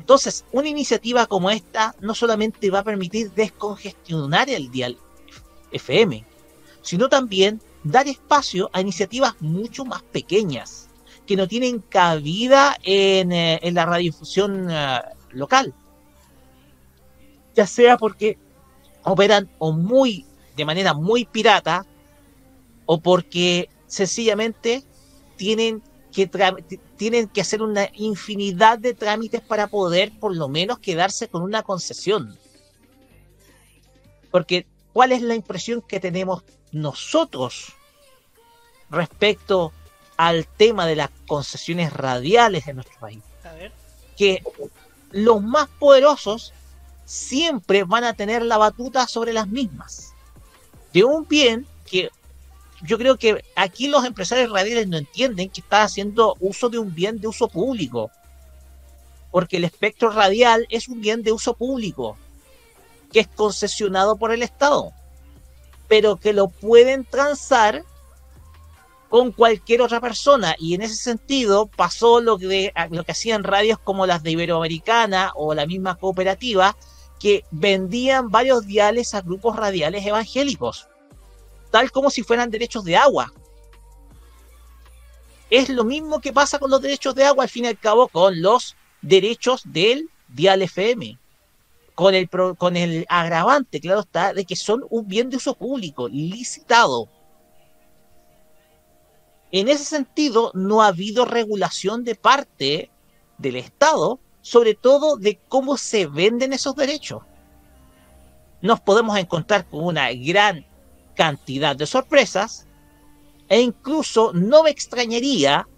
[0.00, 4.96] Entonces, una iniciativa como esta no solamente va a permitir descongestionar el dial
[5.72, 6.24] FM,
[6.80, 10.88] sino también dar espacio a iniciativas mucho más pequeñas,
[11.26, 15.02] que no tienen cabida en, eh, en la radiodifusión eh,
[15.32, 15.74] local.
[17.54, 18.38] Ya sea porque
[19.02, 20.24] operan o muy
[20.56, 21.84] de manera muy pirata
[22.86, 24.82] o porque sencillamente
[25.36, 25.82] tienen
[26.12, 26.26] que
[26.96, 31.62] tienen que hacer una infinidad de trámites para poder por lo menos quedarse con una
[31.62, 32.36] concesión.
[34.30, 36.42] Porque ¿cuál es la impresión que tenemos
[36.72, 37.74] nosotros
[38.90, 39.72] respecto
[40.16, 43.22] al tema de las concesiones radiales en nuestro país?
[43.44, 43.72] A ver.
[44.16, 44.42] que
[45.12, 46.52] los más poderosos
[47.04, 50.12] siempre van a tener la batuta sobre las mismas.
[50.92, 52.10] De un bien que
[52.82, 56.94] yo creo que aquí los empresarios radiales no entienden que está haciendo uso de un
[56.94, 58.10] bien de uso público.
[59.30, 62.16] Porque el espectro radial es un bien de uso público,
[63.12, 64.92] que es concesionado por el Estado,
[65.88, 67.84] pero que lo pueden transar
[69.08, 70.56] con cualquier otra persona.
[70.58, 75.32] Y en ese sentido pasó lo que, lo que hacían radios como las de Iberoamericana
[75.34, 76.76] o la misma cooperativa,
[77.18, 80.88] que vendían varios diales a grupos radiales evangélicos,
[81.70, 83.32] tal como si fueran derechos de agua.
[85.48, 88.08] Es lo mismo que pasa con los derechos de agua, al fin y al cabo,
[88.08, 91.18] con los derechos del dial FM.
[91.94, 96.08] con el, con el agravante, claro está, de que son un bien de uso público,
[96.08, 97.08] licitado.
[99.52, 102.90] En ese sentido, no ha habido regulación de parte
[103.36, 107.22] del Estado, sobre todo de cómo se venden esos derechos.
[108.62, 110.64] Nos podemos encontrar con una gran
[111.20, 112.66] cantidad de sorpresas
[113.50, 115.68] e incluso no me extrañaría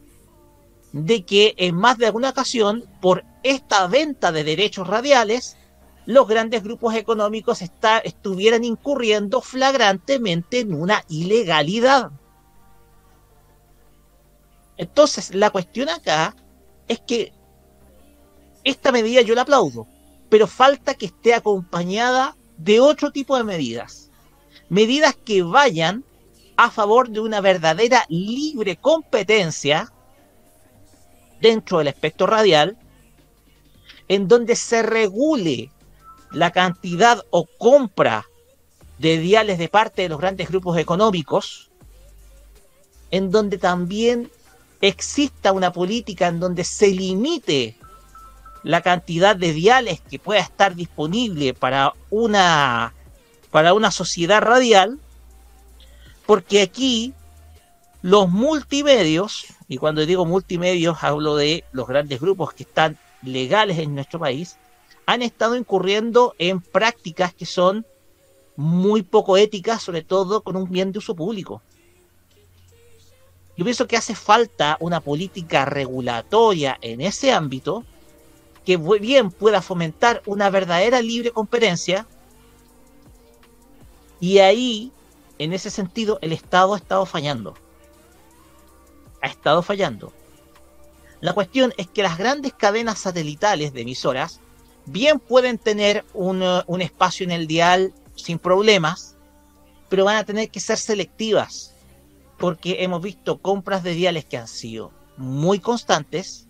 [0.92, 5.56] de que en más de alguna ocasión, por esta venta de derechos radiales,
[6.06, 12.12] los grandes grupos económicos está- estuvieran incurriendo flagrantemente en una ilegalidad.
[14.76, 16.36] Entonces, la cuestión acá
[16.86, 17.32] es que
[18.62, 19.88] esta medida yo la aplaudo,
[20.28, 24.11] pero falta que esté acompañada de otro tipo de medidas.
[24.72, 26.02] Medidas que vayan
[26.56, 29.92] a favor de una verdadera libre competencia
[31.42, 32.78] dentro del espectro radial,
[34.08, 35.70] en donde se regule
[36.30, 38.24] la cantidad o compra
[38.96, 41.70] de diales de parte de los grandes grupos económicos,
[43.10, 44.30] en donde también
[44.80, 47.76] exista una política en donde se limite
[48.62, 52.94] la cantidad de diales que pueda estar disponible para una
[53.52, 54.98] para una sociedad radial,
[56.26, 57.12] porque aquí
[58.00, 63.94] los multimedios, y cuando digo multimedios hablo de los grandes grupos que están legales en
[63.94, 64.56] nuestro país,
[65.04, 67.84] han estado incurriendo en prácticas que son
[68.56, 71.60] muy poco éticas, sobre todo con un bien de uso público.
[73.58, 77.84] Yo pienso que hace falta una política regulatoria en ese ámbito
[78.64, 82.06] que bien pueda fomentar una verdadera libre competencia
[84.22, 84.92] y ahí,
[85.40, 87.54] en ese sentido, el Estado ha estado fallando.
[89.20, 90.12] Ha estado fallando.
[91.20, 94.38] La cuestión es que las grandes cadenas satelitales de emisoras
[94.86, 99.16] bien pueden tener un, eh, un espacio en el dial sin problemas,
[99.88, 101.74] pero van a tener que ser selectivas,
[102.38, 106.46] porque hemos visto compras de diales que han sido muy constantes,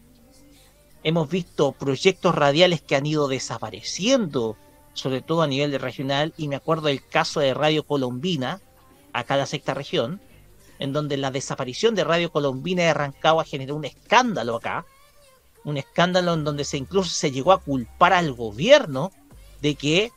[1.04, 4.58] hemos visto proyectos radiales que han ido desapareciendo,
[4.94, 8.60] sobre todo a nivel de regional, y me acuerdo del caso de Radio Colombina,
[9.12, 10.20] acá en la sexta región,
[10.78, 14.85] en donde la desaparición de Radio Colombina de Rancagua generó un escándalo acá,
[15.64, 19.12] un escándalo en donde se incluso se llegó a culpar al gobierno
[19.60, 20.10] de que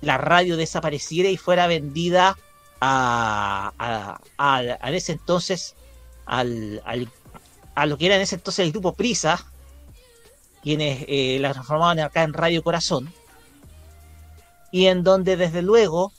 [0.00, 2.36] la radio desapareciera y fuera vendida
[2.80, 5.74] a, a, a- ese entonces
[6.26, 7.08] al, al-
[7.74, 9.44] a lo que era en ese entonces el grupo Prisa,
[10.62, 13.12] quienes eh, la transformaban acá en Radio Corazón,
[14.74, 16.12] y en donde desde luego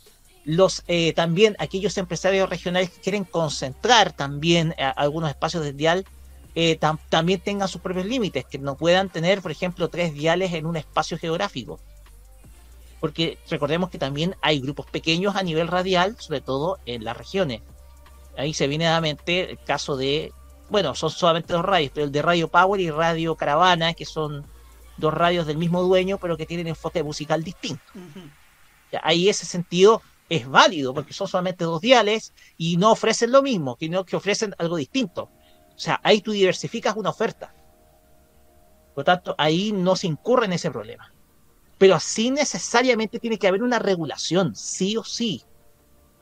[0.46, 6.06] los eh, también aquellos empresarios regionales que quieren concentrar también eh, algunos espacios de dial
[6.56, 10.54] eh, tam- también tengan sus propios límites, que no puedan tener, por ejemplo, tres diales
[10.54, 11.82] en un espacio geográfico.
[13.02, 17.62] Porque recordemos que también hay grupos pequeños a nivel radial, sobre todo en las regiones.
[18.38, 20.32] Ahí se viene a la mente el caso de,
[20.70, 24.46] bueno, son solamente dos radios, pero el de Radio Power y Radio Caravana, que son
[24.96, 27.84] dos radios del mismo dueño, pero que tienen enfoque musical distinto.
[29.04, 33.78] Ahí ese sentido es válido, porque son solamente dos diales y no ofrecen lo mismo,
[33.80, 35.30] sino que ofrecen algo distinto.
[35.76, 37.54] O sea, ahí tú diversificas una oferta.
[38.94, 41.14] Por lo tanto, ahí no se incurre en ese problema.
[41.78, 45.44] Pero así necesariamente tiene que haber una regulación, sí o sí.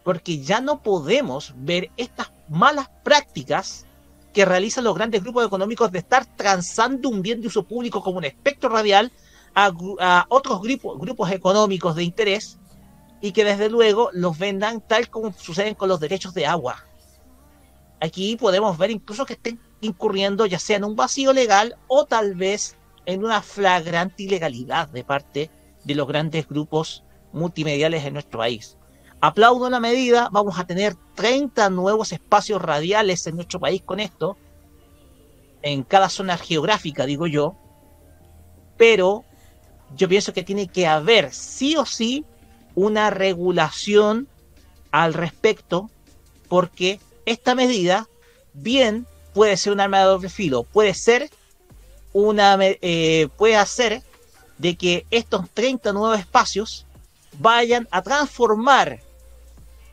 [0.03, 3.85] Porque ya no podemos ver estas malas prácticas
[4.33, 8.17] que realizan los grandes grupos económicos de estar transando un bien de uso público como
[8.17, 9.11] un espectro radial
[9.53, 12.57] a, otros grupos económicos de interés
[13.23, 16.83] y que desde luego los vendan tal como suceden con los derechos de agua.
[18.01, 22.35] Aquí podemos ver incluso que estén incurriendo ya sea en un vacío legal o tal
[22.35, 22.75] vez
[23.05, 25.49] en una flagrante ilegalidad de parte
[25.85, 28.77] de los grandes grupos multimediales en nuestro país.
[29.21, 34.35] Aplaudo la medida, vamos a tener 30 nuevos espacios radiales en nuestro país con esto,
[35.61, 37.55] en cada zona geográfica, digo yo,
[38.75, 39.23] pero
[39.95, 42.25] yo pienso que tiene que haber sí o sí
[42.75, 44.27] una regulación
[44.91, 45.89] al respecto,
[46.47, 48.07] porque esta medida
[48.53, 51.29] bien puede ser un arma de doble filo, puede ser
[52.13, 54.03] una eh, puede hacer
[54.57, 56.85] de que estos 30 nuevos espacios
[57.39, 58.99] vayan a transformar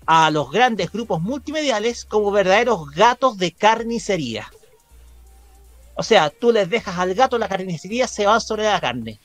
[0.07, 4.51] a los grandes grupos multimediales como verdaderos gatos de carnicería.
[5.95, 9.19] O sea, tú les dejas al gato la carnicería, se van sobre la carne.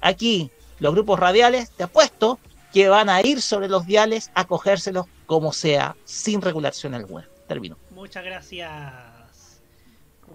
[0.00, 0.50] Aquí,
[0.80, 2.38] los grupos radiales, te apuesto
[2.72, 7.28] que van a ir sobre los diales a cogérselos como sea, sin regulación alguna.
[7.46, 7.78] Termino.
[7.90, 9.60] Muchas gracias,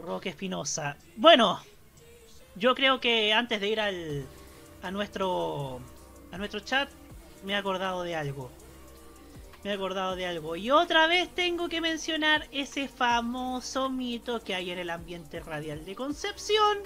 [0.05, 0.97] Roque Espinosa.
[1.15, 1.59] Bueno,
[2.55, 4.25] yo creo que antes de ir al,
[4.81, 5.79] a nuestro
[6.31, 6.89] a nuestro chat,
[7.43, 8.49] me he acordado de algo.
[9.63, 10.55] Me he acordado de algo.
[10.55, 15.85] Y otra vez tengo que mencionar ese famoso mito que hay en el ambiente radial
[15.85, 16.79] de Concepción.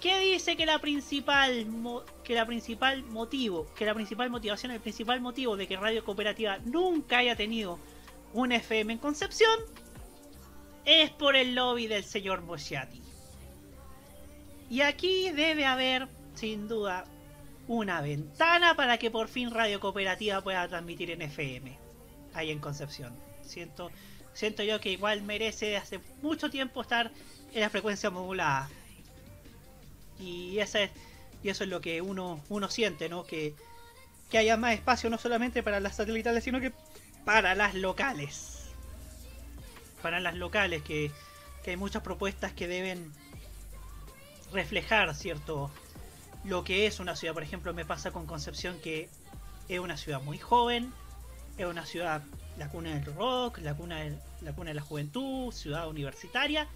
[0.00, 1.66] Que dice que la principal
[2.22, 6.58] que la principal motivo, que la principal motivación, el principal motivo de que Radio Cooperativa
[6.64, 7.78] nunca haya tenido
[8.34, 9.58] un FM en Concepción
[10.84, 13.02] es por el lobby del señor Mosciati.
[14.68, 17.04] Y aquí debe haber, sin duda,
[17.68, 21.76] una ventana para que por fin Radio Cooperativa pueda transmitir en FM,
[22.34, 23.14] ahí en Concepción.
[23.42, 23.90] Siento,
[24.34, 27.10] siento yo que igual merece hace mucho tiempo estar
[27.52, 28.68] en la frecuencia modulada.
[30.20, 30.90] Y, esa es,
[31.42, 33.24] y eso es lo que uno, uno siente, ¿no?
[33.24, 33.54] Que,
[34.30, 36.72] que haya más espacio no solamente para las satelitales, sino que
[37.24, 38.62] para las locales.
[40.02, 41.10] Para las locales, que,
[41.64, 43.12] que hay muchas propuestas que deben
[44.52, 45.70] reflejar, ¿cierto?
[46.44, 49.08] Lo que es una ciudad, por ejemplo, me pasa con Concepción que
[49.68, 50.92] es una ciudad muy joven,
[51.58, 52.22] es una ciudad,
[52.56, 56.68] la cuna del rock, la cuna, del- la cuna de la juventud, ciudad universitaria.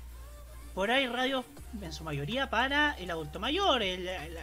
[0.74, 1.44] Por ahí radios,
[1.80, 4.38] en su mayoría, para el adulto mayor, el, el-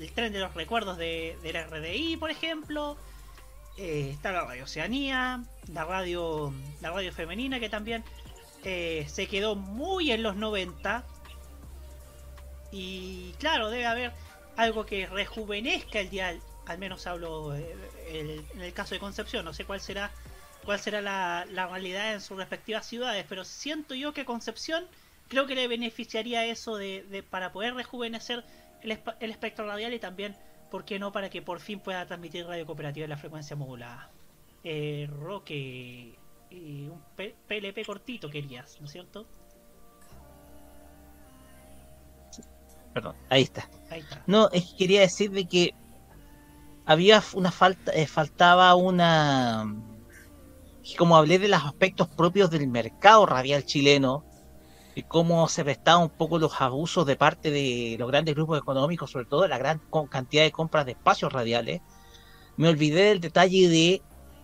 [0.00, 2.96] el tren de los recuerdos de, del RDI, por ejemplo.
[3.78, 5.42] Eh, está la radio Oceanía,
[5.72, 8.04] la radio, la radio femenina que también
[8.64, 11.04] eh, se quedó muy en los 90.
[12.72, 14.12] Y claro, debe haber
[14.56, 16.40] algo que rejuvenezca el dial.
[16.66, 19.44] Al menos hablo eh, en el caso de Concepción.
[19.44, 20.10] No sé cuál será
[20.64, 24.84] cuál será la, la realidad en sus respectivas ciudades, pero siento yo que Concepción
[25.28, 28.44] creo que le beneficiaría eso de, de- para poder rejuvenecer
[28.82, 30.34] el, espa- el espectro radial y también,
[30.70, 34.10] ¿por qué no?, para que por fin pueda transmitir radio cooperativa en la frecuencia modulada.
[34.64, 36.18] Eh, Roque,
[36.50, 39.26] y un P- PLP cortito querías, ¿no es cierto?
[42.92, 43.68] Perdón, ahí está.
[43.90, 44.22] Ahí está.
[44.26, 45.74] No, es que quería decir de que
[46.86, 49.66] había una falta, eh, faltaba una,
[50.96, 54.24] como hablé de los aspectos propios del mercado radial chileno
[54.96, 59.10] y cómo se prestaban un poco los abusos de parte de los grandes grupos económicos,
[59.10, 59.78] sobre todo la gran
[60.10, 61.82] cantidad de compras de espacios radiales,
[62.56, 64.02] me olvidé del detalle de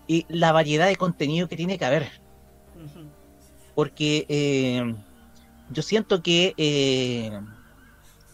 [0.09, 2.13] eh, la variedad de contenido que tiene que haber.
[3.75, 4.95] Porque eh,
[5.71, 7.31] yo siento que eh,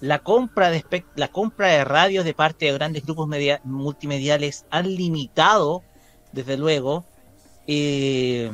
[0.01, 0.85] la compra de
[1.15, 5.85] la compra de radios de parte de grandes grupos media- multimediales han limitado
[6.33, 7.05] desde luego
[7.69, 8.51] eh,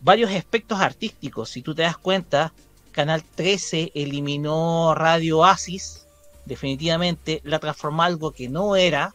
[0.00, 2.52] varios aspectos artísticos si tú te das cuenta
[2.92, 6.06] Canal 13 eliminó Radio Oasis
[6.44, 9.14] definitivamente la transformó en algo que no era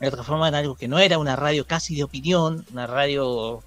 [0.00, 3.62] la transformó en algo que no era una radio casi de opinión una radio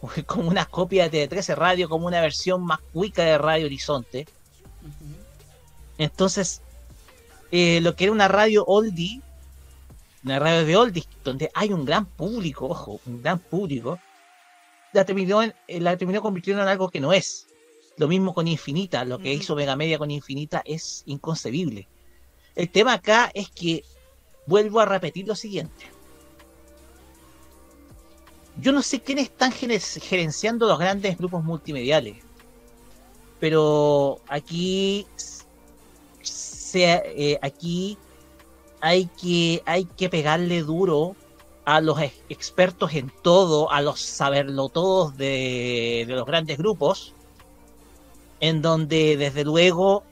[0.26, 4.26] como una copia de 13 Radio, como una versión más cuica de Radio Horizonte.
[5.98, 6.62] Entonces,
[7.50, 9.20] eh, lo que era una radio oldie,
[10.24, 13.98] una radio de oldies, donde hay un gran público, ojo, un gran público,
[14.92, 17.46] la terminó, en- eh, la terminó convirtiendo en algo que no es.
[17.96, 21.86] Lo mismo con Infinita, lo que hizo Mega Media con Infinita es inconcebible.
[22.54, 23.84] El tema acá es que
[24.46, 25.84] vuelvo a repetir lo siguiente.
[28.60, 32.16] Yo no sé quiénes están gere- gerenciando los grandes grupos multimediales,
[33.38, 35.06] pero aquí
[36.22, 37.96] se, eh, aquí
[38.80, 41.16] hay que hay que pegarle duro
[41.76, 47.14] a los ex- expertos en todo, a los saberlo todos de, de los grandes grupos,
[48.40, 50.02] en donde desde luego,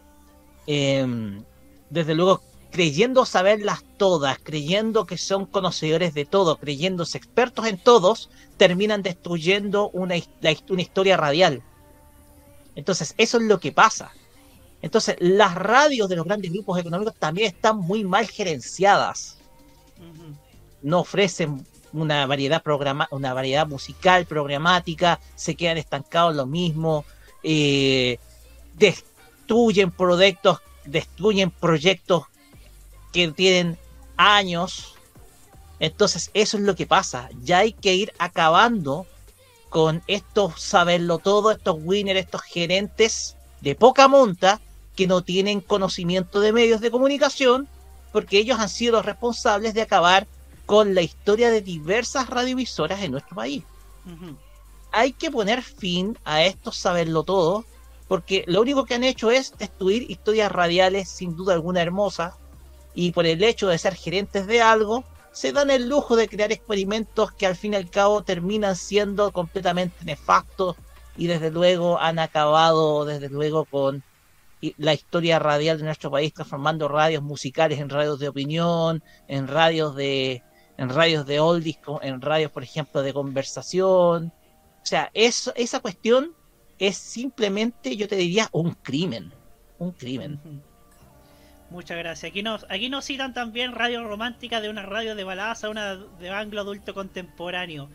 [0.67, 1.43] em,
[1.91, 8.31] desde luego creyendo saberlas todas, creyendo que son conocedores de todo, creyéndose expertos en todos,
[8.57, 10.15] terminan destruyendo una,
[10.69, 11.63] una historia radial.
[12.77, 14.13] Entonces, eso es lo que pasa.
[14.83, 19.38] Entonces, las radios de los grandes grupos económicos también están muy mal gerenciadas.
[20.83, 27.05] No ofrecen una variedad programa una variedad musical, programática, se quedan estancados en lo mismo,
[27.43, 28.19] eh,
[28.75, 32.25] destruyen proyectos, destruyen proyectos
[33.13, 33.79] que tienen
[34.17, 34.95] años.
[35.81, 37.29] Entonces, eso es lo que pasa.
[37.43, 39.07] Ya hay que ir acabando
[39.69, 44.61] con estos saberlo todo, estos winners, estos gerentes de poca monta
[44.97, 47.69] que no tienen conocimiento de medios de comunicación,
[48.13, 50.27] porque ellos han sido los responsables de acabar
[50.69, 53.65] con la historia de diversas radiovisoras en nuestro país.
[54.93, 57.65] Hay que poner fin a estos saberlo todo,
[58.07, 62.35] porque lo único que han hecho es destruir historias radiales sin duda alguna hermosas,
[62.95, 66.53] y por el hecho de ser gerentes de algo, se dan el lujo de crear
[66.53, 70.77] experimentos que al fin y al cabo terminan siendo completamente nefastos
[71.17, 74.03] y desde luego han acabado desde luego con
[74.77, 79.97] la historia radial de nuestro país, transformando radios musicales en radios de opinión, en radios
[79.97, 80.43] de
[80.79, 84.33] en radios de oldies, en radios, por ejemplo, de conversación.
[84.83, 86.33] O sea, eso, esa cuestión
[86.79, 89.33] es simplemente, yo te diría, un crimen.
[89.79, 90.41] Un crimen.
[91.71, 92.31] Muchas gracias.
[92.31, 95.97] Aquí nos, aquí nos citan también radio romántica de una radio de baladas a una
[95.97, 97.91] de anglo adulto contemporáneo.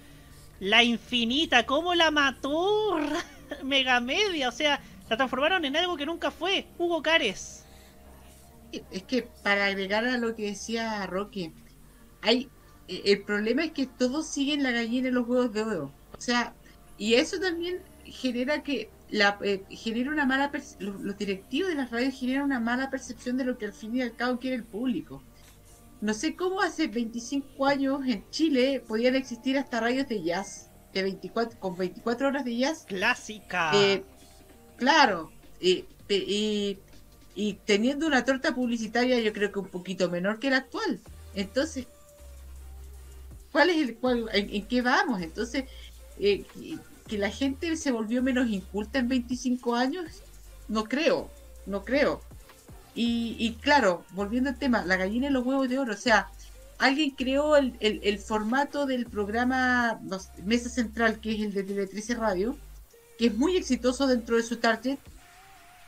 [0.60, 3.00] La infinita, ¿cómo la mató?
[3.64, 6.68] Megamedia, o sea, la transformaron en algo que nunca fue.
[6.78, 7.66] Hugo Cares.
[8.92, 11.54] Es que para agregar a lo que decía Roque,
[12.22, 12.50] hay
[12.88, 15.92] el problema es que todos siguen la gallina en los huevos de oro.
[16.18, 16.54] O sea,
[16.98, 21.92] y eso también genera que la eh, genera una mala los, los directivos de las
[21.92, 24.64] radios generan una mala percepción de lo que al fin y al cabo quiere el
[24.64, 25.24] público.
[26.02, 31.04] No sé cómo hace 25 años en Chile podían existir hasta radios de jazz de
[31.04, 33.72] 24 con 24 horas de jazz clásica.
[33.74, 34.04] Eh,
[34.78, 35.32] claro,
[35.62, 35.86] eh,
[37.36, 41.00] y teniendo una torta publicitaria yo creo que un poquito menor que la actual.
[41.36, 41.88] Entonces,
[43.54, 45.22] ¿cuál es el cuál, en, en qué vamos?
[45.22, 45.64] Entonces,
[46.20, 46.44] eh,
[47.08, 50.06] que- la gente se volvió menos inculta en 25 años,
[50.68, 51.30] no creo,
[51.68, 52.22] no creo.
[52.96, 56.30] Y, y claro, volviendo al tema, la gallina y los huevos de oro, o sea,
[56.80, 61.66] alguien creó el, el- el formato del programa no Mesa Central, que es el de
[61.66, 62.58] TV13 Radio,
[63.20, 64.98] que es muy exitoso dentro de su target,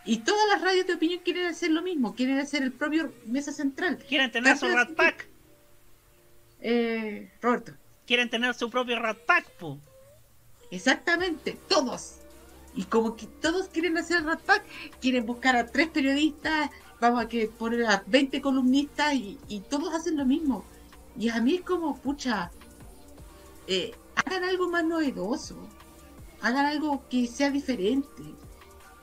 [0.05, 3.51] y todas las radios de opinión quieren hacer lo mismo, quieren hacer el propio Mesa
[3.51, 3.97] Central.
[4.07, 5.27] Quieren tener su Rat Pack.
[6.61, 7.73] Eh, Roberto.
[8.05, 9.79] Quieren tener su propio Rat Pack, pu.
[10.71, 12.17] Exactamente, todos.
[12.75, 14.63] Y como que todos quieren hacer el Rat Pack,
[14.99, 16.69] quieren buscar a tres periodistas,
[16.99, 20.65] vamos a que poner a 20 columnistas y, y todos hacen lo mismo.
[21.17, 22.51] Y a mí es como, pucha,
[23.67, 25.55] eh, hagan algo más novedoso,
[26.41, 28.23] hagan algo que sea diferente.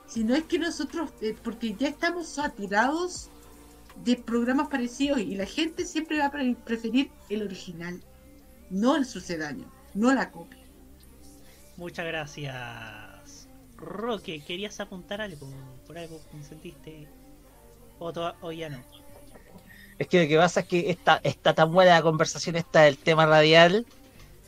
[0.06, 3.30] Si no es que nosotros, eh, porque ya estamos saturados
[3.96, 8.02] de programas parecidos y la gente siempre va a pre- preferir el original,
[8.70, 10.58] no el sucedáneo, no la copia.
[11.76, 13.48] Muchas gracias.
[13.76, 15.48] Roque, ¿querías apuntar algo?
[15.86, 17.08] ¿Por algo que sentiste?
[17.98, 18.78] ¿O, o ya no?
[19.98, 22.98] Es que lo que pasa es que está, está tan buena la conversación esta del
[22.98, 23.86] tema radial,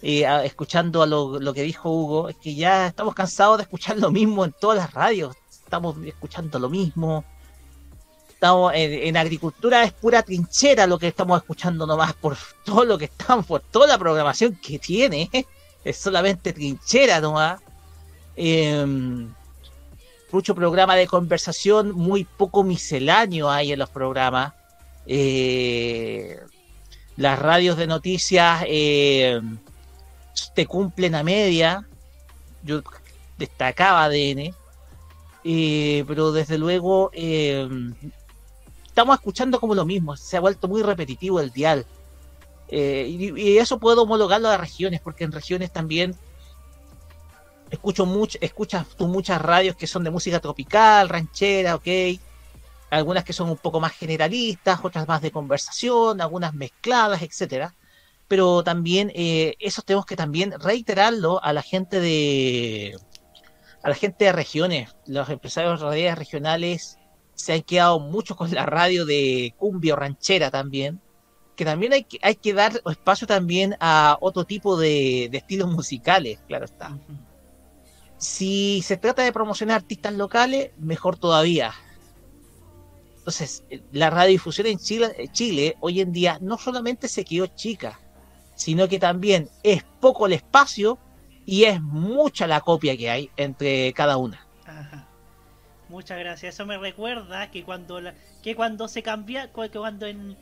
[0.03, 3.63] y a- escuchando a lo, lo que dijo Hugo, es que ya estamos cansados de
[3.65, 5.37] escuchar lo mismo en todas las radios.
[5.51, 7.25] Estamos escuchando lo mismo.
[8.75, 13.47] En, agricultura es pura trinchera lo que estamos escuchando nomás por todo lo que estamos,
[13.47, 15.31] por toda la programación que tiene.
[15.83, 17.61] Es solamente trinchera nomás.
[18.37, 19.33] Em,
[20.31, 24.53] mucho programa de conversación, muy poco misceláneo hay en los programas.
[25.07, 26.39] Eh,
[27.17, 29.41] las radios de noticias eh,
[30.55, 31.87] te cumplen a media.
[32.63, 32.83] Yo
[33.39, 34.55] destacaba ADN.
[35.45, 37.69] eh, pero desde luego eh,
[38.95, 40.17] estamos escuchando como lo mismo.
[40.17, 41.85] Se ha vuelto muy repetitivo el dial.
[42.69, 46.15] Eh, y, eso puedo homologarlo a regiones, porque en regiones también
[47.71, 51.89] escucho mucho, escuchas tú muchas radios que son de música tropical, ranchera, ok,
[52.91, 57.75] algunas que son un poco más generalistas, otras más de conversación, algunas mezcladas, etcétera.
[58.29, 62.97] Pero también eh, eso tenemos que también reiterarlo a la gente de
[63.83, 66.99] a la gente de regiones, los empresarios radiales regionales
[67.35, 71.01] se han quedado mucho con la radio de cumbia o ranchera también,
[71.57, 75.71] que también hay que, hay que dar espacio también a otro tipo de, de estilos
[75.71, 76.99] musicales, claro está.
[78.17, 81.75] Si se trata de promocionar artistas locales, mejor todavía.
[83.19, 88.01] Entonces, la radiodifusión en Chile, eh, Chile hoy en día no solamente se quedó chica,
[88.55, 90.99] sino que también es poco el espacio
[91.47, 94.44] y es mucha la copia que hay entre cada una.
[95.95, 96.55] Muchas gracias.
[96.57, 100.37] Eso me recuerda que cuando la- que cuando se cambia, que cuando en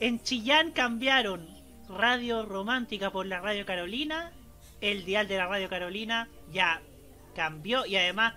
[0.00, 1.46] en Chillán cambiaron
[1.90, 4.32] Radio Romántica por la Radio Carolina,
[4.80, 6.80] el dial de la Radio Carolina ya
[7.36, 8.32] cambió y además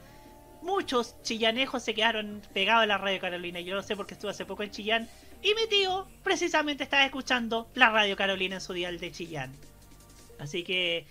[0.61, 3.61] muchos chillanejos se quedaron pegados a la Radio Carolina.
[3.61, 5.07] Yo lo sé porque estuve hace poco en Chillán
[5.41, 9.53] y mi tío precisamente estaba escuchando la Radio Carolina en su dial de Chillán.
[10.38, 11.07] Así que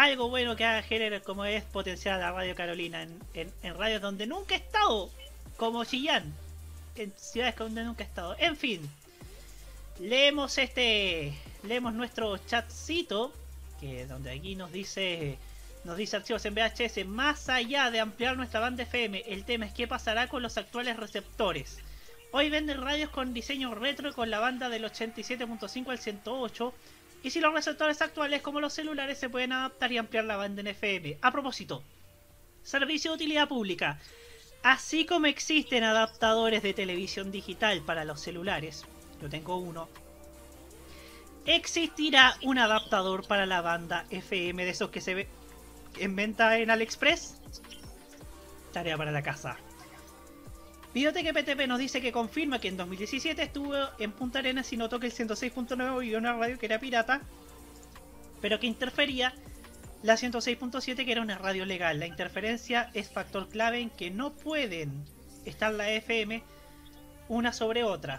[0.00, 4.00] algo bueno que haga Heller como es potenciar a la Radio Carolina en, en, radios
[4.00, 5.10] donde nunca he estado,
[5.58, 6.32] como Chillán,
[6.96, 8.34] en ciudades donde nunca he estado.
[8.38, 8.80] En fin,
[9.98, 13.30] leemos este, leemos nuestro chatcito,
[13.78, 15.36] que donde aquí nos dice,
[15.84, 19.74] nos dice archivos en VHS, más allá de ampliar nuestra banda FM, el tema es
[19.74, 21.78] qué pasará con los actuales receptores.
[22.32, 26.72] Hoy venden radios con diseño retro y con la banda del 87.5 al 108.
[27.22, 30.60] Y si los receptores actuales como los celulares se pueden adaptar y ampliar la banda
[30.60, 31.18] en FM.
[31.20, 31.82] A propósito,
[32.62, 33.98] servicio de utilidad pública.
[34.62, 38.84] Así como existen adaptadores de televisión digital para los celulares,
[39.20, 39.88] yo tengo uno,
[41.46, 45.28] existirá un adaptador para la banda FM de esos que se ve
[45.98, 47.36] en venta en AliExpress.
[48.72, 49.56] Tarea para la casa.
[50.92, 54.98] Videoteca PTP nos dice que confirma que en 2017 estuvo en Punta Arenas y notó
[54.98, 57.20] que el 106.9 vio una radio que era pirata,
[58.40, 59.32] pero que interfería
[60.02, 62.00] la 106.7 que era una radio legal.
[62.00, 65.04] La interferencia es factor clave en que no pueden
[65.44, 66.42] estar la FM
[67.28, 68.18] una sobre otra.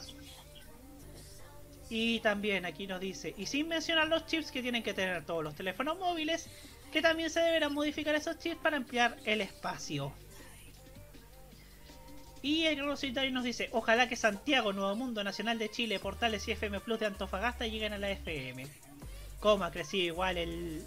[1.89, 5.43] Y también aquí nos dice, y sin mencionar los chips que tienen que tener todos
[5.43, 6.49] los teléfonos móviles,
[6.93, 10.13] que también se deberán modificar esos chips para ampliar el espacio.
[12.41, 16.51] Y el Rositario nos dice, ojalá que Santiago, Nuevo Mundo, Nacional de Chile, Portales y
[16.51, 18.67] FM Plus de Antofagasta lleguen a la FM.
[19.39, 20.85] Cómo ha crecido igual el,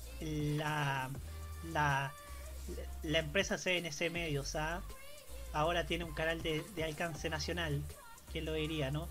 [0.58, 1.10] la,
[1.72, 2.12] la,
[3.02, 4.82] la empresa CNC Medios, ¿ah?
[5.52, 7.80] Ahora tiene un canal de, alcance nacional.
[8.32, 9.08] ¿Quién lo diría, no?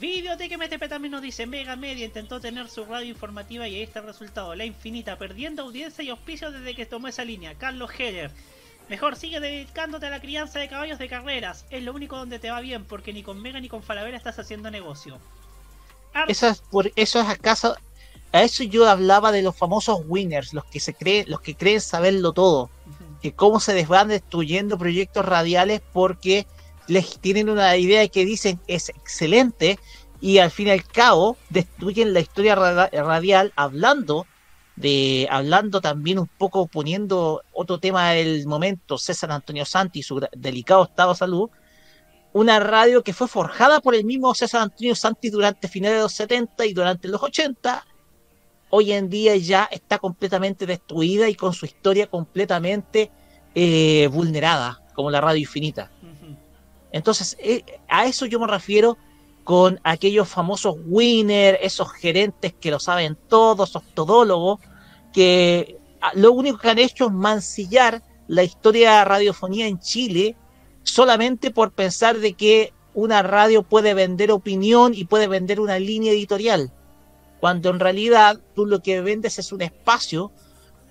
[0.00, 4.00] Videoteca MTP también nos dice, Mega Media intentó tener su radio informativa y ahí está
[4.00, 4.56] el resultado.
[4.56, 7.54] La Infinita, perdiendo audiencia y auspicio desde que tomó esa línea.
[7.54, 8.32] Carlos Heller.
[8.88, 11.64] Mejor sigue dedicándote a la crianza de caballos de carreras.
[11.70, 14.38] Es lo único donde te va bien, porque ni con Mega ni con Falabella estás
[14.38, 15.18] haciendo negocio.
[16.28, 17.76] Eso es, por, eso es acaso.
[18.32, 21.80] A eso yo hablaba de los famosos winners, los que se creen, los que creen
[21.80, 22.68] saberlo todo.
[23.22, 26.46] Que cómo se les van destruyendo proyectos radiales porque
[26.86, 29.78] les tienen una idea que dicen es excelente
[30.20, 34.26] y al fin y al cabo destruyen la historia ra- radial hablando
[34.76, 40.20] de hablando también un poco poniendo otro tema del momento César Antonio Santi y su
[40.36, 41.50] delicado estado de salud
[42.34, 46.12] una radio que fue forjada por el mismo César Antonio Santi durante finales de los
[46.12, 47.86] 70 y durante los 80
[48.70, 53.12] hoy en día ya está completamente destruida y con su historia completamente
[53.54, 55.92] eh, vulnerada como la radio infinita.
[56.90, 58.98] Entonces, eh, a eso yo me refiero
[59.44, 64.60] con aquellos famosos winners, esos gerentes que lo saben todos, esos todólogos,
[65.12, 70.36] que ah, lo único que han hecho es mancillar la historia de radiofonía en Chile
[70.82, 76.12] solamente por pensar de que una radio puede vender opinión y puede vender una línea
[76.12, 76.72] editorial,
[77.40, 80.32] cuando en realidad tú lo que vendes es un espacio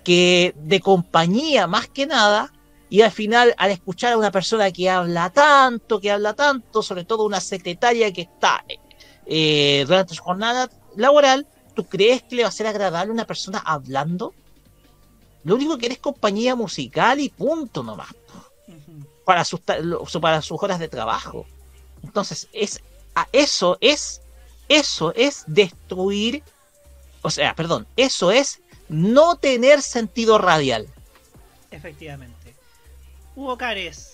[0.04, 2.53] que de compañía más que nada
[2.94, 7.06] y al final, al escuchar a una persona que habla tanto, que habla tanto, sobre
[7.06, 8.64] todo una secretaria que está
[9.26, 13.26] eh, durante su jornada laboral, ¿tú crees que le va a ser agradable a una
[13.26, 14.36] persona hablando?
[15.44, 18.14] Lo único que eres compañía musical y punto nomás.
[19.26, 21.48] Para sus, para sus horas de trabajo.
[22.04, 22.80] Entonces, es,
[23.16, 24.22] a eso es,
[24.70, 26.44] eso es destruir,
[27.24, 30.88] o sea, perdón, eso es no tener sentido radial.
[31.72, 32.43] Efectivamente.
[33.36, 34.14] Hugo Cares.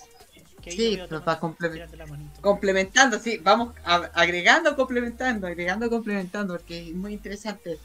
[0.62, 2.41] Que Sí, la manito.
[2.41, 7.78] complementando, sí, vamos agregando, complementando, agregando, complementando, porque es muy interesante.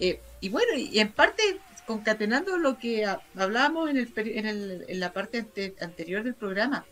[0.00, 1.42] Eh, y bueno, y, en parte
[1.86, 6.34] concatenando lo que ha- hablábamos en, el, en, el- en la parte ante- anterior del
[6.34, 6.84] programa,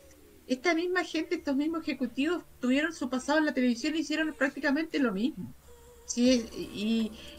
[0.47, 5.01] esta misma gente, estos mismos ejecutivos tuvieron su pasado en la televisión y hicieron prácticamente
[5.01, 5.53] lo mismo.
[6.07, 6.47] Sí,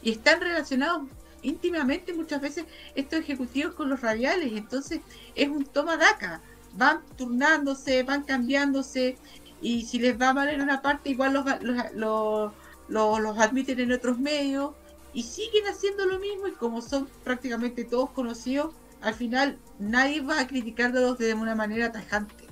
[0.03, 1.03] y están relacionados
[1.47, 2.65] íntimamente muchas veces
[2.95, 5.01] estos ejecutivos con los radiales, entonces
[5.35, 6.41] es un toma daca,
[6.73, 9.17] van turnándose, van cambiándose
[9.61, 12.53] y si les va mal en una parte igual los, los,
[12.87, 14.71] los, los- admiten en otros medios
[15.13, 20.39] y siguen haciendo lo mismo y como son prácticamente todos conocidos, al final nadie va
[20.41, 22.45] a criticarlos de una manera tajante.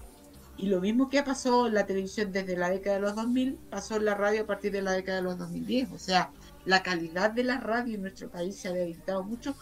[0.58, 3.98] Y lo mismo que pasó en la televisión desde la década de los 2000, pasó
[3.98, 5.92] en la radio a partir de la década de los 2010.
[5.92, 6.32] O sea,
[6.66, 9.56] la calidad de la radio en nuestro país se ha debilitado mucho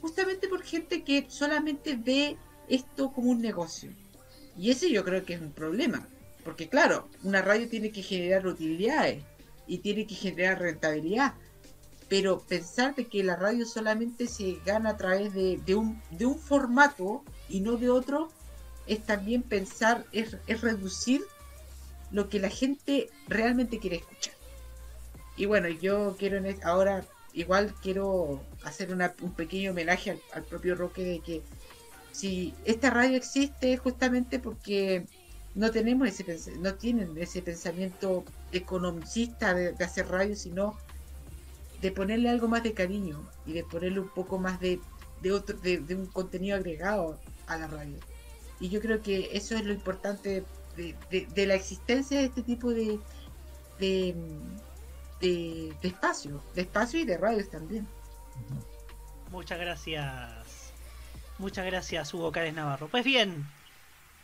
[0.00, 2.36] justamente por gente que solamente ve
[2.68, 3.90] esto como un negocio.
[4.56, 6.06] Y ese yo creo que es un problema.
[6.44, 9.24] Porque claro, una radio tiene que generar utilidades
[9.66, 11.34] y tiene que generar rentabilidad.
[12.08, 16.00] Pero pensar de que la radio solamente se gana a través de, un,
[16.40, 18.30] formato y no de otro,
[18.86, 21.20] es también pensar, es reducir
[22.10, 24.37] lo que la gente realmente quiere escuchar.
[25.38, 30.42] Y bueno, yo quiero en es- ahora, igual quiero hacer una- un pequeño homenaje al,
[30.44, 31.42] propio Roque de que
[32.12, 35.06] si esta radio existe justamente porque
[35.54, 36.24] no tenemos ese
[36.58, 40.76] no tienen ese pensamiento economicista de, hacer radio, sino
[41.80, 44.80] de ponerle algo más de cariño y de ponerle un poco más de,
[45.22, 47.96] de otro, de, un contenido agregado a la radio.
[48.58, 50.44] Y yo creo que eso es lo importante
[50.76, 52.98] de la existencia de este tipo de,
[55.20, 57.86] de, espacio, de espacio y de radios también.
[59.30, 60.72] Muchas gracias.
[61.38, 62.88] Muchas gracias, Hugo Cárez Navarro.
[62.88, 63.46] Pues bien,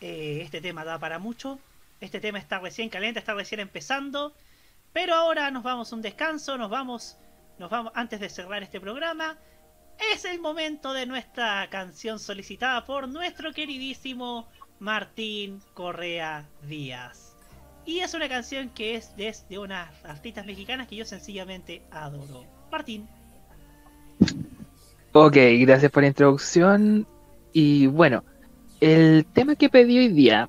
[0.00, 1.58] Eh, este tema da para mucho.
[2.00, 4.34] Este tema está recién caliente, está recién empezando.
[4.92, 7.16] Pero ahora nos vamos a un descanso, nos vamos,
[7.58, 9.38] nos vamos antes de cerrar este programa.
[10.12, 14.46] Es el momento de nuestra canción solicitada por nuestro queridísimo
[14.78, 17.33] Martín Correa Díaz.
[17.86, 22.44] Y es una canción que es de, de unas artistas mexicanas que yo sencillamente adoro.
[22.70, 23.06] Martín.
[25.12, 27.06] Ok, gracias por la introducción.
[27.52, 28.24] Y bueno,
[28.80, 30.48] el tema que pedí hoy día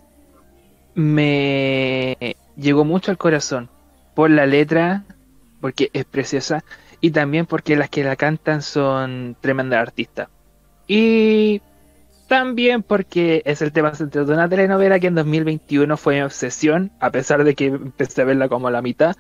[0.96, 3.70] me llegó mucho al corazón
[4.16, 5.04] por la letra,
[5.62, 6.64] porque es preciosa,
[7.02, 10.30] y también porque las que la cantan son tremendas artistas.
[10.88, 11.62] Y
[12.28, 16.92] también porque es el tema central de una telenovela que en 2021 fue mi obsesión,
[17.00, 19.16] a pesar de que empecé a verla como la mitad,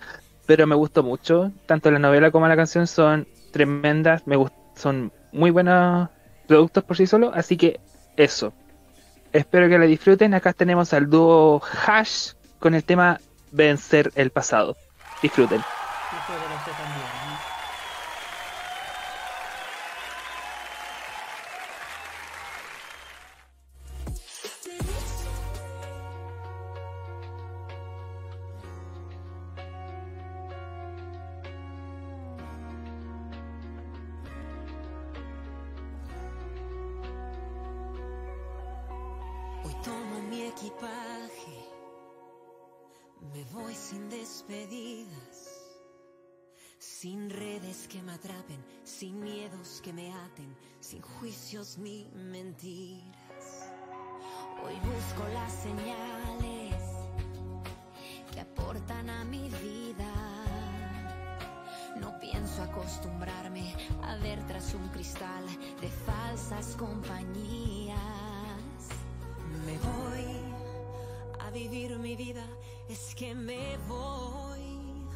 [0.46, 1.52] pero me gustó mucho.
[1.66, 4.38] Tanto la novela como la canción son tremendas, me
[4.76, 6.10] son muy buenos
[6.48, 7.80] productos por sí solos, así que
[8.18, 8.54] eso.
[9.34, 10.34] Espero que la disfruten.
[10.34, 13.20] Acá tenemos al dúo Hash con el tema
[13.52, 14.78] Vencer el pasado.
[15.22, 15.62] Disfruten.
[43.22, 45.64] Me voy sin despedidas,
[46.78, 53.72] sin redes que me atrapen, sin miedos que me aten, sin juicios ni mentiras.
[54.64, 56.76] Hoy busco las señales
[58.32, 60.12] que aportan a mi vida.
[62.00, 63.74] No pienso acostumbrarme
[64.04, 65.46] a ver tras un cristal
[65.80, 67.98] de falsas compañías.
[69.66, 70.36] Me voy
[71.40, 72.46] a vivir mi vida,
[72.90, 75.08] es que me voy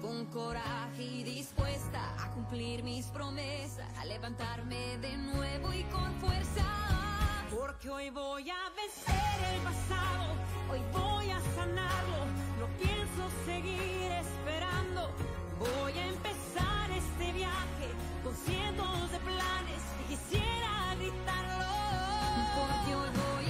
[0.00, 6.64] con coraje y dispuesta a cumplir mis promesas, a levantarme de nuevo y con fuerza.
[7.50, 10.34] Porque hoy voy a vencer el pasado,
[10.70, 12.26] hoy voy a sanarlo,
[12.60, 15.10] no pienso seguir esperando.
[15.58, 17.88] Voy a empezar este viaje
[18.22, 21.66] con cientos de planes y quisiera gritarlo.
[22.56, 23.49] Porque hoy voy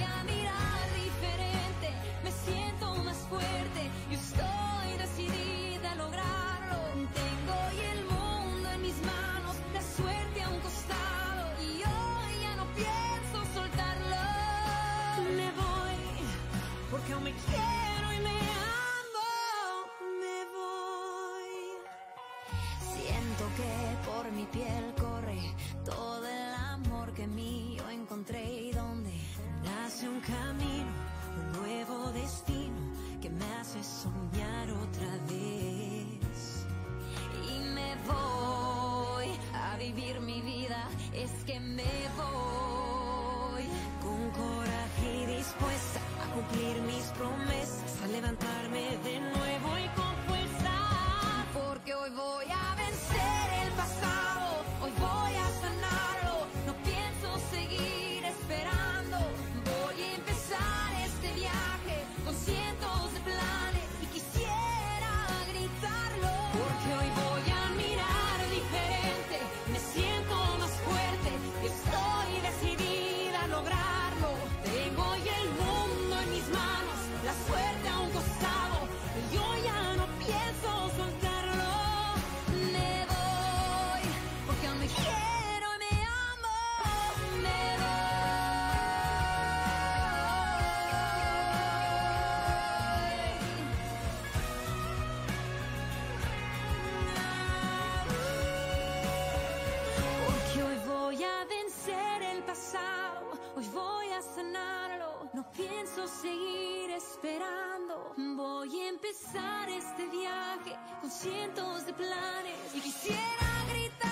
[24.41, 25.39] mi piel corre
[25.85, 29.13] todo el amor que mío encontré y donde
[29.63, 30.91] nace un camino,
[31.37, 32.81] un nuevo destino
[33.21, 36.65] que me hace soñar otra vez.
[37.53, 43.65] Y me voy a vivir mi vida, es que me voy
[44.01, 50.00] con coraje y dispuesta a cumplir mis promesas, a levantarme de nuevo y
[106.01, 108.13] pienso seguir esperando.
[108.17, 114.10] Voy a empezar este viaje con cientos de planes y quisiera gritarlo.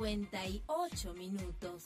[0.00, 1.84] 38 minutos.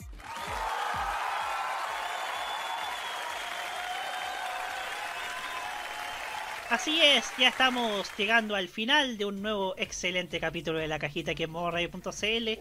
[6.70, 11.32] Así es, ya estamos llegando al final de un nuevo excelente capítulo de la cajita
[11.32, 12.60] aquí en modoradio.cl.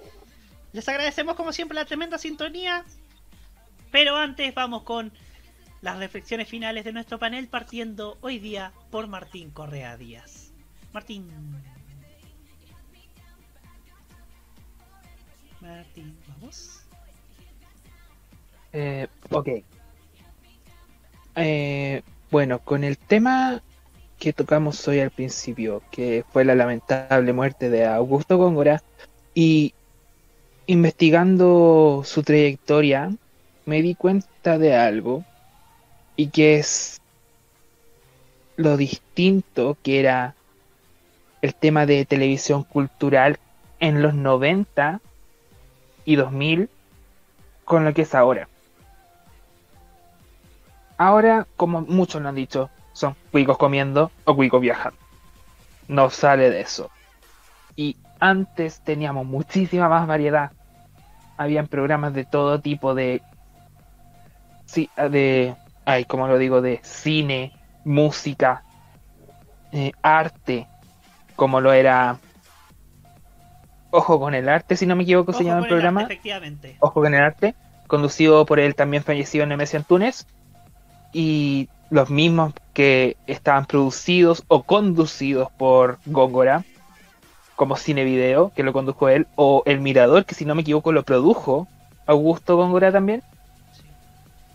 [0.71, 2.83] Les agradecemos como siempre la tremenda sintonía.
[3.91, 5.13] Pero antes vamos con
[5.81, 10.51] las reflexiones finales de nuestro panel partiendo hoy día por Martín Correa Díaz.
[10.93, 11.29] Martín.
[15.63, 16.81] Martín, vamos.
[18.73, 19.47] Eh, ok.
[21.35, 23.61] Eh, bueno, con el tema
[24.19, 28.83] que tocamos hoy al principio, que fue la lamentable muerte de Augusto Góngora,
[29.33, 29.73] y
[30.67, 33.11] investigando su trayectoria,
[33.65, 35.23] me di cuenta de algo,
[36.17, 36.99] y que es
[38.57, 40.35] lo distinto que era
[41.41, 43.39] el tema de televisión cultural
[43.79, 44.99] en los 90
[46.05, 46.69] y 2000
[47.65, 48.47] con lo que es ahora.
[50.97, 54.97] Ahora, como muchos lo han dicho, son cuicos comiendo o cuicos viajando.
[55.87, 56.89] No sale de eso.
[57.75, 60.51] Y antes teníamos muchísima más variedad.
[61.37, 63.21] Habían programas de todo tipo de...
[64.65, 65.55] Sí, de...
[65.85, 67.51] Ay, como lo digo, de cine,
[67.83, 68.63] música,
[69.71, 70.67] eh, arte,
[71.35, 72.17] como lo era...
[73.95, 76.01] Ojo con el arte, si no me equivoco, se Ojo llama el programa.
[76.01, 76.77] arte, efectivamente.
[76.79, 77.53] Ojo con el arte,
[77.85, 80.25] conducido por el también fallecido Nemesio Antunes,
[81.11, 86.65] y los mismos que estaban producidos o conducidos por Góngora,
[87.55, 90.91] como Cine Video, que lo condujo él, o El Mirador, que si no me equivoco
[90.91, 91.67] lo produjo
[92.07, 93.21] Augusto Góngora también.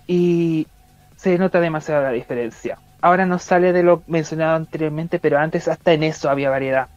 [0.09, 0.67] Y
[1.15, 2.81] se nota demasiado la diferencia.
[3.01, 6.89] Ahora no sale de lo mencionado anteriormente, pero antes hasta en eso había variedad.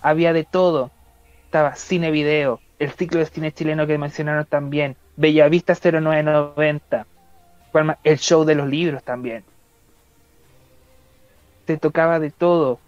[0.00, 0.92] Había de todo.
[1.54, 7.06] Estaba Cine Video, el ciclo de cine chileno que mencionaron también, Bellavista 0990,
[7.70, 7.98] cuál más?
[8.02, 9.44] el show de los libros también.
[11.68, 12.80] Se tocaba de todo,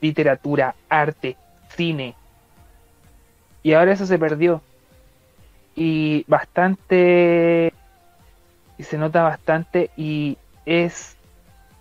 [0.00, 1.36] literatura, arte,
[1.70, 2.14] cine.
[3.64, 4.62] Y ahora eso se perdió.
[5.74, 7.72] Y bastante...
[8.78, 11.16] Y se nota bastante y es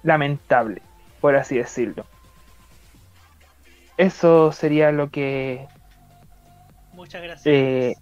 [0.02, 0.82] lamentable,
[1.22, 2.04] por así decirlo.
[3.96, 5.68] Eso sería lo que
[6.96, 7.46] Muchas gracias.
[7.46, 7.96] eh.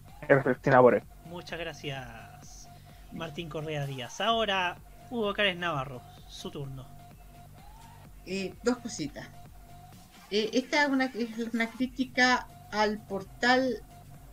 [1.26, 2.70] Muchas gracias,
[3.12, 4.22] Martín Correa Díaz.
[4.22, 4.78] Ahora,
[5.10, 6.86] Hugo Cárez Navarro, su turno.
[8.26, 9.28] Eh, dos cositas.
[10.32, 13.84] Eh, esta es una, es una crítica al portal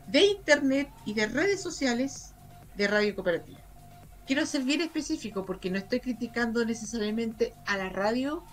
[0.07, 2.35] de internet y de redes sociales
[2.77, 3.61] de Radio Cooperativa.
[4.27, 8.45] Quiero ser bien específico porque no estoy criticando necesariamente a la radio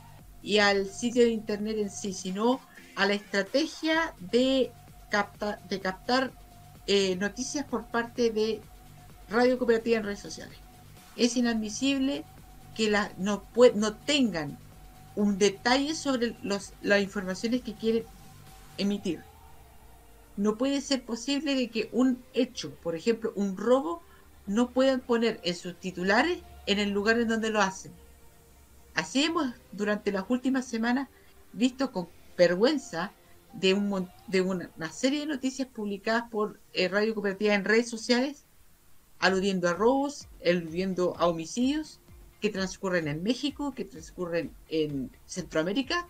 [0.42, 2.60] y al sitio de internet en sí, sino
[2.96, 4.72] a la estrategia de,
[5.10, 6.32] capta- de captar
[6.86, 8.62] eh, noticias por parte de
[9.30, 10.58] Radio Cooperativa en redes sociales.
[11.16, 12.24] Es inadmisible
[12.76, 13.44] que la, no,
[13.76, 14.58] no tengan
[15.16, 18.04] un detalle sobre los, las informaciones que quieren
[18.78, 19.24] emitir.
[20.38, 24.04] No puede ser posible de que un hecho, por ejemplo, un robo,
[24.46, 27.92] no puedan poner en sus titulares en el lugar en donde lo hacen.
[28.94, 31.10] Así hemos durante las últimas semanas
[31.54, 32.08] visto con
[32.38, 33.12] vergüenza
[33.58, 38.46] de, un, de una, serie de noticias publicadas por eh, Radio Cooperativa en redes sociales,
[39.20, 42.00] aludiendo a robos, aludiendo a homicidios
[42.40, 46.08] que transcurren en México, que transcurren en Centroamérica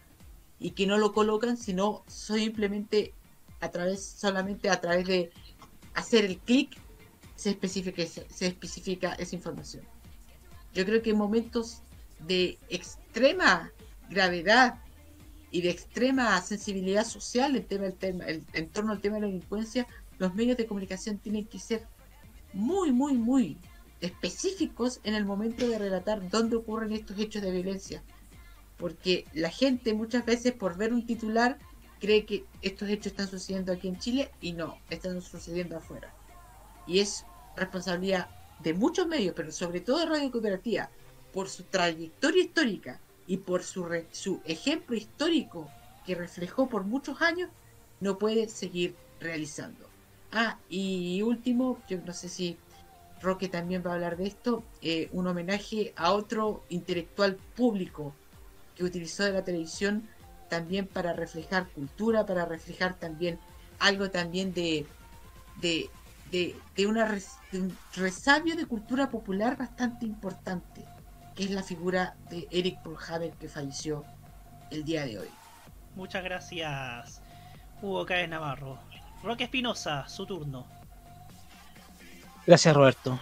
[0.59, 3.13] y que no lo colocan, sino simplemente
[3.61, 5.31] a través, solamente a través de
[5.93, 6.77] hacer el clic
[7.35, 9.83] se especifica, se especifica esa información.
[10.73, 11.81] Yo creo que en momentos
[12.19, 13.71] de extrema
[14.09, 14.81] gravedad
[15.51, 19.21] y de extrema sensibilidad social en, tema, el tema, el- en torno al tema de
[19.21, 19.87] la delincuencia,
[20.19, 21.85] los medios de comunicación tienen que ser
[22.53, 23.57] muy, muy, muy
[24.01, 28.03] específicos en el momento de relatar dónde ocurren estos hechos de violencia.
[28.77, 31.57] Porque la gente muchas veces por ver un titular
[31.99, 36.13] cree que estos hechos están sucediendo aquí en Chile y no, están sucediendo afuera.
[36.85, 37.25] Y es
[37.55, 38.27] responsabilidad
[38.61, 40.89] de muchos medios, pero sobre todo de Radio Cooperativa,
[41.33, 45.69] por su trayectoria histórica y por su, re- su ejemplo histórico
[46.05, 47.49] que reflejó por muchos años,
[47.99, 49.89] no puede seguir realizando.
[50.31, 52.57] Ah, y último, yo no sé si
[53.21, 58.13] Roque también va a hablar de esto, eh, un homenaje a otro intelectual público
[58.75, 60.07] que utilizó de la televisión
[60.49, 63.39] también para reflejar cultura, para reflejar también
[63.79, 64.85] algo también de,
[65.61, 65.89] de,
[66.31, 66.97] de, de un
[67.95, 70.85] resabio de cultura popular bastante importante,
[71.37, 74.03] es la figura de Eric Polhaber que falleció
[74.71, 75.29] el día de hoy.
[75.95, 77.21] Muchas gracias,
[77.81, 78.79] Hugo Cárez Navarro.
[79.23, 80.65] Roque Espinosa, su turno.
[82.45, 83.19] Gracias, Roberto.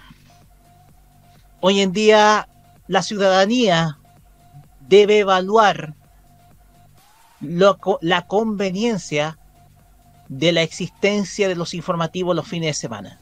[1.62, 2.48] Hoy en día
[2.88, 3.98] la ciudadanía
[4.82, 5.96] debe evaluar
[7.42, 9.40] lo la conveniencia
[10.28, 13.20] de la existencia de los informativos los fines de semana.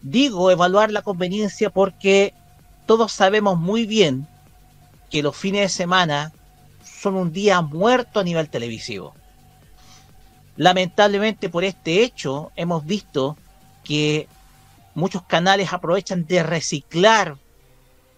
[0.00, 2.34] Digo evaluar la conveniencia porque
[2.88, 4.26] todos sabemos muy bien
[5.10, 6.32] que los fines de semana
[6.82, 9.14] son un día muerto a nivel televisivo.
[10.56, 13.36] Lamentablemente por este hecho hemos visto
[13.84, 14.26] que
[14.94, 17.36] muchos canales aprovechan de reciclar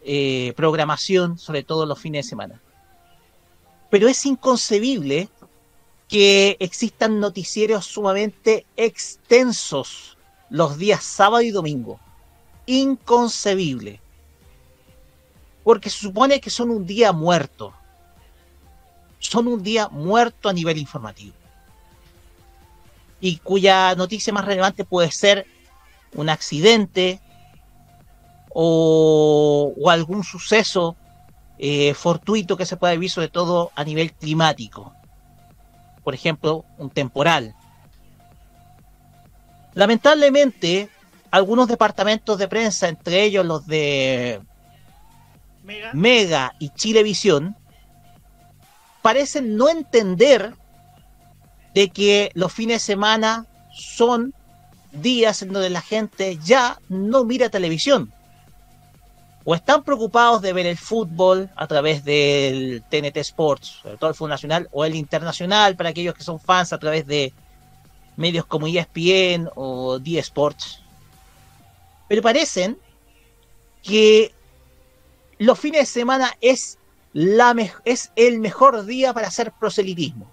[0.05, 2.61] eh, programación, sobre todo los fines de semana.
[3.91, 5.29] Pero es inconcebible
[6.07, 10.17] que existan noticieros sumamente extensos
[10.49, 11.99] los días sábado y domingo.
[12.67, 14.01] Inconcebible.
[15.63, 17.75] Porque se supone que son un día muerto.
[19.19, 21.35] Son un día muerto a nivel informativo.
[23.21, 25.47] Y cuya noticia más relevante puede ser
[26.15, 27.21] un accidente
[28.49, 30.97] o, o algún suceso
[31.63, 34.95] eh, fortuito que se pueda vivir sobre todo a nivel climático.
[36.03, 37.55] Por ejemplo, un temporal.
[39.75, 40.89] Lamentablemente,
[41.31, 44.41] algunos departamentos de prensa, entre ellos los de
[45.63, 46.55] Mega.
[46.59, 47.57] Y Chilevisión,
[49.03, 50.55] parecen no entender
[51.75, 54.35] de que los fines de semana son
[54.93, 58.13] días en donde la gente ya no mira televisión.
[59.45, 64.17] O están preocupados de ver el fútbol a través del TNT Sports, sobre todo el
[64.17, 67.33] fútbol nacional, o el internacional para aquellos que son fans a través de
[68.17, 70.83] medios como ESPN o D Sports.
[72.07, 72.77] Pero parecen
[73.83, 74.35] que
[75.41, 76.79] los fines de semana es,
[77.15, 77.57] la
[77.87, 80.31] es el mejor día para hacer proselitismo.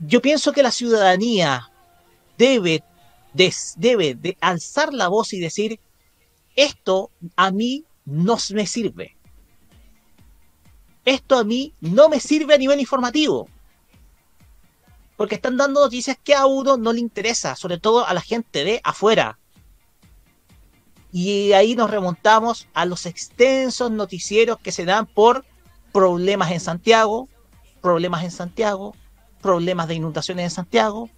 [0.00, 1.70] Yo pienso que la ciudadanía
[2.36, 2.82] debe,
[4.40, 5.78] alzar la voz y decir,
[6.56, 9.16] esto a mí no me sirve.
[11.04, 13.48] Esto a mí no me sirve a nivel informativo.
[15.16, 18.64] Porque están dando noticias que a uno no le interesa, sobre todo a la gente
[18.64, 19.37] de afuera.
[21.12, 25.44] Y ahí nos remontamos a los extensos noticieros que se dan por
[25.92, 27.28] problemas en Santiago,
[27.80, 28.94] problemas en Santiago,
[29.40, 31.10] problemas de inundaciones en Santiago,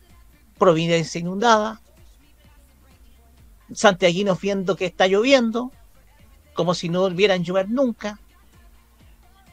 [0.58, 1.80] Providencia inundada,
[3.72, 5.72] santiaguinos viendo que está lloviendo,
[6.52, 8.20] como si no volvieran a llover nunca.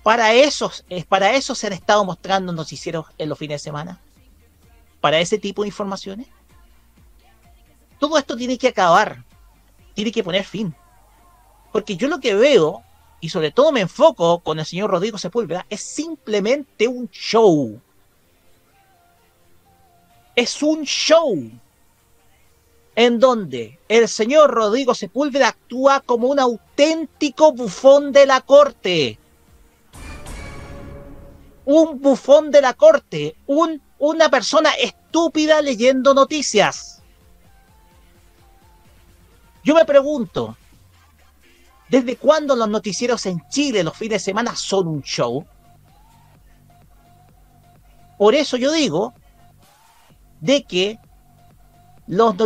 [0.04, 0.30] Para
[1.08, 4.02] para eso se han estado mostrando noticieros en los fines de semana.
[5.00, 6.28] Para ese tipo de informaciones.
[8.00, 9.24] Todo esto tiene que acabar.
[9.98, 10.76] Tiene que poner fin.
[11.72, 12.84] Porque yo lo que veo,
[13.20, 17.82] y sobre todo me enfoco con el señor Rodrigo Sepúlveda, es simplemente un show.
[20.36, 21.50] Es un show
[22.96, 29.18] en donde el señor Rodrigo Sepúlveda actúa como un auténtico bufón de la corte.
[31.66, 36.97] Un bufón de la corte, un, una persona estúpida leyendo noticias.
[39.68, 40.56] Yo me pregunto,
[41.90, 45.46] ¿desde cuándo los noticieros en Chile los fines de semana son un show?
[48.18, 49.14] Por eso yo digo
[50.40, 51.00] de que
[52.08, 52.38] los,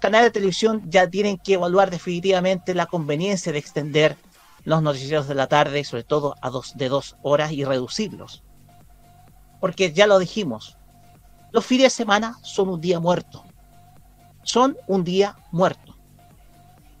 [0.00, 4.16] canales de televisión ya tienen que evaluar definitivamente la conveniencia de extender
[4.64, 8.42] los noticieros de la tarde, sobre todo a dos, de dos horas y reducirlos.
[9.60, 10.76] Porque ya lo dijimos,
[11.52, 13.44] los fines de semana son un día muerto.
[14.42, 15.85] Son un día muerto.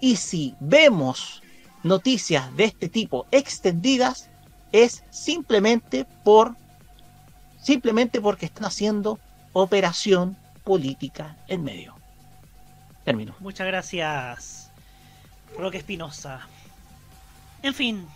[0.00, 1.42] Y si vemos
[1.82, 4.28] noticias de este tipo extendidas,
[4.72, 6.54] es simplemente por
[7.60, 9.18] simplemente porque están haciendo
[9.52, 11.96] operación política en medio.
[13.04, 13.34] Termino.
[13.40, 14.70] Muchas gracias,
[15.56, 16.46] Roque Espinosa.
[17.62, 18.06] En fin,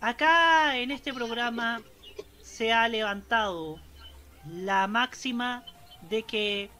[0.00, 1.80] acá en este programa
[2.42, 3.78] se ha levantado
[4.46, 5.64] la máxima
[6.08, 6.70] de que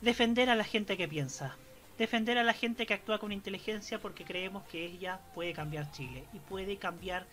[0.00, 1.56] defender a la gente que piensa,
[1.98, 6.24] defender a la gente que actúa con inteligencia porque creemos que ella puede cambiar Chile
[6.32, 7.26] y puede cambiar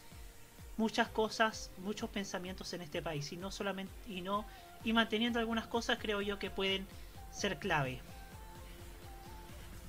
[0.77, 4.45] muchas cosas, muchos pensamientos en este país y no solamente y no
[4.83, 6.87] y manteniendo algunas cosas creo yo que pueden
[7.31, 8.01] ser clave.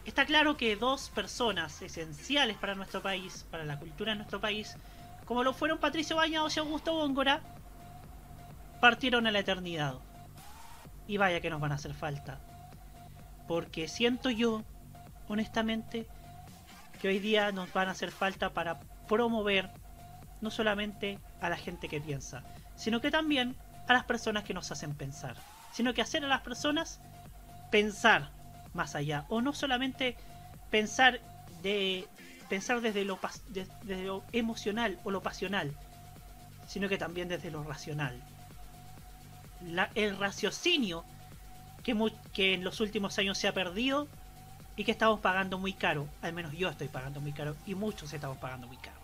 [0.05, 4.77] Está claro que dos personas esenciales para nuestro país, para la cultura de nuestro país,
[5.27, 7.41] como lo fueron Patricio Bañados y Augusto Góngora,
[8.81, 9.95] partieron a la eternidad.
[11.07, 12.41] Y vaya que nos van a hacer falta.
[13.47, 14.63] Porque siento yo,
[15.29, 16.07] honestamente,
[17.01, 19.71] que hoy día nos van a hacer falta para promover
[20.41, 22.43] no solamente a la gente que piensa,
[22.77, 23.57] sino que también
[23.89, 25.37] a las personas que nos hacen pensar.
[25.73, 27.01] Sino que hacer a las personas
[27.71, 28.31] pensar
[28.75, 29.25] más allá.
[29.29, 30.17] O no solamente
[30.71, 31.21] pensar
[31.63, 32.07] de
[32.49, 35.73] pensar desde lo, desde lo emocional o lo pasional,
[36.69, 38.23] sino que también desde lo racional.
[39.95, 41.05] El raciocinio
[41.83, 44.09] que, en los últimos años se ha perdido
[44.77, 46.09] y que estamos pagando muy caro.
[46.23, 49.01] Al menos yo estoy pagando muy caro y muchos estamos pagando muy caro.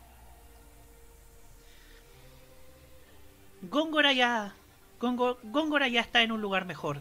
[3.63, 4.55] Góngora ya,
[5.01, 7.01] Góngo- Góngora ya está en un lugar mejor.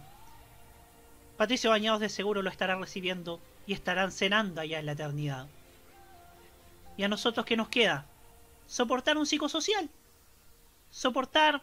[1.38, 5.48] Patricio Bañados de seguro lo estará recibiendo y estarán cenando allá en la eternidad.
[6.98, 8.06] ¿Y a nosotros qué nos queda?
[8.66, 9.90] Soportar un psicosocial.
[10.90, 11.62] Soportar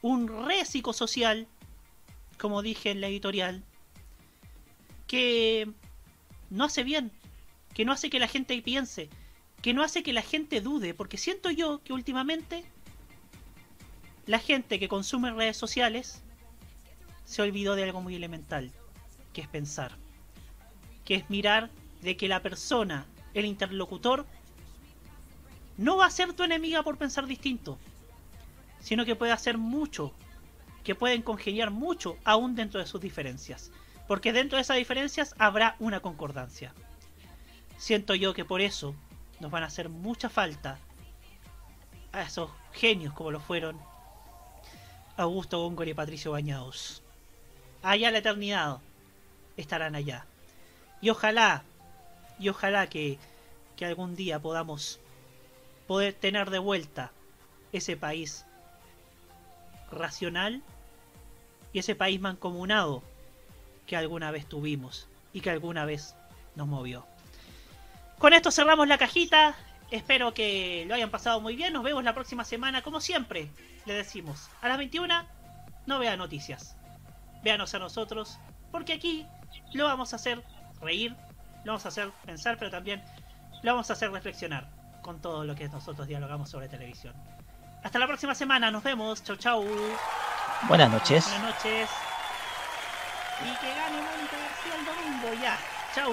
[0.00, 1.46] un re psicosocial,
[2.38, 3.62] como dije en la editorial,
[5.06, 5.68] que
[6.50, 7.10] no hace bien,
[7.74, 9.10] que no hace que la gente piense,
[9.62, 12.64] que no hace que la gente dude, porque siento yo que últimamente
[14.26, 16.22] la gente que consume redes sociales
[17.24, 18.70] se olvidó de algo muy elemental,
[19.32, 19.96] que es pensar,
[21.04, 21.70] que es mirar
[22.02, 24.26] de que la persona, el interlocutor,
[25.76, 27.78] no va a ser tu enemiga por pensar distinto,
[28.80, 30.12] sino que puede hacer mucho,
[30.84, 33.70] que pueden congeniar mucho aún dentro de sus diferencias,
[34.06, 36.72] porque dentro de esas diferencias habrá una concordancia.
[37.76, 38.94] Siento yo que por eso
[39.40, 40.78] nos van a hacer mucha falta
[42.12, 43.78] a esos genios como lo fueron
[45.16, 47.02] Augusto Góngora y Patricio Bañados.
[47.82, 48.78] Allá la eternidad
[49.56, 50.26] estarán allá.
[51.00, 51.62] Y ojalá,
[52.38, 53.18] y ojalá que,
[53.76, 55.00] que algún día podamos
[55.86, 57.12] poder tener de vuelta
[57.72, 58.44] ese país
[59.90, 60.62] racional
[61.72, 63.02] y ese país mancomunado
[63.86, 66.14] que alguna vez tuvimos y que alguna vez
[66.54, 67.06] nos movió.
[68.18, 69.54] Con esto cerramos la cajita.
[69.90, 71.72] Espero que lo hayan pasado muy bien.
[71.72, 73.48] Nos vemos la próxima semana, como siempre.
[73.86, 75.24] Le decimos, a las 21
[75.86, 76.76] no vea noticias.
[77.42, 78.38] Véanos a nosotros,
[78.70, 79.26] porque aquí
[79.72, 80.42] lo vamos a hacer
[80.80, 81.14] reír,
[81.64, 83.02] lo vamos a hacer pensar, pero también
[83.62, 84.68] lo vamos a hacer reflexionar
[85.02, 87.14] con todo lo que nosotros dialogamos sobre televisión.
[87.82, 89.22] Hasta la próxima semana, nos vemos.
[89.24, 89.64] Chau, chau.
[90.68, 91.24] Buenas noches.
[91.24, 91.88] Buenas noches.
[93.40, 95.58] Y que gane Mónica García el domingo, ya.
[95.94, 96.12] Chau.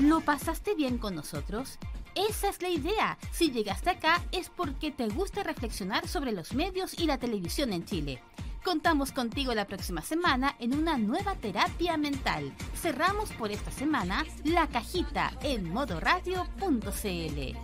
[0.00, 1.78] ¿Lo pasaste bien con nosotros?
[2.14, 3.18] Esa es la idea.
[3.32, 7.84] Si llegaste acá es porque te gusta reflexionar sobre los medios y la televisión en
[7.84, 8.22] Chile.
[8.64, 12.54] Contamos contigo la próxima semana en una nueva terapia mental.
[12.74, 17.56] Cerramos por esta semana la cajita en modoradio.cl.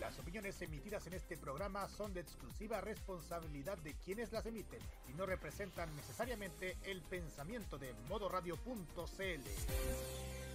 [0.00, 5.12] Las opiniones emitidas en este programa son de exclusiva responsabilidad de quienes las emiten y
[5.12, 10.47] no representan necesariamente el pensamiento de modoradio.cl.